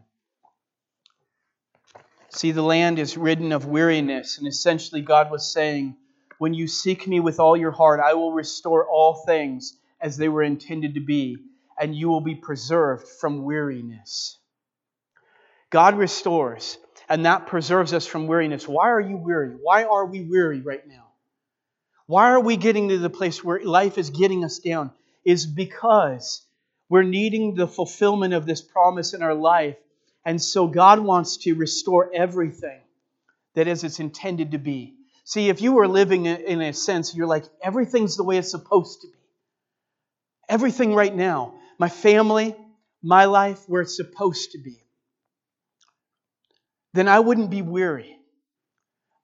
See, 2.30 2.50
the 2.50 2.62
land 2.62 2.98
is 2.98 3.16
ridden 3.16 3.52
of 3.52 3.66
weariness, 3.66 4.38
and 4.38 4.48
essentially 4.48 5.02
God 5.02 5.30
was 5.30 5.52
saying, 5.52 5.96
When 6.38 6.54
you 6.54 6.66
seek 6.66 7.06
me 7.06 7.20
with 7.20 7.38
all 7.38 7.56
your 7.56 7.70
heart, 7.70 8.00
I 8.00 8.14
will 8.14 8.32
restore 8.32 8.88
all 8.88 9.22
things 9.26 9.76
as 10.00 10.16
they 10.16 10.28
were 10.28 10.42
intended 10.42 10.94
to 10.94 11.00
be, 11.00 11.36
and 11.82 11.96
you 11.96 12.08
will 12.08 12.20
be 12.20 12.36
preserved 12.36 13.08
from 13.08 13.42
weariness. 13.42 14.38
God 15.68 15.98
restores, 15.98 16.78
and 17.08 17.26
that 17.26 17.48
preserves 17.48 17.92
us 17.92 18.06
from 18.06 18.28
weariness. 18.28 18.68
Why 18.68 18.90
are 18.90 19.00
you 19.00 19.16
weary? 19.16 19.56
Why 19.60 19.82
are 19.82 20.06
we 20.06 20.20
weary 20.20 20.60
right 20.60 20.86
now? 20.86 21.08
Why 22.06 22.30
are 22.30 22.40
we 22.40 22.56
getting 22.56 22.90
to 22.90 22.98
the 22.98 23.10
place 23.10 23.42
where 23.42 23.60
life 23.64 23.98
is 23.98 24.10
getting 24.10 24.44
us 24.44 24.60
down? 24.60 24.92
Is 25.24 25.44
because 25.44 26.46
we're 26.88 27.02
needing 27.02 27.56
the 27.56 27.66
fulfillment 27.66 28.32
of 28.32 28.46
this 28.46 28.60
promise 28.60 29.12
in 29.12 29.22
our 29.24 29.34
life. 29.34 29.76
And 30.24 30.40
so 30.40 30.68
God 30.68 31.00
wants 31.00 31.38
to 31.38 31.54
restore 31.54 32.12
everything 32.14 32.80
that 33.54 33.66
is 33.66 33.82
it's 33.82 33.98
intended 33.98 34.52
to 34.52 34.58
be. 34.58 34.94
See, 35.24 35.48
if 35.48 35.60
you 35.60 35.72
were 35.72 35.88
living 35.88 36.26
in 36.26 36.60
a 36.60 36.72
sense, 36.72 37.12
you're 37.12 37.26
like, 37.26 37.44
everything's 37.60 38.16
the 38.16 38.22
way 38.22 38.38
it's 38.38 38.52
supposed 38.52 39.00
to 39.00 39.08
be. 39.08 39.18
Everything 40.48 40.94
right 40.94 41.14
now, 41.14 41.54
my 41.78 41.88
family, 41.88 42.56
my 43.02 43.24
life, 43.24 43.60
where 43.68 43.82
it's 43.82 43.96
supposed 43.96 44.52
to 44.52 44.58
be. 44.58 44.82
Then 46.94 47.08
I 47.08 47.20
wouldn't 47.20 47.50
be 47.50 47.62
weary. 47.62 48.18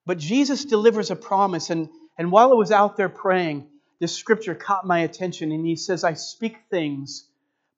But 0.07 0.19
Jesus 0.19 0.65
delivers 0.65 1.11
a 1.11 1.17
promise, 1.17 1.71
and, 1.71 1.89
and 2.17 2.33
while 2.33 2.51
I 2.51 2.55
was 2.55 2.73
out 2.73 2.97
there 2.97 3.11
praying, 3.11 3.69
this 4.01 4.15
scripture 4.15 4.55
caught 4.55 4.87
my 4.87 5.01
attention, 5.01 5.53
and 5.53 5.67
he 5.67 5.77
says, 5.77 6.03
I 6.05 6.15
speak 6.15 6.57
things 6.71 7.29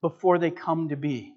before 0.01 0.39
they 0.39 0.51
come 0.51 0.91
to 0.91 0.97
be. 0.97 1.35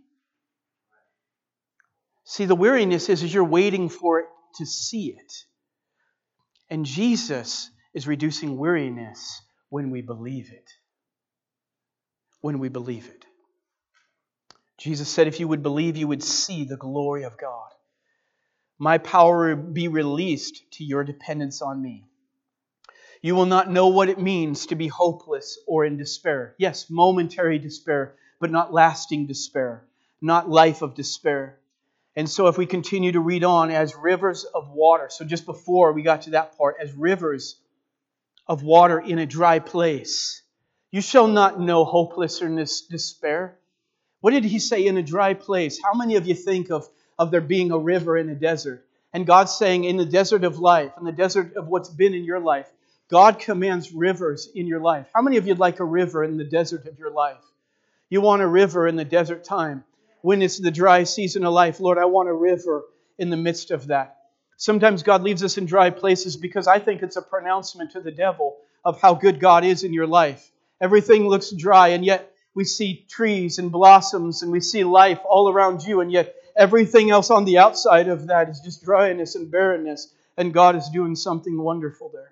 See, 2.26 2.46
the 2.46 2.56
weariness 2.56 3.10
is, 3.10 3.24
is 3.24 3.34
you're 3.34 3.44
waiting 3.44 3.90
for 3.90 4.20
it 4.20 4.28
to 4.58 4.66
see 4.66 5.10
it. 5.10 5.34
And 6.70 6.86
Jesus 6.86 7.70
is 7.94 8.08
reducing 8.08 8.58
weariness 8.58 9.42
when 9.70 9.92
we 9.92 10.02
believe 10.02 10.52
it. 10.52 10.70
When 12.42 12.60
we 12.60 12.70
believe 12.70 13.08
it. 13.08 13.26
Jesus 14.78 15.10
said, 15.10 15.28
if 15.28 15.40
you 15.40 15.48
would 15.48 15.64
believe, 15.64 15.98
you 15.98 16.08
would 16.08 16.24
see 16.24 16.66
the 16.66 16.78
glory 16.78 17.24
of 17.24 17.38
God. 17.38 17.70
My 18.80 18.98
power 18.98 19.56
be 19.56 19.88
released 19.88 20.64
to 20.74 20.84
your 20.84 21.04
dependence 21.04 21.62
on 21.62 21.82
me. 21.82 22.06
You 23.22 23.36
will 23.36 23.46
not 23.46 23.72
know 23.72 23.88
what 23.88 24.10
it 24.10 24.20
means 24.20 24.66
to 24.66 24.76
be 24.76 24.88
hopeless 24.88 25.58
or 25.66 25.86
in 25.86 25.96
despair. 25.96 26.56
Yes, 26.58 26.90
momentary 26.90 27.58
despair, 27.60 28.16
but 28.40 28.52
not 28.52 28.74
lasting 28.74 29.28
despair, 29.28 29.86
not 30.22 30.50
life 30.50 30.82
of 30.82 30.96
despair. 30.96 31.60
And 32.16 32.30
so, 32.30 32.48
if 32.48 32.58
we 32.58 32.66
continue 32.66 33.14
to 33.14 33.22
read 33.22 33.44
on, 33.44 33.72
as 33.72 33.96
rivers 33.96 34.44
of 34.44 34.70
water, 34.70 35.08
so 35.10 35.24
just 35.24 35.46
before 35.46 35.94
we 35.94 36.04
got 36.04 36.24
to 36.24 36.32
that 36.32 36.58
part, 36.58 36.76
as 36.82 36.94
rivers 36.94 37.56
of 38.46 38.62
water 38.62 39.00
in 39.00 39.20
a 39.20 39.26
dry 39.26 39.60
place, 39.60 40.42
you 40.92 41.00
shall 41.00 41.28
not 41.28 41.60
know 41.60 41.86
hopelessness, 41.86 42.82
despair. 42.82 43.58
What 44.24 44.32
did 44.32 44.46
he 44.46 44.60
say 44.60 44.86
in 44.86 44.96
a 44.96 45.04
dry 45.04 45.34
place? 45.34 45.82
How 45.84 45.94
many 45.94 46.16
of 46.16 46.26
you 46.26 46.34
think 46.34 46.72
of, 46.72 46.88
of 47.20 47.30
there 47.30 47.42
being 47.42 47.72
a 47.72 47.78
river 47.78 48.16
in 48.18 48.30
a 48.30 48.36
desert? 48.36 48.86
And 49.12 49.28
God's 49.28 49.54
saying, 49.54 49.84
in 49.84 49.98
the 49.98 50.06
desert 50.06 50.46
of 50.46 50.60
life, 50.60 50.94
in 50.98 51.04
the 51.04 51.12
desert 51.12 51.58
of 51.58 51.68
what's 51.68 51.90
been 51.90 52.14
in 52.14 52.24
your 52.24 52.40
life, 52.40 52.72
God 53.12 53.38
commands 53.38 53.92
rivers 53.92 54.48
in 54.56 54.66
your 54.66 54.80
life. 54.80 55.08
How 55.14 55.22
many 55.22 55.36
of 55.36 55.46
you'd 55.46 55.60
like 55.60 55.82
a 55.82 55.84
river 55.84 56.24
in 56.24 56.38
the 56.38 56.46
desert 56.46 56.86
of 56.86 56.98
your 56.98 57.12
life? 57.12 57.44
You 58.10 58.22
want 58.22 58.42
a 58.42 58.48
river 58.48 58.88
in 58.88 58.96
the 58.96 59.04
desert 59.04 59.44
time. 59.44 59.84
When 60.22 60.42
it's 60.42 60.58
the 60.58 60.72
dry 60.72 61.04
season 61.04 61.44
of 61.44 61.52
life, 61.52 61.82
Lord, 61.82 61.98
I 61.98 62.06
want 62.06 62.30
a 62.30 62.34
river 62.34 62.86
in 63.18 63.30
the 63.30 63.36
midst 63.36 63.72
of 63.72 63.88
that. 63.88 64.20
Sometimes 64.56 65.04
God 65.04 65.22
leaves 65.22 65.44
us 65.44 65.58
in 65.58 65.66
dry 65.66 65.90
places 65.90 66.38
because 66.38 66.66
I 66.66 66.80
think 66.80 67.04
it's 67.04 67.18
a 67.18 67.22
pronouncement 67.22 67.92
to 67.92 68.00
the 68.00 68.10
devil 68.10 68.56
of 68.86 69.02
how 69.02 69.16
good 69.16 69.42
God 69.42 69.66
is 69.66 69.84
in 69.84 69.92
your 69.92 70.08
life. 70.08 70.50
Everything 70.80 71.28
looks 71.28 71.52
dry, 71.52 71.90
and 71.90 72.06
yet 72.06 72.33
we 72.56 72.64
see 72.64 73.06
trees 73.10 73.58
and 73.58 73.72
blossoms 73.72 74.44
and 74.44 74.52
we 74.52 74.60
see 74.60 74.84
life 74.84 75.20
all 75.28 75.50
around 75.52 75.84
you, 75.84 76.02
and 76.02 76.12
yet 76.12 76.36
everything 76.56 77.10
else 77.10 77.30
on 77.32 77.46
the 77.46 77.58
outside 77.58 78.08
of 78.08 78.28
that 78.28 78.50
is 78.50 78.60
just 78.60 78.84
dryness 78.84 79.36
and 79.36 79.52
barrenness, 79.52 80.14
and 80.38 80.54
God 80.54 80.76
is 80.76 80.90
doing 80.90 81.16
something 81.16 81.60
wonderful 81.60 82.10
there. 82.14 82.32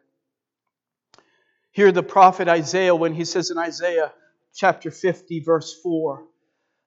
Hear 1.71 1.91
the 1.91 2.03
prophet 2.03 2.47
Isaiah 2.47 2.95
when 2.95 3.13
he 3.13 3.25
says 3.25 3.49
in 3.49 3.57
Isaiah 3.57 4.11
chapter 4.53 4.91
50, 4.91 5.39
verse 5.39 5.73
4 5.81 6.23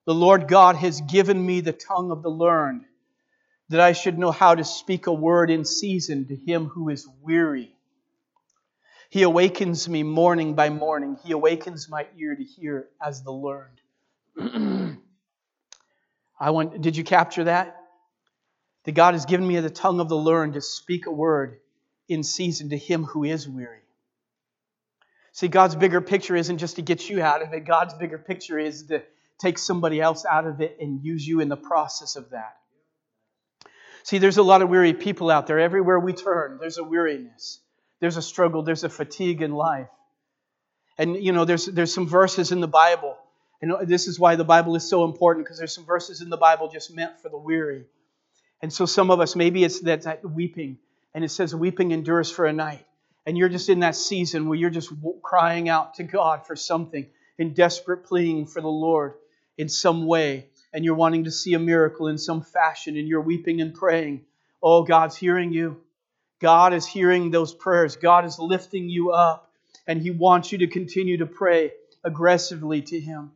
The 0.05 0.13
Lord 0.13 0.47
God 0.47 0.75
has 0.77 1.01
given 1.01 1.43
me 1.43 1.61
the 1.61 1.73
tongue 1.73 2.11
of 2.11 2.23
the 2.23 2.29
learned, 2.29 2.85
that 3.69 3.81
I 3.81 3.93
should 3.93 4.17
know 4.17 4.31
how 4.31 4.55
to 4.55 4.63
speak 4.63 5.07
a 5.07 5.13
word 5.13 5.49
in 5.49 5.65
season 5.65 6.27
to 6.27 6.35
him 6.35 6.67
who 6.67 6.89
is 6.89 7.07
weary. 7.21 7.74
He 9.15 9.21
awakens 9.21 9.87
me 9.87 10.03
morning 10.03 10.55
by 10.55 10.69
morning. 10.69 11.17
He 11.23 11.31
awakens 11.31 11.87
my 11.87 12.05
ear 12.17 12.35
to 12.35 12.43
hear 12.43 12.89
as 13.01 13.23
the 13.23 13.31
learned. 13.31 13.79
I 16.37 16.49
want 16.49 16.81
did 16.81 16.97
you 16.97 17.05
capture 17.05 17.45
that? 17.45 17.77
That 18.83 18.91
God 18.91 19.13
has 19.13 19.23
given 19.23 19.47
me 19.47 19.57
the 19.61 19.69
tongue 19.69 20.01
of 20.01 20.09
the 20.09 20.17
learned 20.17 20.55
to 20.55 20.61
speak 20.61 21.05
a 21.05 21.11
word 21.11 21.61
in 22.09 22.23
season 22.23 22.71
to 22.71 22.77
him 22.77 23.05
who 23.05 23.23
is 23.23 23.47
weary. 23.47 23.79
See, 25.31 25.47
God's 25.47 25.75
bigger 25.75 26.01
picture 26.01 26.35
isn't 26.35 26.57
just 26.57 26.75
to 26.75 26.81
get 26.81 27.09
you 27.09 27.21
out 27.21 27.41
of 27.41 27.53
it. 27.53 27.61
God's 27.61 27.93
bigger 27.93 28.17
picture 28.17 28.59
is 28.59 28.87
to 28.87 29.01
take 29.39 29.57
somebody 29.57 30.01
else 30.01 30.25
out 30.29 30.45
of 30.45 30.59
it 30.59 30.75
and 30.81 31.01
use 31.01 31.25
you 31.25 31.39
in 31.39 31.47
the 31.47 31.55
process 31.55 32.17
of 32.17 32.31
that. 32.31 32.57
See, 34.03 34.17
there's 34.17 34.39
a 34.39 34.43
lot 34.43 34.61
of 34.61 34.67
weary 34.67 34.93
people 34.93 35.31
out 35.31 35.47
there. 35.47 35.57
Everywhere 35.57 36.01
we 36.01 36.11
turn, 36.11 36.57
there's 36.59 36.77
a 36.77 36.83
weariness. 36.83 37.61
There's 38.05 38.17
a 38.17 38.21
struggle, 38.21 38.61
there's 38.61 38.83
a 38.83 38.89
fatigue 38.89 39.41
in 39.41 39.51
life. 39.51 39.89
And 40.97 41.15
you 41.15 41.31
know, 41.31 41.45
there's 41.45 41.65
there's 41.65 41.93
some 41.93 42.07
verses 42.07 42.51
in 42.51 42.59
the 42.61 42.67
Bible. 42.67 43.17
And 43.61 43.87
this 43.87 44.07
is 44.07 44.19
why 44.19 44.35
the 44.35 44.43
Bible 44.43 44.75
is 44.75 44.87
so 44.87 45.05
important, 45.05 45.45
because 45.45 45.57
there's 45.57 45.73
some 45.73 45.85
verses 45.85 46.21
in 46.21 46.29
the 46.29 46.37
Bible 46.37 46.69
just 46.69 46.93
meant 46.93 47.19
for 47.21 47.29
the 47.29 47.37
weary. 47.37 47.85
And 48.61 48.71
so 48.71 48.85
some 48.85 49.09
of 49.11 49.19
us, 49.19 49.35
maybe 49.35 49.63
it's 49.63 49.79
that, 49.81 50.03
that 50.03 50.23
weeping, 50.23 50.77
and 51.13 51.23
it 51.23 51.29
says 51.29 51.55
weeping 51.55 51.91
endures 51.91 52.29
for 52.29 52.45
a 52.45 52.53
night 52.53 52.85
and 53.25 53.37
you're 53.37 53.49
just 53.49 53.69
in 53.69 53.79
that 53.79 53.95
season 53.95 54.47
where 54.47 54.57
you're 54.57 54.69
just 54.69 54.91
crying 55.23 55.67
out 55.67 55.95
to 55.95 56.03
God 56.03 56.45
for 56.45 56.55
something 56.55 57.07
in 57.37 57.53
desperate 57.53 58.05
pleading 58.05 58.45
for 58.45 58.61
the 58.61 58.67
Lord 58.67 59.13
in 59.57 59.67
some 59.67 60.05
way, 60.05 60.47
and 60.73 60.85
you're 60.85 60.95
wanting 60.95 61.23
to 61.23 61.31
see 61.31 61.53
a 61.53 61.59
miracle 61.59 62.07
in 62.07 62.17
some 62.17 62.41
fashion, 62.41 62.97
and 62.97 63.07
you're 63.07 63.21
weeping 63.21 63.61
and 63.61 63.73
praying, 63.73 64.25
oh, 64.61 64.83
God's 64.83 65.15
hearing 65.15 65.51
you. 65.51 65.81
God 66.39 66.73
is 66.73 66.85
hearing 66.85 67.31
those 67.31 67.53
prayers. 67.53 67.95
God 67.95 68.25
is 68.25 68.39
lifting 68.39 68.89
you 68.89 69.11
up, 69.11 69.51
and 69.87 70.01
He 70.01 70.11
wants 70.11 70.51
you 70.51 70.59
to 70.59 70.67
continue 70.67 71.17
to 71.17 71.25
pray 71.25 71.71
aggressively 72.03 72.81
to 72.83 72.99
Him. 72.99 73.31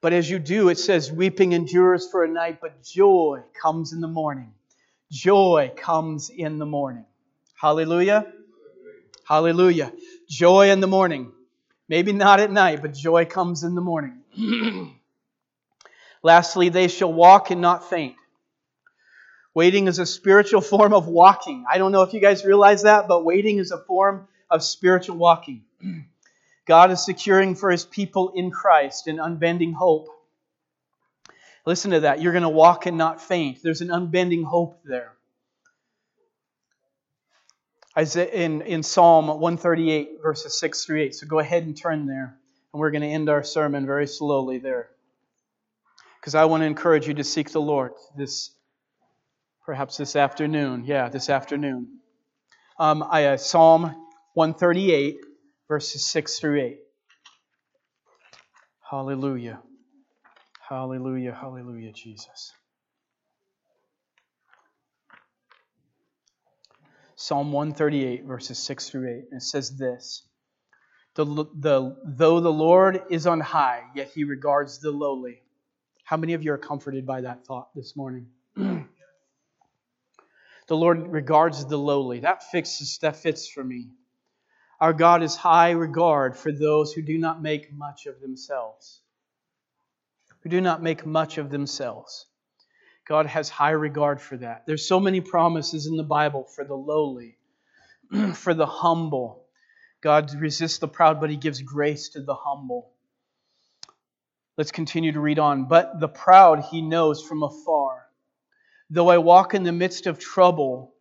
But 0.00 0.12
as 0.12 0.28
you 0.30 0.38
do, 0.38 0.68
it 0.70 0.78
says, 0.78 1.12
weeping 1.12 1.52
endures 1.52 2.08
for 2.10 2.24
a 2.24 2.28
night, 2.28 2.60
but 2.60 2.82
joy 2.82 3.42
comes 3.60 3.92
in 3.92 4.00
the 4.00 4.08
morning. 4.08 4.52
Joy 5.10 5.72
comes 5.76 6.30
in 6.30 6.58
the 6.58 6.66
morning. 6.66 7.04
Hallelujah. 7.54 8.32
Hallelujah. 9.26 9.92
Joy 10.28 10.70
in 10.70 10.80
the 10.80 10.86
morning. 10.86 11.32
Maybe 11.88 12.12
not 12.12 12.40
at 12.40 12.50
night, 12.50 12.80
but 12.80 12.94
joy 12.94 13.26
comes 13.26 13.64
in 13.64 13.74
the 13.74 13.80
morning. 13.80 14.22
Lastly, 16.22 16.68
they 16.68 16.88
shall 16.88 17.12
walk 17.12 17.50
and 17.50 17.60
not 17.60 17.88
faint. 17.90 18.16
Waiting 19.54 19.88
is 19.88 19.98
a 19.98 20.06
spiritual 20.06 20.60
form 20.60 20.92
of 20.92 21.08
walking. 21.08 21.64
I 21.70 21.78
don't 21.78 21.92
know 21.92 22.02
if 22.02 22.12
you 22.12 22.20
guys 22.20 22.44
realize 22.44 22.82
that, 22.82 23.08
but 23.08 23.24
waiting 23.24 23.58
is 23.58 23.72
a 23.72 23.78
form 23.78 24.28
of 24.48 24.62
spiritual 24.62 25.16
walking. 25.16 25.64
God 26.66 26.90
is 26.90 27.04
securing 27.04 27.54
for 27.54 27.70
his 27.70 27.84
people 27.84 28.32
in 28.34 28.50
Christ 28.50 29.06
an 29.06 29.18
unbending 29.18 29.72
hope. 29.72 30.08
Listen 31.66 31.90
to 31.92 32.00
that. 32.00 32.22
You're 32.22 32.32
going 32.32 32.42
to 32.42 32.48
walk 32.48 32.86
and 32.86 32.96
not 32.96 33.20
faint. 33.20 33.58
There's 33.62 33.80
an 33.80 33.88
unbending 33.88 34.44
hope 34.44 34.80
there 34.84 35.14
in, 37.96 38.62
in 38.62 38.82
Psalm 38.82 39.26
138, 39.26 40.22
verses 40.22 40.58
6 40.58 40.84
through 40.84 41.02
8. 41.02 41.14
So 41.14 41.26
go 41.26 41.38
ahead 41.38 41.64
and 41.64 41.76
turn 41.76 42.06
there. 42.06 42.36
And 42.72 42.80
we're 42.80 42.90
going 42.90 43.02
to 43.02 43.08
end 43.08 43.28
our 43.28 43.42
sermon 43.42 43.86
very 43.86 44.06
slowly 44.06 44.58
there. 44.58 44.90
Because 46.20 46.34
I 46.34 46.44
want 46.44 46.62
to 46.62 46.66
encourage 46.66 47.08
you 47.08 47.14
to 47.14 47.24
seek 47.24 47.50
the 47.50 47.60
Lord 47.60 47.92
this, 48.16 48.50
perhaps 49.70 49.96
this 49.96 50.16
afternoon. 50.16 50.82
Yeah, 50.84 51.08
this 51.10 51.30
afternoon. 51.30 52.00
Um, 52.76 53.04
I, 53.08 53.26
uh, 53.26 53.36
Psalm 53.36 53.82
138, 54.34 55.20
verses 55.68 56.04
6 56.06 56.40
through 56.40 56.60
8. 56.60 56.78
Hallelujah. 58.90 59.60
Hallelujah. 60.68 61.38
Hallelujah, 61.40 61.92
Jesus. 61.92 62.52
Psalm 67.14 67.52
138, 67.52 68.24
verses 68.24 68.58
6 68.58 68.90
through 68.90 69.08
8. 69.08 69.14
And 69.30 69.40
it 69.40 69.44
says 69.44 69.76
this 69.76 70.24
the, 71.14 71.24
the, 71.24 71.96
Though 72.04 72.40
the 72.40 72.52
Lord 72.52 73.04
is 73.08 73.28
on 73.28 73.38
high, 73.38 73.84
yet 73.94 74.10
he 74.12 74.24
regards 74.24 74.80
the 74.80 74.90
lowly. 74.90 75.42
How 76.02 76.16
many 76.16 76.32
of 76.32 76.42
you 76.42 76.52
are 76.54 76.58
comforted 76.58 77.06
by 77.06 77.20
that 77.20 77.46
thought 77.46 77.68
this 77.76 77.94
morning? 77.94 78.26
the 80.70 80.76
Lord 80.76 81.08
regards 81.08 81.64
the 81.64 81.76
lowly. 81.76 82.20
That 82.20 82.44
fixes 82.44 82.98
that 82.98 83.16
fits 83.16 83.48
for 83.48 83.64
me. 83.64 83.88
Our 84.78 84.92
God 84.92 85.24
is 85.24 85.34
high 85.34 85.72
regard 85.72 86.36
for 86.36 86.52
those 86.52 86.92
who 86.92 87.02
do 87.02 87.18
not 87.18 87.42
make 87.42 87.72
much 87.72 88.06
of 88.06 88.20
themselves. 88.20 89.00
Who 90.44 90.48
do 90.48 90.60
not 90.60 90.80
make 90.80 91.04
much 91.04 91.38
of 91.38 91.50
themselves. 91.50 92.26
God 93.04 93.26
has 93.26 93.48
high 93.48 93.72
regard 93.72 94.20
for 94.20 94.36
that. 94.36 94.62
There's 94.64 94.86
so 94.86 95.00
many 95.00 95.20
promises 95.20 95.86
in 95.86 95.96
the 95.96 96.04
Bible 96.04 96.44
for 96.44 96.64
the 96.64 96.76
lowly, 96.76 97.36
for 98.34 98.54
the 98.54 98.66
humble. 98.66 99.46
God 100.00 100.32
resists 100.40 100.78
the 100.78 100.86
proud, 100.86 101.20
but 101.20 101.30
he 101.30 101.36
gives 101.36 101.60
grace 101.60 102.10
to 102.10 102.22
the 102.22 102.36
humble. 102.36 102.92
Let's 104.56 104.70
continue 104.70 105.10
to 105.10 105.20
read 105.20 105.40
on. 105.40 105.64
But 105.64 105.98
the 105.98 106.06
proud 106.06 106.60
he 106.70 106.80
knows 106.80 107.26
from 107.26 107.42
afar. 107.42 107.99
Though 108.92 109.08
I 109.08 109.18
walk 109.18 109.54
in 109.54 109.62
the 109.62 109.70
midst 109.70 110.08
of 110.08 110.18
trouble, 110.18 110.92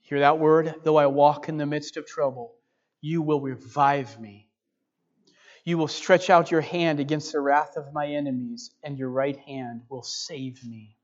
hear 0.00 0.20
that 0.20 0.38
word? 0.38 0.74
Though 0.84 0.96
I 0.96 1.06
walk 1.06 1.50
in 1.50 1.58
the 1.58 1.66
midst 1.66 1.98
of 1.98 2.06
trouble, 2.06 2.54
you 3.02 3.20
will 3.20 3.42
revive 3.42 4.18
me. 4.18 4.48
You 5.64 5.76
will 5.76 5.88
stretch 5.88 6.30
out 6.30 6.50
your 6.50 6.62
hand 6.62 6.98
against 6.98 7.32
the 7.32 7.40
wrath 7.40 7.76
of 7.76 7.92
my 7.92 8.06
enemies, 8.08 8.70
and 8.82 8.98
your 8.98 9.10
right 9.10 9.38
hand 9.40 9.82
will 9.90 10.02
save 10.02 10.64
me. 10.64 10.96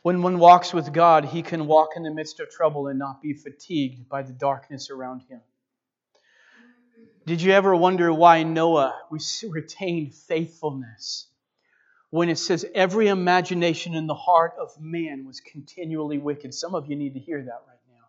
When 0.00 0.22
one 0.22 0.38
walks 0.38 0.72
with 0.72 0.92
God, 0.92 1.26
he 1.26 1.42
can 1.42 1.66
walk 1.66 1.90
in 1.94 2.04
the 2.04 2.10
midst 2.10 2.40
of 2.40 2.48
trouble 2.48 2.86
and 2.86 2.98
not 2.98 3.20
be 3.20 3.34
fatigued 3.34 4.08
by 4.08 4.22
the 4.22 4.32
darkness 4.32 4.88
around 4.88 5.24
him. 5.28 5.42
Did 7.26 7.42
you 7.42 7.52
ever 7.52 7.76
wonder 7.76 8.12
why 8.12 8.44
Noah 8.44 8.98
retained 9.10 10.14
faithfulness 10.14 11.28
when 12.14 12.28
it 12.28 12.38
says 12.38 12.64
every 12.76 13.08
imagination 13.08 13.92
in 13.96 14.06
the 14.06 14.14
heart 14.14 14.52
of 14.60 14.70
man 14.80 15.26
was 15.26 15.40
continually 15.40 16.16
wicked? 16.16 16.54
Some 16.54 16.76
of 16.76 16.88
you 16.88 16.94
need 16.94 17.14
to 17.14 17.18
hear 17.18 17.42
that 17.42 17.62
right 17.66 17.80
now. 17.88 18.04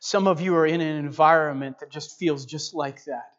Some 0.00 0.26
of 0.26 0.42
you 0.42 0.54
are 0.54 0.66
in 0.66 0.82
an 0.82 0.98
environment 0.98 1.78
that 1.78 1.90
just 1.90 2.18
feels 2.18 2.44
just 2.44 2.74
like 2.74 3.02
that. 3.04 3.32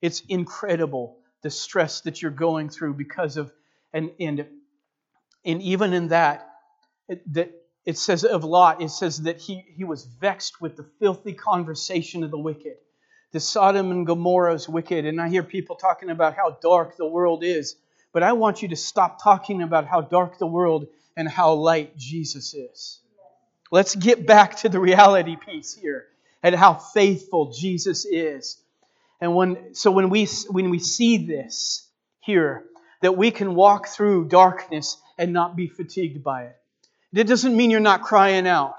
It's 0.00 0.22
incredible 0.28 1.18
the 1.42 1.50
stress 1.50 2.02
that 2.02 2.22
you're 2.22 2.30
going 2.30 2.68
through 2.68 2.94
because 2.94 3.36
of, 3.36 3.52
and, 3.92 4.12
and, 4.20 4.46
and 5.44 5.60
even 5.60 5.92
in 5.92 6.06
that, 6.08 6.48
it, 7.08 7.34
that 7.34 7.50
it 7.84 7.98
says 7.98 8.22
of 8.22 8.44
Lot, 8.44 8.80
it 8.80 8.90
says 8.90 9.22
that 9.22 9.40
he, 9.40 9.64
he 9.74 9.82
was 9.82 10.04
vexed 10.04 10.60
with 10.60 10.76
the 10.76 10.88
filthy 11.00 11.32
conversation 11.32 12.22
of 12.22 12.30
the 12.30 12.38
wicked. 12.38 12.76
The 13.32 13.40
Sodom 13.40 13.90
and 13.90 14.06
Gomorrah's 14.06 14.68
wicked. 14.68 15.04
And 15.04 15.20
I 15.20 15.28
hear 15.28 15.42
people 15.42 15.74
talking 15.74 16.10
about 16.10 16.36
how 16.36 16.58
dark 16.62 16.96
the 16.96 17.08
world 17.08 17.42
is. 17.42 17.74
But 18.12 18.22
I 18.22 18.32
want 18.32 18.62
you 18.62 18.68
to 18.68 18.76
stop 18.76 19.22
talking 19.22 19.62
about 19.62 19.86
how 19.86 20.02
dark 20.02 20.38
the 20.38 20.46
world 20.46 20.86
and 21.16 21.28
how 21.28 21.54
light 21.54 21.96
Jesus 21.96 22.54
is. 22.54 23.00
Let's 23.70 23.94
get 23.94 24.26
back 24.26 24.56
to 24.58 24.68
the 24.68 24.78
reality 24.78 25.36
piece 25.36 25.74
here 25.74 26.06
and 26.42 26.54
how 26.54 26.74
faithful 26.74 27.52
Jesus 27.52 28.04
is. 28.04 28.58
And 29.20 29.34
when, 29.34 29.74
so 29.74 29.90
when 29.90 30.10
we, 30.10 30.26
when 30.50 30.68
we 30.70 30.78
see 30.78 31.16
this 31.26 31.88
here, 32.20 32.64
that 33.00 33.16
we 33.16 33.30
can 33.30 33.54
walk 33.54 33.88
through 33.88 34.28
darkness 34.28 34.96
and 35.18 35.32
not 35.32 35.56
be 35.56 35.68
fatigued 35.68 36.22
by 36.22 36.44
it. 36.44 36.56
It 37.14 37.24
doesn't 37.24 37.56
mean 37.56 37.70
you're 37.70 37.80
not 37.80 38.02
crying 38.02 38.46
out. 38.46 38.76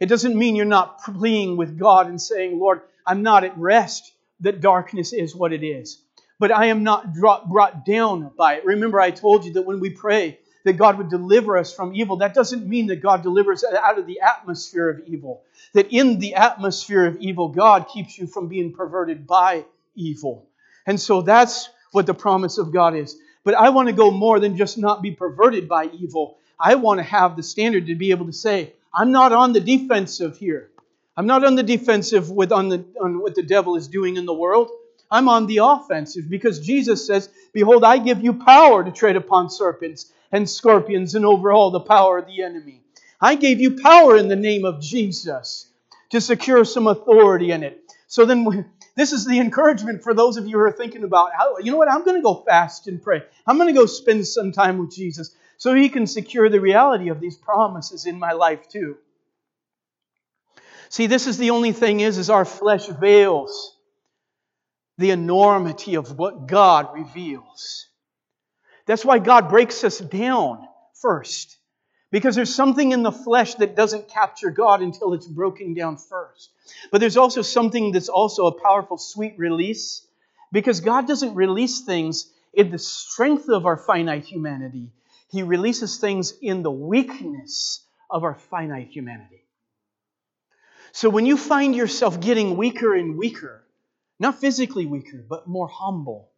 It 0.00 0.06
doesn't 0.06 0.36
mean 0.36 0.56
you're 0.56 0.64
not 0.64 1.02
pleading 1.04 1.56
with 1.56 1.78
God 1.78 2.08
and 2.08 2.20
saying, 2.20 2.58
Lord, 2.58 2.80
I'm 3.06 3.22
not 3.22 3.44
at 3.44 3.56
rest 3.56 4.12
that 4.40 4.60
darkness 4.60 5.12
is 5.12 5.34
what 5.34 5.52
it 5.52 5.64
is. 5.64 6.01
But 6.42 6.50
I 6.50 6.66
am 6.66 6.82
not 6.82 7.14
brought 7.14 7.86
down 7.86 8.32
by 8.36 8.54
it. 8.54 8.64
Remember, 8.64 9.00
I 9.00 9.12
told 9.12 9.44
you 9.44 9.52
that 9.52 9.62
when 9.62 9.78
we 9.78 9.90
pray 9.90 10.40
that 10.64 10.72
God 10.72 10.98
would 10.98 11.08
deliver 11.08 11.56
us 11.56 11.72
from 11.72 11.94
evil, 11.94 12.16
that 12.16 12.34
doesn't 12.34 12.66
mean 12.66 12.88
that 12.88 13.00
God 13.00 13.22
delivers 13.22 13.62
us 13.62 13.72
out 13.74 13.96
of 13.96 14.08
the 14.08 14.18
atmosphere 14.22 14.90
of 14.90 15.02
evil. 15.06 15.44
that 15.72 15.92
in 15.92 16.18
the 16.18 16.34
atmosphere 16.34 17.06
of 17.06 17.16
evil, 17.18 17.46
God 17.46 17.86
keeps 17.86 18.18
you 18.18 18.26
from 18.26 18.48
being 18.48 18.72
perverted 18.72 19.24
by 19.24 19.64
evil. 19.94 20.48
And 20.84 21.00
so 21.00 21.22
that's 21.22 21.68
what 21.92 22.06
the 22.06 22.14
promise 22.14 22.58
of 22.58 22.72
God 22.72 22.96
is. 22.96 23.16
But 23.44 23.54
I 23.54 23.68
want 23.68 23.86
to 23.86 23.94
go 23.94 24.10
more 24.10 24.40
than 24.40 24.56
just 24.56 24.78
not 24.78 25.00
be 25.00 25.12
perverted 25.12 25.68
by 25.68 25.90
evil. 25.92 26.38
I 26.58 26.74
want 26.74 26.98
to 26.98 27.04
have 27.04 27.36
the 27.36 27.44
standard 27.44 27.86
to 27.86 27.94
be 27.94 28.10
able 28.10 28.26
to 28.26 28.32
say, 28.32 28.72
I'm 28.92 29.12
not 29.12 29.32
on 29.32 29.52
the 29.52 29.60
defensive 29.60 30.38
here. 30.38 30.70
I'm 31.16 31.28
not 31.28 31.44
on 31.44 31.54
the 31.54 31.62
defensive 31.62 32.32
with 32.32 32.50
on, 32.50 32.68
the, 32.68 32.84
on 33.00 33.20
what 33.20 33.36
the 33.36 33.44
devil 33.44 33.76
is 33.76 33.86
doing 33.86 34.16
in 34.16 34.26
the 34.26 34.34
world. 34.34 34.70
I'm 35.12 35.28
on 35.28 35.46
the 35.46 35.58
offensive 35.58 36.30
because 36.30 36.58
Jesus 36.58 37.06
says, 37.06 37.28
Behold, 37.52 37.84
I 37.84 37.98
give 37.98 38.24
you 38.24 38.32
power 38.32 38.82
to 38.82 38.90
tread 38.90 39.14
upon 39.14 39.50
serpents 39.50 40.10
and 40.32 40.48
scorpions 40.48 41.14
and 41.14 41.26
over 41.26 41.52
all 41.52 41.70
the 41.70 41.80
power 41.80 42.16
of 42.16 42.26
the 42.26 42.42
enemy. 42.42 42.80
I 43.20 43.34
gave 43.34 43.60
you 43.60 43.82
power 43.82 44.16
in 44.16 44.28
the 44.28 44.36
name 44.36 44.64
of 44.64 44.80
Jesus 44.80 45.66
to 46.10 46.20
secure 46.20 46.64
some 46.64 46.86
authority 46.86 47.50
in 47.50 47.62
it. 47.62 47.78
So 48.06 48.24
then, 48.24 48.64
this 48.96 49.12
is 49.12 49.26
the 49.26 49.38
encouragement 49.38 50.02
for 50.02 50.14
those 50.14 50.38
of 50.38 50.46
you 50.46 50.56
who 50.56 50.62
are 50.62 50.72
thinking 50.72 51.04
about, 51.04 51.30
you 51.62 51.70
know 51.70 51.76
what, 51.76 51.92
I'm 51.92 52.04
going 52.04 52.16
to 52.16 52.22
go 52.22 52.42
fast 52.48 52.88
and 52.88 53.02
pray. 53.02 53.20
I'm 53.46 53.58
going 53.58 53.72
to 53.72 53.78
go 53.78 53.84
spend 53.84 54.26
some 54.26 54.50
time 54.50 54.78
with 54.78 54.94
Jesus 54.94 55.36
so 55.58 55.74
he 55.74 55.90
can 55.90 56.06
secure 56.06 56.48
the 56.48 56.60
reality 56.60 57.10
of 57.10 57.20
these 57.20 57.36
promises 57.36 58.06
in 58.06 58.18
my 58.18 58.32
life 58.32 58.66
too. 58.66 58.96
See, 60.88 61.06
this 61.06 61.26
is 61.26 61.36
the 61.36 61.50
only 61.50 61.72
thing 61.72 62.00
is, 62.00 62.16
is 62.16 62.30
our 62.30 62.46
flesh 62.46 62.86
veils 62.86 63.76
the 65.02 65.10
enormity 65.10 65.96
of 65.96 66.16
what 66.16 66.46
God 66.46 66.94
reveals. 66.94 67.88
That's 68.86 69.04
why 69.04 69.18
God 69.18 69.48
breaks 69.48 69.82
us 69.82 69.98
down 69.98 70.66
first. 71.00 71.58
Because 72.12 72.36
there's 72.36 72.54
something 72.54 72.92
in 72.92 73.02
the 73.02 73.10
flesh 73.10 73.54
that 73.56 73.74
doesn't 73.74 74.08
capture 74.08 74.50
God 74.50 74.80
until 74.80 75.12
it's 75.14 75.26
broken 75.26 75.74
down 75.74 75.96
first. 75.96 76.50
But 76.92 77.00
there's 77.00 77.16
also 77.16 77.42
something 77.42 77.90
that's 77.90 78.08
also 78.08 78.46
a 78.46 78.60
powerful, 78.60 78.96
sweet 78.96 79.34
release. 79.38 80.06
Because 80.52 80.80
God 80.80 81.08
doesn't 81.08 81.34
release 81.34 81.80
things 81.80 82.30
in 82.54 82.70
the 82.70 82.78
strength 82.78 83.48
of 83.48 83.66
our 83.66 83.78
finite 83.78 84.24
humanity, 84.24 84.92
He 85.30 85.42
releases 85.42 85.96
things 85.96 86.32
in 86.40 86.62
the 86.62 86.70
weakness 86.70 87.84
of 88.08 88.22
our 88.22 88.34
finite 88.34 88.90
humanity. 88.90 89.42
So 90.92 91.08
when 91.08 91.26
you 91.26 91.36
find 91.36 91.74
yourself 91.74 92.20
getting 92.20 92.56
weaker 92.56 92.94
and 92.94 93.16
weaker, 93.16 93.61
not 94.22 94.40
physically 94.40 94.86
weaker, 94.86 95.24
but 95.28 95.48
more 95.48 95.66
humble, 95.66 96.30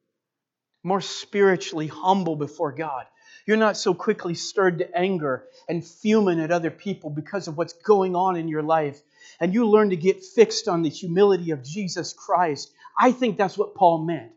more 0.83 1.03
spiritually 1.03 1.87
humble 1.87 2.35
before 2.35 2.73
God, 2.73 3.05
you're 3.47 3.59
not 3.59 3.77
so 3.77 3.93
quickly 3.93 4.33
stirred 4.33 4.79
to 4.79 4.97
anger 4.97 5.45
and 5.69 5.85
fuming 5.85 6.41
at 6.41 6.51
other 6.51 6.71
people 6.71 7.11
because 7.11 7.47
of 7.47 7.59
what's 7.59 7.75
going 7.75 8.17
on 8.17 8.37
in 8.37 8.49
your 8.49 8.63
life. 8.63 9.03
And 9.39 9.53
you 9.53 9.69
learn 9.69 9.91
to 9.91 9.97
get 9.97 10.25
fixed 10.25 10.67
on 10.67 10.81
the 10.81 10.89
humility 10.89 11.51
of 11.51 11.63
Jesus 11.63 12.15
Christ. 12.15 12.73
I 12.99 13.13
think 13.13 13.37
that's 13.37 13.59
what 13.59 13.75
Paul 13.75 13.99
meant. 14.07 14.33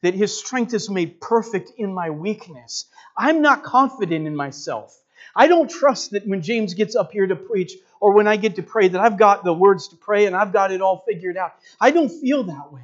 That 0.00 0.14
his 0.14 0.38
strength 0.38 0.72
is 0.72 0.88
made 0.88 1.20
perfect 1.20 1.72
in 1.76 1.92
my 1.92 2.08
weakness. 2.08 2.86
I'm 3.14 3.42
not 3.42 3.62
confident 3.62 4.26
in 4.26 4.34
myself. 4.34 4.98
I 5.34 5.48
don't 5.48 5.70
trust 5.70 6.12
that 6.12 6.26
when 6.26 6.40
James 6.40 6.72
gets 6.72 6.96
up 6.96 7.12
here 7.12 7.26
to 7.26 7.36
preach 7.36 7.74
or 8.00 8.12
when 8.12 8.26
I 8.26 8.36
get 8.36 8.56
to 8.56 8.62
pray 8.62 8.88
that 8.88 9.00
I've 9.00 9.18
got 9.18 9.44
the 9.44 9.52
words 9.52 9.88
to 9.88 9.96
pray 9.96 10.26
and 10.26 10.36
I've 10.36 10.52
got 10.52 10.72
it 10.72 10.80
all 10.80 11.04
figured 11.06 11.36
out. 11.36 11.54
I 11.80 11.90
don't 11.90 12.08
feel 12.08 12.44
that 12.44 12.72
way. 12.72 12.82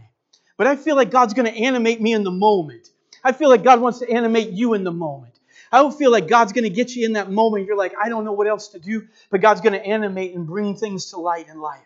But 0.57 0.67
I 0.67 0.77
feel 0.77 0.97
like 0.97 1.11
God's 1.11 1.35
going 1.35 1.53
to 1.53 1.59
animate 1.59 2.01
me 2.01 2.13
in 2.13 2.25
the 2.25 2.31
moment. 2.31 2.89
I 3.25 3.33
feel 3.33 3.49
like 3.49 3.65
God 3.65 3.81
wants 3.81 4.01
to 4.01 4.11
animate 4.11 4.51
you 4.51 4.75
in 4.75 4.85
the 4.85 4.93
moment. 4.93 5.39
I 5.71 5.79
don't 5.79 5.97
feel 5.97 6.11
like 6.11 6.29
God's 6.29 6.53
going 6.53 6.65
to 6.65 6.71
get 6.71 6.95
you 6.95 7.07
in 7.07 7.15
that 7.15 7.31
moment. 7.31 7.67
You're 7.67 7.77
like, 7.77 7.95
I 8.01 8.09
don't 8.09 8.25
know 8.25 8.33
what 8.33 8.47
else 8.47 8.69
to 8.69 8.79
do, 8.79 9.09
but 9.31 9.41
God's 9.41 9.63
going 9.63 9.73
to 9.73 9.85
animate 9.85 10.35
and 10.35 10.47
bring 10.47 10.77
things 10.77 11.11
to 11.11 11.17
light 11.17 11.49
in 11.49 11.61
life. 11.61 11.81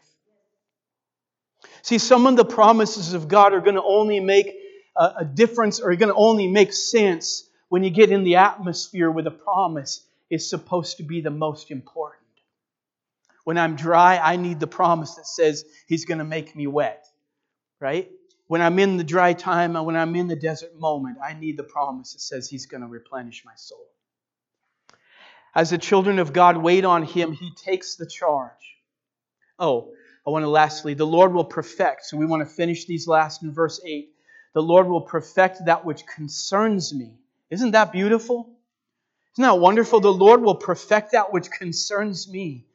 See, 1.82 1.98
some 1.98 2.26
of 2.26 2.36
the 2.36 2.44
promises 2.44 3.12
of 3.12 3.28
God 3.28 3.54
are 3.54 3.60
going 3.60 3.76
to 3.76 3.82
only 3.82 4.18
make 4.18 4.52
a, 4.96 5.12
a 5.18 5.24
difference 5.24 5.78
or 5.78 5.92
are 5.92 5.96
going 5.96 6.08
to 6.08 6.16
only 6.16 6.48
make 6.48 6.72
sense 6.72 7.48
when 7.68 7.84
you 7.84 7.90
get 7.90 8.10
in 8.10 8.24
the 8.24 8.36
atmosphere 8.36 9.10
where 9.10 9.22
the 9.22 9.30
promise 9.30 10.04
is 10.30 10.48
supposed 10.50 10.96
to 10.96 11.04
be 11.04 11.20
the 11.20 11.30
most 11.30 11.70
important. 11.70 12.15
When 13.46 13.58
I'm 13.58 13.76
dry, 13.76 14.18
I 14.18 14.34
need 14.34 14.58
the 14.58 14.66
promise 14.66 15.14
that 15.14 15.26
says 15.28 15.64
He's 15.86 16.04
going 16.04 16.18
to 16.18 16.24
make 16.24 16.56
me 16.56 16.66
wet, 16.66 17.06
right? 17.78 18.10
When 18.48 18.60
I'm 18.60 18.80
in 18.80 18.96
the 18.96 19.04
dry 19.04 19.34
time, 19.34 19.76
and 19.76 19.86
when 19.86 19.94
I'm 19.94 20.16
in 20.16 20.26
the 20.26 20.34
desert 20.34 20.74
moment, 20.74 21.18
I 21.24 21.32
need 21.32 21.56
the 21.56 21.62
promise 21.62 22.14
that 22.14 22.22
says 22.22 22.50
He's 22.50 22.66
going 22.66 22.80
to 22.80 22.88
replenish 22.88 23.44
my 23.46 23.52
soul. 23.54 23.86
As 25.54 25.70
the 25.70 25.78
children 25.78 26.18
of 26.18 26.32
God 26.32 26.56
wait 26.56 26.84
on 26.84 27.04
Him, 27.04 27.30
He 27.30 27.52
takes 27.54 27.94
the 27.94 28.04
charge. 28.04 28.50
Oh, 29.60 29.92
I 30.26 30.30
want 30.30 30.42
to 30.42 30.48
lastly, 30.48 30.94
the 30.94 31.06
Lord 31.06 31.32
will 31.32 31.44
perfect. 31.44 32.04
So 32.06 32.16
we 32.16 32.26
want 32.26 32.42
to 32.42 32.52
finish 32.52 32.86
these 32.86 33.06
last 33.06 33.44
in 33.44 33.54
verse 33.54 33.80
8. 33.86 34.08
The 34.54 34.60
Lord 34.60 34.88
will 34.88 35.02
perfect 35.02 35.66
that 35.66 35.84
which 35.84 36.04
concerns 36.04 36.92
me. 36.92 37.20
Isn't 37.50 37.70
that 37.70 37.92
beautiful? 37.92 38.58
Isn't 39.36 39.42
that 39.42 39.60
wonderful? 39.60 40.00
The 40.00 40.12
Lord 40.12 40.42
will 40.42 40.56
perfect 40.56 41.12
that 41.12 41.32
which 41.32 41.48
concerns 41.48 42.28
me. 42.28 42.65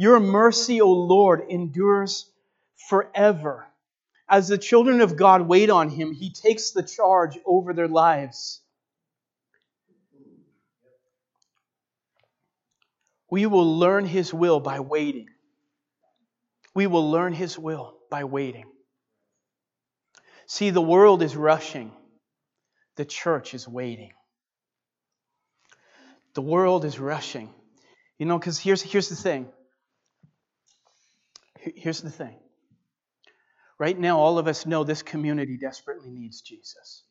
Your 0.00 0.18
mercy, 0.18 0.80
O 0.80 0.90
Lord, 0.90 1.42
endures 1.50 2.24
forever. 2.88 3.66
As 4.26 4.48
the 4.48 4.56
children 4.56 5.02
of 5.02 5.14
God 5.14 5.46
wait 5.46 5.68
on 5.68 5.90
Him, 5.90 6.14
He 6.14 6.32
takes 6.32 6.70
the 6.70 6.82
charge 6.82 7.38
over 7.44 7.74
their 7.74 7.86
lives. 7.86 8.62
We 13.30 13.44
will 13.44 13.78
learn 13.78 14.06
His 14.06 14.32
will 14.32 14.58
by 14.58 14.80
waiting. 14.80 15.28
We 16.74 16.86
will 16.86 17.10
learn 17.10 17.34
His 17.34 17.58
will 17.58 17.98
by 18.10 18.24
waiting. 18.24 18.64
See, 20.46 20.70
the 20.70 20.80
world 20.80 21.22
is 21.22 21.36
rushing, 21.36 21.92
the 22.96 23.04
church 23.04 23.52
is 23.52 23.68
waiting. 23.68 24.12
The 26.32 26.40
world 26.40 26.86
is 26.86 26.98
rushing. 26.98 27.52
You 28.16 28.24
know, 28.24 28.38
because 28.38 28.58
here's, 28.58 28.80
here's 28.80 29.10
the 29.10 29.14
thing. 29.14 29.52
Here's 31.60 32.00
the 32.00 32.10
thing. 32.10 32.36
Right 33.78 33.98
now, 33.98 34.18
all 34.18 34.38
of 34.38 34.46
us 34.46 34.66
know 34.66 34.84
this 34.84 35.02
community 35.02 35.56
desperately 35.56 36.10
needs 36.10 36.40
Jesus. 36.42 37.02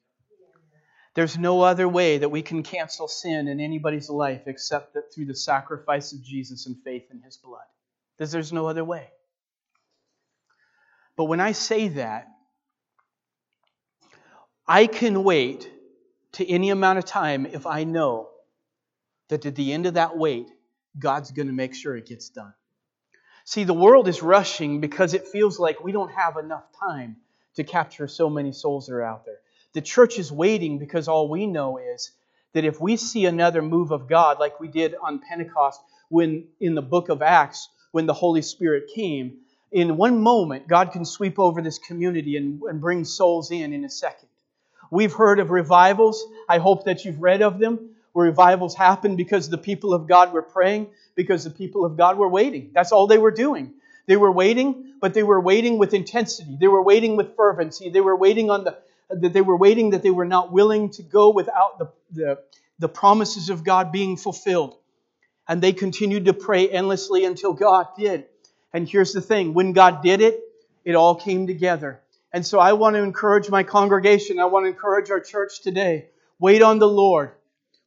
There's 1.16 1.38
no 1.38 1.62
other 1.62 1.88
way 1.88 2.20
that 2.20 2.30
we 2.30 2.42
can 2.42 2.64
cancel 2.64 3.08
sin 3.08 3.48
in 3.48 3.60
anybody's 3.60 4.10
life 4.10 4.44
except 4.46 4.94
that 4.94 5.14
through 5.14 5.26
the 5.26 5.36
sacrifice 5.36 6.14
of 6.14 6.24
Jesus 6.24 6.68
and 6.68 6.78
faith 6.84 7.06
in 7.12 7.22
his 7.22 7.38
blood. 7.38 7.66
There's, 8.18 8.32
there's 8.32 8.54
no 8.54 8.68
other 8.68 8.84
way. 8.84 9.10
But 11.16 11.26
when 11.26 11.40
I 11.40 11.52
say 11.52 11.90
that, 11.90 12.28
I 14.68 14.86
can 14.86 15.24
wait 15.24 15.70
to 16.34 16.48
any 16.48 16.70
amount 16.70 17.00
of 17.00 17.06
time 17.06 17.46
if 17.48 17.66
I 17.66 17.84
know 17.84 18.30
that 19.30 19.46
at 19.46 19.56
the 19.56 19.74
end 19.74 19.88
of 19.88 19.96
that 19.96 20.18
wait, 20.18 20.48
God's 20.98 21.32
going 21.32 21.48
to 21.48 21.54
make 21.54 21.74
sure 21.74 21.98
it 21.98 22.06
gets 22.06 22.30
done. 22.30 22.54
See, 23.50 23.64
the 23.64 23.74
world 23.74 24.08
is 24.08 24.22
rushing 24.22 24.80
because 24.80 25.16
it 25.16 25.28
feels 25.28 25.58
like 25.58 25.84
we 25.84 25.92
don't 25.92 26.12
have 26.12 26.38
enough 26.38 26.66
time 26.80 27.16
to 27.56 27.64
capture 27.64 28.08
so 28.08 28.30
many 28.30 28.52
souls 28.52 28.86
that 28.86 28.94
are 28.94 29.02
out 29.02 29.26
there. 29.26 29.40
The 29.74 29.82
church 29.82 30.20
is 30.20 30.32
waiting 30.32 30.78
because 30.78 31.08
all 31.08 31.28
we 31.28 31.48
know 31.48 31.80
is 31.80 32.12
that 32.54 32.64
if 32.64 32.80
we 32.80 32.96
see 32.96 33.26
another 33.26 33.64
move 33.64 33.90
of 33.90 34.08
God, 34.08 34.40
like 34.40 34.60
we 34.60 34.68
did 34.68 34.94
on 35.02 35.18
Pentecost 35.18 35.82
when 36.10 36.46
in 36.60 36.76
the 36.76 36.84
book 36.84 37.10
of 37.10 37.24
Acts, 37.24 37.70
when 37.92 38.06
the 38.06 38.14
Holy 38.14 38.44
Spirit 38.44 38.92
came, 38.94 39.40
in 39.72 39.98
one 39.98 40.22
moment, 40.22 40.68
God 40.68 40.92
can 40.92 41.04
sweep 41.04 41.40
over 41.40 41.60
this 41.60 41.80
community 41.80 42.38
and, 42.38 42.62
and 42.62 42.80
bring 42.80 43.04
souls 43.04 43.50
in 43.50 43.74
in 43.74 43.84
a 43.84 43.90
second. 43.90 44.30
We've 44.92 45.14
heard 45.14 45.40
of 45.40 45.50
revivals. 45.50 46.24
I 46.48 46.60
hope 46.60 46.86
that 46.86 47.04
you've 47.04 47.20
read 47.20 47.42
of 47.42 47.58
them 47.58 47.89
where 48.14 48.28
revivals 48.28 48.76
happened 48.76 49.18
because 49.18 49.50
the 49.50 49.58
people 49.58 49.94
of 49.94 50.08
God 50.08 50.34
were 50.34 50.42
praying, 50.42 50.88
because 51.16 51.44
the 51.44 51.50
people 51.50 51.86
of 51.86 51.98
God 51.98 52.18
were 52.18 52.30
waiting. 52.30 52.72
That's 52.74 52.92
all 52.92 53.08
they 53.08 53.18
were 53.18 53.32
doing. 53.32 53.74
They 54.08 54.18
were 54.18 54.32
waiting, 54.32 54.94
but 55.00 55.14
they 55.14 55.24
were 55.24 55.40
waiting 55.40 55.78
with 55.78 55.94
intensity. 55.94 56.58
They 56.60 56.68
were 56.68 56.82
waiting 56.82 57.16
with 57.16 57.36
fervency. 57.36 57.90
They 57.90 58.02
were 58.02 58.16
waiting 58.16 58.50
on 58.50 58.64
the 58.64 58.78
that 59.10 59.34
they 59.34 59.42
were 59.42 59.58
waiting 59.58 59.92
that 59.92 60.04
they 60.04 60.12
were 60.12 60.26
not 60.26 60.52
willing 60.52 60.92
to 60.92 61.04
go 61.04 61.32
without 61.32 61.80
the, 61.80 61.88
the, 62.12 62.40
the 62.78 62.90
promises 62.90 63.50
of 63.50 63.64
God 63.64 63.92
being 63.92 64.18
fulfilled. 64.18 64.76
And 65.48 65.62
they 65.62 65.74
continued 65.74 66.26
to 66.26 66.34
pray 66.34 66.70
endlessly 66.70 67.26
until 67.26 67.54
God 67.54 67.88
did. 67.98 68.26
And 68.72 68.88
here's 68.88 69.14
the 69.14 69.22
thing 69.22 69.54
when 69.54 69.74
God 69.74 70.04
did 70.04 70.22
it, 70.22 70.40
it 70.86 70.94
all 70.94 71.16
came 71.16 71.48
together. 71.48 72.00
And 72.32 72.46
so 72.46 72.60
I 72.60 72.74
want 72.74 72.96
to 72.96 73.02
encourage 73.02 73.50
my 73.50 73.64
congregation, 73.64 74.40
I 74.40 74.46
want 74.46 74.66
to 74.66 74.70
encourage 74.70 75.10
our 75.10 75.20
church 75.20 75.62
today. 75.62 76.10
Wait 76.38 76.62
on 76.62 76.78
the 76.78 76.88
Lord. 76.88 77.32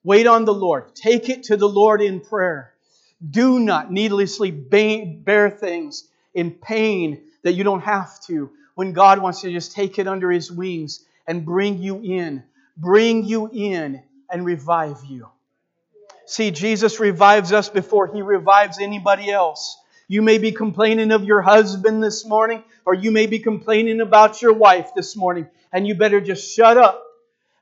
Wait 0.04 0.26
on 0.26 0.44
the 0.44 0.54
Lord. 0.54 0.94
Take 0.94 1.28
it 1.28 1.44
to 1.44 1.56
the 1.56 1.68
Lord 1.68 2.00
in 2.00 2.20
prayer. 2.20 2.72
Do 3.28 3.60
not 3.60 3.92
needlessly 3.92 4.50
bear 4.50 5.50
things 5.50 6.08
in 6.34 6.50
pain 6.50 7.22
that 7.42 7.52
you 7.52 7.62
don't 7.62 7.82
have 7.82 8.20
to 8.24 8.50
when 8.74 8.92
God 8.92 9.20
wants 9.20 9.42
to 9.42 9.52
just 9.52 9.72
take 9.72 9.98
it 9.98 10.08
under 10.08 10.30
His 10.30 10.50
wings 10.50 11.04
and 11.26 11.44
bring 11.44 11.78
you 11.78 12.00
in, 12.02 12.42
bring 12.76 13.24
you 13.24 13.48
in 13.52 14.02
and 14.30 14.44
revive 14.44 15.04
you. 15.04 15.28
See, 16.26 16.50
Jesus 16.50 16.98
revives 16.98 17.52
us 17.52 17.68
before 17.68 18.08
He 18.08 18.22
revives 18.22 18.80
anybody 18.80 19.30
else. 19.30 19.78
You 20.08 20.22
may 20.22 20.38
be 20.38 20.50
complaining 20.52 21.12
of 21.12 21.24
your 21.24 21.42
husband 21.42 22.02
this 22.02 22.26
morning, 22.26 22.64
or 22.84 22.94
you 22.94 23.10
may 23.10 23.26
be 23.26 23.38
complaining 23.38 24.00
about 24.00 24.42
your 24.42 24.52
wife 24.52 24.90
this 24.96 25.14
morning, 25.14 25.46
and 25.72 25.86
you 25.86 25.94
better 25.94 26.20
just 26.20 26.54
shut 26.54 26.76
up. 26.76 27.04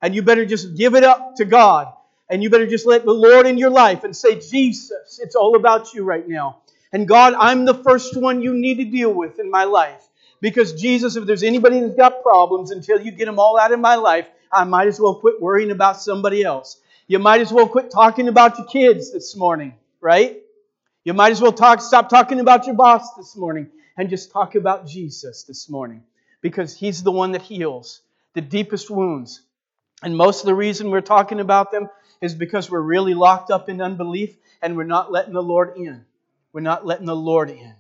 And 0.03 0.14
you 0.14 0.22
better 0.22 0.47
just 0.47 0.76
give 0.76 0.95
it 0.95 1.05
up 1.05 1.36
to 1.36 1.45
God. 1.45 1.93
And 2.31 2.43
you 2.43 2.49
better 2.49 2.66
just 2.66 2.87
let 2.87 3.05
the 3.05 3.12
Lord 3.12 3.47
in 3.47 3.59
your 3.59 3.70
life 3.70 4.05
and 4.05 4.16
say, 4.16 4.39
Jesus, 4.39 5.20
it's 5.20 5.35
all 5.35 5.57
about 5.57 5.93
you 5.93 6.05
right 6.05 6.26
now. 6.26 6.59
And 6.93 7.07
God, 7.07 7.35
I'm 7.35 7.64
the 7.64 7.74
first 7.74 8.16
one 8.16 8.41
you 8.41 8.55
need 8.55 8.76
to 8.76 8.85
deal 8.85 9.12
with 9.12 9.41
in 9.41 9.51
my 9.51 9.64
life. 9.64 10.01
Because 10.41 10.81
Jesus, 10.81 11.16
if 11.16 11.26
there's 11.26 11.43
anybody 11.43 11.81
that's 11.81 11.97
got 11.97 12.22
problems, 12.22 12.70
until 12.70 13.01
you 13.01 13.11
get 13.11 13.26
them 13.26 13.41
all 13.41 13.59
out 13.59 13.72
of 13.72 13.81
my 13.81 13.97
life, 13.97 14.28
I 14.51 14.64
might 14.64 14.87
as 14.87 14.99
well 15.01 15.16
quit 15.16 15.43
worrying 15.43 15.72
about 15.72 16.01
somebody 16.01 16.43
else. 16.43 16.81
You 17.09 17.18
might 17.18 17.41
as 17.41 17.53
well 17.53 17.68
quit 17.68 17.91
talking 17.91 18.28
about 18.28 18.59
your 18.59 18.66
kids 18.68 19.12
this 19.12 19.37
morning, 19.37 19.74
right? 20.01 20.41
You 21.05 21.14
might 21.14 21.33
as 21.33 21.41
well 21.41 21.53
talk, 21.53 21.81
stop 21.81 22.09
talking 22.09 22.41
about 22.41 22.66
your 22.66 22.76
boss 22.76 23.14
this 23.14 23.37
morning 23.37 23.68
and 23.97 24.09
just 24.09 24.31
talk 24.31 24.55
about 24.55 24.87
Jesus 24.87 25.43
this 25.43 25.68
morning 25.68 26.05
because 26.41 26.76
he's 26.76 27.03
the 27.03 27.12
one 27.12 27.33
that 27.33 27.43
heals 27.43 28.01
the 28.35 28.41
deepest 28.41 28.89
wounds. 28.89 29.43
And 30.03 30.16
most 30.16 30.41
of 30.41 30.47
the 30.47 30.55
reason 30.55 30.91
we're 30.91 31.01
talking 31.01 31.41
about 31.41 31.72
them 31.72 31.89
is 32.21 32.35
because 32.35 32.71
we're 32.71 32.81
really 32.81 33.14
locked 33.14 33.51
up 33.51 33.68
in 33.68 33.81
unbelief 33.81 34.37
and 34.61 34.77
we're 34.77 34.85
not 34.85 35.11
letting 35.11 35.33
the 35.33 35.43
Lord 35.43 35.77
in. 35.77 36.05
We're 36.53 36.61
not 36.61 36.85
letting 36.85 37.07
the 37.07 37.16
Lord 37.16 37.51
in. 37.51 37.75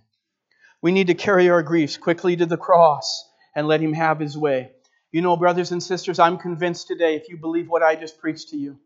We 0.80 0.92
need 0.92 1.08
to 1.08 1.14
carry 1.14 1.50
our 1.50 1.62
griefs 1.62 1.96
quickly 1.96 2.36
to 2.36 2.46
the 2.46 2.56
cross 2.56 3.28
and 3.54 3.66
let 3.66 3.80
Him 3.80 3.92
have 3.92 4.18
His 4.18 4.36
way. 4.36 4.72
You 5.12 5.22
know, 5.22 5.36
brothers 5.36 5.72
and 5.72 5.82
sisters, 5.82 6.18
I'm 6.18 6.38
convinced 6.38 6.86
today 6.86 7.16
if 7.16 7.28
you 7.28 7.36
believe 7.36 7.68
what 7.68 7.82
I 7.82 7.96
just 7.96 8.18
preached 8.18 8.50
to 8.50 8.56
you, 8.56 8.78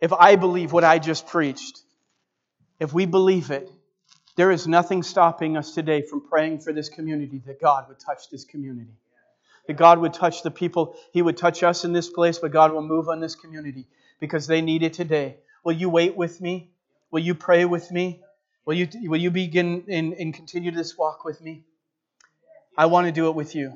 if 0.00 0.12
I 0.12 0.36
believe 0.36 0.72
what 0.72 0.84
I 0.84 0.98
just 0.98 1.26
preached, 1.26 1.80
if 2.80 2.92
we 2.92 3.06
believe 3.06 3.50
it, 3.50 3.70
there 4.36 4.50
is 4.50 4.66
nothing 4.66 5.02
stopping 5.02 5.56
us 5.56 5.72
today 5.72 6.02
from 6.02 6.20
praying 6.28 6.60
for 6.60 6.72
this 6.72 6.88
community 6.88 7.42
that 7.46 7.60
God 7.60 7.88
would 7.88 7.98
touch 7.98 8.28
this 8.30 8.44
community. 8.44 8.92
That 9.66 9.76
God 9.76 9.98
would 9.98 10.12
touch 10.12 10.42
the 10.42 10.50
people. 10.50 10.96
He 11.12 11.22
would 11.22 11.36
touch 11.36 11.62
us 11.62 11.84
in 11.84 11.92
this 11.92 12.08
place, 12.08 12.38
but 12.38 12.52
God 12.52 12.72
will 12.72 12.82
move 12.82 13.08
on 13.08 13.20
this 13.20 13.34
community 13.34 13.86
because 14.20 14.46
they 14.46 14.60
need 14.60 14.82
it 14.82 14.92
today. 14.92 15.36
Will 15.64 15.72
you 15.72 15.88
wait 15.90 16.16
with 16.16 16.40
me? 16.40 16.70
Will 17.10 17.20
you 17.20 17.34
pray 17.34 17.64
with 17.64 17.90
me? 17.90 18.20
Will 18.64 18.74
you, 18.74 18.88
will 19.08 19.20
you 19.20 19.30
begin 19.30 19.84
and, 19.88 20.12
and 20.14 20.34
continue 20.34 20.70
this 20.70 20.98
walk 20.98 21.24
with 21.24 21.40
me? 21.40 21.62
I 22.76 22.86
want 22.86 23.06
to 23.06 23.12
do 23.12 23.28
it 23.28 23.34
with 23.34 23.54
you. 23.54 23.72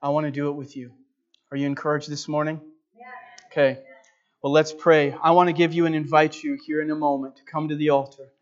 I 0.00 0.08
want 0.08 0.26
to 0.26 0.32
do 0.32 0.48
it 0.48 0.52
with 0.52 0.76
you. 0.76 0.92
Are 1.50 1.56
you 1.56 1.66
encouraged 1.66 2.10
this 2.10 2.28
morning? 2.28 2.60
Okay. 3.46 3.78
Well, 4.42 4.52
let's 4.52 4.72
pray. 4.72 5.14
I 5.22 5.30
want 5.32 5.48
to 5.48 5.52
give 5.52 5.72
you 5.72 5.86
and 5.86 5.94
invite 5.94 6.42
you 6.42 6.58
here 6.66 6.82
in 6.82 6.90
a 6.90 6.96
moment 6.96 7.36
to 7.36 7.44
come 7.44 7.68
to 7.68 7.76
the 7.76 7.90
altar. 7.90 8.32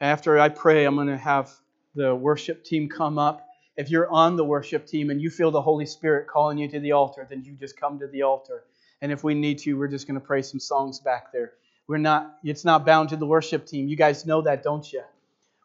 After 0.00 0.38
I 0.38 0.48
pray, 0.48 0.84
I'm 0.84 0.96
going 0.96 1.06
to 1.08 1.16
have 1.16 1.52
the 1.94 2.14
worship 2.14 2.64
team 2.64 2.88
come 2.88 3.18
up. 3.18 3.46
If 3.76 3.90
you're 3.90 4.10
on 4.10 4.36
the 4.36 4.44
worship 4.44 4.86
team 4.86 5.10
and 5.10 5.20
you 5.20 5.30
feel 5.30 5.50
the 5.50 5.62
Holy 5.62 5.86
Spirit 5.86 6.26
calling 6.26 6.58
you 6.58 6.68
to 6.68 6.80
the 6.80 6.92
altar, 6.92 7.26
then 7.28 7.44
you 7.44 7.52
just 7.52 7.78
come 7.78 7.98
to 8.00 8.06
the 8.06 8.22
altar. 8.22 8.64
And 9.04 9.12
if 9.12 9.22
we 9.22 9.34
need 9.34 9.58
to, 9.58 9.74
we're 9.74 9.88
just 9.88 10.06
going 10.06 10.18
to 10.18 10.26
pray 10.26 10.40
some 10.40 10.58
songs 10.58 10.98
back 10.98 11.30
there. 11.30 11.52
We're 11.86 11.98
not 11.98 12.38
it's 12.42 12.64
not 12.64 12.86
bound 12.86 13.10
to 13.10 13.16
the 13.16 13.26
worship 13.26 13.66
team. 13.66 13.86
You 13.86 13.96
guys 13.96 14.24
know 14.24 14.40
that, 14.40 14.62
don't 14.62 14.90
you? 14.90 15.02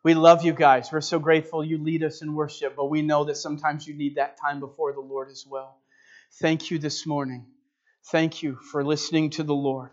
We 0.03 0.13
love 0.13 0.43
you 0.43 0.51
guys. 0.51 0.91
We're 0.91 0.99
so 0.99 1.19
grateful 1.19 1.63
you 1.63 1.77
lead 1.77 2.03
us 2.03 2.21
in 2.21 2.35
worship, 2.35 2.75
but 2.75 2.89
we 2.89 3.01
know 3.01 3.23
that 3.23 3.37
sometimes 3.37 3.87
you 3.87 3.93
need 3.93 4.15
that 4.15 4.37
time 4.37 4.59
before 4.59 4.91
the 4.91 4.99
Lord 4.99 5.29
as 5.29 5.47
well. 5.47 5.77
Thank 6.41 6.69
you 6.69 6.79
this 6.79 7.07
morning. 7.07 7.45
Thank 8.11 8.43
you 8.43 8.57
for 8.73 8.83
listening 8.83 9.29
to 9.29 9.43
the 9.43 9.55
Lord. 9.55 9.91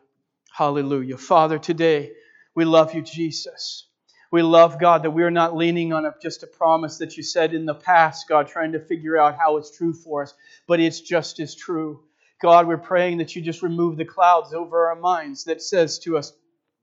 Hallelujah. 0.53 1.17
Father, 1.17 1.61
today 1.61 2.15
we 2.57 2.65
love 2.65 2.97
you, 2.97 3.03
Jesus. 3.03 3.87
We 4.33 4.43
love, 4.43 4.81
God, 4.81 5.05
that 5.05 5.13
we're 5.13 5.31
not 5.31 5.55
leaning 5.55 5.93
on 5.93 6.05
a, 6.05 6.13
just 6.21 6.43
a 6.43 6.49
promise 6.49 6.99
that 6.99 7.17
you 7.17 7.23
said 7.23 7.55
in 7.55 7.65
the 7.65 7.77
past, 7.77 8.29
God, 8.29 8.49
trying 8.49 8.73
to 8.73 8.81
figure 8.81 9.17
out 9.17 9.39
how 9.39 9.57
it's 9.59 9.71
true 9.71 9.93
for 9.93 10.25
us, 10.25 10.35
but 10.67 10.81
it's 10.81 11.01
just 11.01 11.39
as 11.39 11.55
true. 11.55 12.01
God, 12.41 12.67
we're 12.67 12.77
praying 12.77 13.19
that 13.19 13.35
you 13.35 13.43
just 13.43 13.63
remove 13.63 13.97
the 13.97 14.05
clouds 14.05 14.53
over 14.53 14.89
our 14.89 14.97
minds 14.97 15.45
that 15.45 15.63
says 15.63 15.99
to 16.01 16.19
us, 16.19 16.33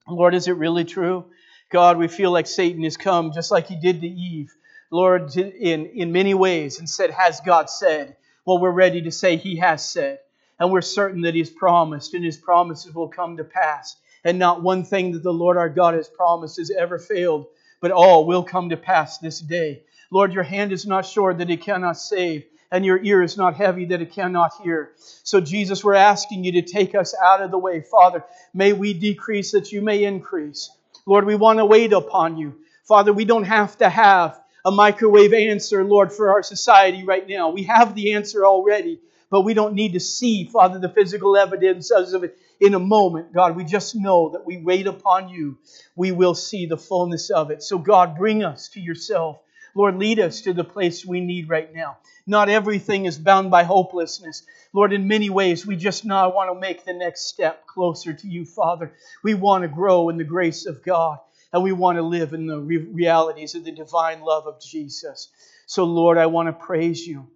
Lord, 0.08 0.34
is 0.34 0.48
it 0.48 0.58
really 0.58 0.84
true? 0.84 1.26
God, 1.70 1.98
we 1.98 2.08
feel 2.08 2.32
like 2.32 2.48
Satan 2.48 2.84
has 2.84 2.98
come 2.98 3.32
just 3.32 3.52
like 3.52 3.68
he 3.68 3.76
did 3.76 4.02
to 4.02 4.08
Eve, 4.08 4.52
Lord, 4.92 5.36
in, 5.38 5.86
in 5.88 6.12
many 6.12 6.34
ways 6.34 6.80
and 6.80 6.90
said, 6.90 7.12
Has 7.12 7.42
God 7.42 7.70
said? 7.70 8.16
Well, 8.46 8.60
we're 8.60 8.72
ready 8.72 9.04
to 9.04 9.12
say 9.12 9.38
he 9.38 9.58
has 9.58 9.88
said 9.88 10.20
and 10.60 10.72
we're 10.72 10.82
certain 10.82 11.22
that 11.22 11.36
He's 11.36 11.50
promised, 11.50 12.14
and 12.14 12.24
His 12.24 12.38
promises 12.38 12.94
will 12.94 13.08
come 13.08 13.38
to 13.38 13.44
pass. 13.44 13.98
And 14.24 14.40
not 14.40 14.64
one 14.64 14.86
thing 14.86 15.12
that 15.12 15.24
the 15.24 15.34
Lord 15.34 15.58
our 15.58 15.70
God 15.70 15.94
has 15.94 16.08
promised 16.08 16.58
has 16.58 16.72
ever 16.72 16.98
failed, 16.98 17.48
but 17.82 17.92
all 17.92 18.26
will 18.26 18.44
come 18.44 18.70
to 18.70 18.78
pass 18.78 19.18
this 19.18 19.40
day. 19.40 19.84
Lord, 20.12 20.34
your 20.34 20.44
hand 20.44 20.72
is 20.72 20.86
not 20.86 21.06
short 21.06 21.40
that 21.40 21.50
it 21.50 21.62
cannot 21.62 21.98
save, 21.98 22.46
and 22.74 22.84
your 22.84 23.02
ear 23.04 23.22
is 23.22 23.38
not 23.38 23.56
heavy 23.56 23.86
that 23.86 24.02
it 24.02 24.12
cannot 24.12 24.52
hear. 24.64 24.94
So, 24.98 25.40
Jesus, 25.40 25.84
we're 25.84 25.94
asking 25.94 26.44
you 26.44 26.54
to 26.54 26.64
take 26.64 26.96
us 26.96 27.14
out 27.24 27.44
of 27.44 27.52
the 27.52 27.58
way. 27.58 27.82
Father, 27.82 28.26
may 28.52 28.74
we 28.74 28.96
decrease 28.96 29.52
that 29.52 29.72
you 29.72 29.84
may 29.84 30.04
increase. 30.04 30.72
Lord, 31.06 31.26
we 31.26 31.36
want 31.36 31.60
to 31.60 31.66
wait 31.66 31.94
upon 31.94 32.36
you. 32.38 32.56
Father, 32.88 33.14
we 33.14 33.26
don't 33.26 33.44
have 33.44 33.78
to 33.78 33.88
have 33.88 34.42
a 34.66 34.72
microwave 34.72 35.34
answer, 35.34 35.84
Lord, 35.84 36.12
for 36.12 36.32
our 36.32 36.42
society 36.42 37.04
right 37.04 37.30
now. 37.30 37.52
We 37.52 37.64
have 37.64 37.94
the 37.94 38.14
answer 38.14 38.44
already 38.44 39.00
but 39.34 39.42
we 39.42 39.56
don't 39.56 39.74
need 39.74 39.94
to 39.94 40.00
see, 40.00 40.46
Father, 40.46 40.78
the 40.78 40.90
physical 40.90 41.36
evidence 41.36 41.90
of 41.90 42.24
it 42.24 42.38
in 42.60 42.76
a 42.76 42.80
moment. 42.80 43.34
God, 43.34 43.56
we 43.56 43.64
just 43.64 43.96
know 43.96 44.30
that 44.30 44.46
we 44.46 44.58
wait 44.58 44.86
upon 44.86 45.28
you. 45.28 45.58
We 45.96 46.12
will 46.12 46.36
see 46.36 46.68
the 46.68 46.78
fullness 46.78 47.32
of 47.32 47.50
it. 47.50 47.64
So, 47.64 47.80
God, 47.80 48.16
bring 48.16 48.44
us 48.44 48.70
to 48.70 48.80
yourself. 48.80 49.40
Lord, 49.76 49.98
lead 49.98 50.20
us 50.20 50.42
to 50.42 50.54
the 50.54 50.64
place 50.64 51.06
we 51.06 51.20
need 51.20 51.50
right 51.50 51.74
now. 51.74 51.98
Not 52.28 52.50
everything 52.50 53.06
is 53.06 53.18
bound 53.18 53.52
by 53.52 53.64
hopelessness. 53.64 54.44
Lord, 54.72 54.94
in 54.94 55.08
many 55.08 55.30
ways, 55.30 55.66
we 55.66 55.76
just 55.76 56.06
now 56.06 56.32
want 56.34 56.54
to 56.54 56.60
make 56.60 56.86
the 56.86 56.94
next 56.94 57.28
step 57.28 57.66
closer 57.68 58.14
to 58.14 58.28
you, 58.28 58.46
Father. 58.46 58.94
We 59.24 59.34
want 59.34 59.64
to 59.64 59.68
grow 59.68 60.10
in 60.10 60.18
the 60.18 60.24
grace 60.24 60.66
of 60.66 60.84
God, 60.84 61.20
and 61.52 61.64
we 61.64 61.72
want 61.72 61.98
to 61.98 62.04
live 62.04 62.34
in 62.34 62.48
the 62.48 62.60
realities 62.60 63.56
of 63.56 63.66
the 63.66 63.72
divine 63.72 64.22
love 64.22 64.48
of 64.48 64.62
Jesus. 64.62 65.30
So, 65.66 65.86
Lord, 65.86 66.18
I 66.18 66.28
want 66.28 66.48
to 66.48 66.54
praise 66.54 67.06
you. 67.06 67.28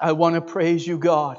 I 0.00 0.12
want 0.12 0.34
to 0.34 0.40
praise 0.40 0.86
you, 0.86 0.98
God. 0.98 1.38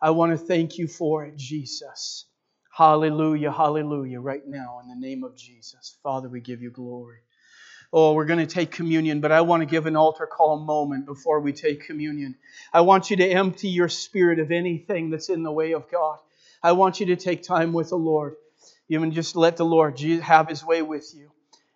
I 0.00 0.10
want 0.10 0.32
to 0.32 0.38
thank 0.38 0.78
you 0.78 0.88
for 0.88 1.24
it, 1.24 1.36
Jesus. 1.36 2.26
Hallelujah, 2.72 3.52
hallelujah, 3.52 4.20
right 4.20 4.46
now 4.46 4.80
in 4.82 4.88
the 4.88 5.06
name 5.06 5.24
of 5.24 5.36
Jesus. 5.36 5.96
Father, 6.02 6.28
we 6.28 6.40
give 6.40 6.62
you 6.62 6.70
glory. 6.70 7.18
Oh, 7.92 8.12
we're 8.14 8.24
going 8.24 8.38
to 8.38 8.46
take 8.46 8.70
communion, 8.70 9.20
but 9.20 9.32
I 9.32 9.40
want 9.40 9.62
to 9.62 9.66
give 9.66 9.86
an 9.86 9.96
altar 9.96 10.26
call 10.26 10.58
moment 10.60 11.06
before 11.06 11.40
we 11.40 11.52
take 11.52 11.86
communion. 11.86 12.36
I 12.72 12.82
want 12.82 13.10
you 13.10 13.16
to 13.16 13.28
empty 13.28 13.68
your 13.68 13.88
spirit 13.88 14.38
of 14.38 14.52
anything 14.52 15.10
that's 15.10 15.28
in 15.28 15.42
the 15.42 15.50
way 15.50 15.72
of 15.72 15.90
God. 15.90 16.18
I 16.62 16.72
want 16.72 17.00
you 17.00 17.06
to 17.06 17.16
take 17.16 17.42
time 17.42 17.72
with 17.72 17.88
the 17.90 17.98
Lord. 17.98 18.36
You 18.86 19.00
can 19.00 19.10
just 19.12 19.34
let 19.34 19.56
the 19.56 19.64
Lord 19.64 19.98
have 20.00 20.48
his 20.48 20.64
way 20.64 20.82
with 20.82 21.12
you. 21.16 21.30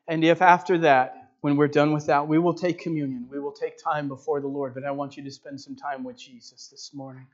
And 0.07 0.25
if 0.25 0.41
after 0.41 0.79
that 0.79 1.31
when 1.41 1.57
we're 1.57 1.69
done 1.69 1.93
with 1.93 2.07
that, 2.07 2.29
we 2.29 2.39
will 2.39 2.55
take 2.55 2.79
communion. 2.79 3.29
We 3.31 3.39
will 3.39 3.53
take 3.53 3.77
time 3.77 4.09
before 4.09 4.41
the 4.41 4.47
Lord. 4.47 4.73
But 4.75 4.85
I 4.85 4.93
want 4.93 5.17
you 5.17 5.25
to 5.25 5.31
spend 5.31 5.61
some 5.61 5.77
time 5.77 6.05
with 6.05 6.17
Jesus 6.17 6.69
this 6.69 6.93
morning. 6.95 7.27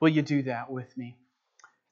Will 0.00 0.08
you 0.08 0.22
do 0.22 0.42
that 0.44 0.70
with 0.70 0.96
me? 0.96 1.16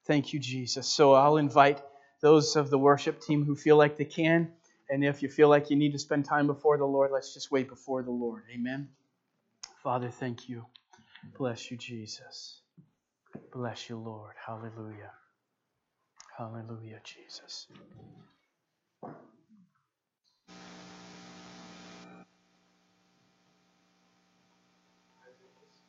Thank 0.06 0.32
you, 0.32 0.38
Jesus. 0.38 0.86
So 0.86 1.12
I'll 1.12 1.36
invite 1.36 1.82
those 2.20 2.56
of 2.56 2.70
the 2.70 2.78
worship 2.78 3.20
team 3.20 3.44
who 3.44 3.56
feel 3.56 3.76
like 3.76 3.96
they 3.96 4.04
can. 4.04 4.52
And 4.90 5.04
if 5.04 5.22
you 5.22 5.28
feel 5.28 5.48
like 5.48 5.70
you 5.70 5.76
need 5.76 5.92
to 5.92 5.98
spend 5.98 6.24
time 6.24 6.46
before 6.46 6.78
the 6.78 6.84
Lord, 6.84 7.10
let's 7.12 7.34
just 7.34 7.50
wait 7.50 7.68
before 7.68 8.02
the 8.02 8.10
Lord. 8.10 8.44
Amen. 8.54 8.88
Father, 9.82 10.10
thank 10.10 10.48
you. 10.48 10.64
Bless 11.38 11.70
you, 11.70 11.76
Jesus. 11.76 12.60
Bless 13.52 13.88
you, 13.88 13.96
Lord. 13.98 14.34
Hallelujah. 14.44 15.12
Hallelujah, 16.36 17.00
Jesus. 17.04 17.66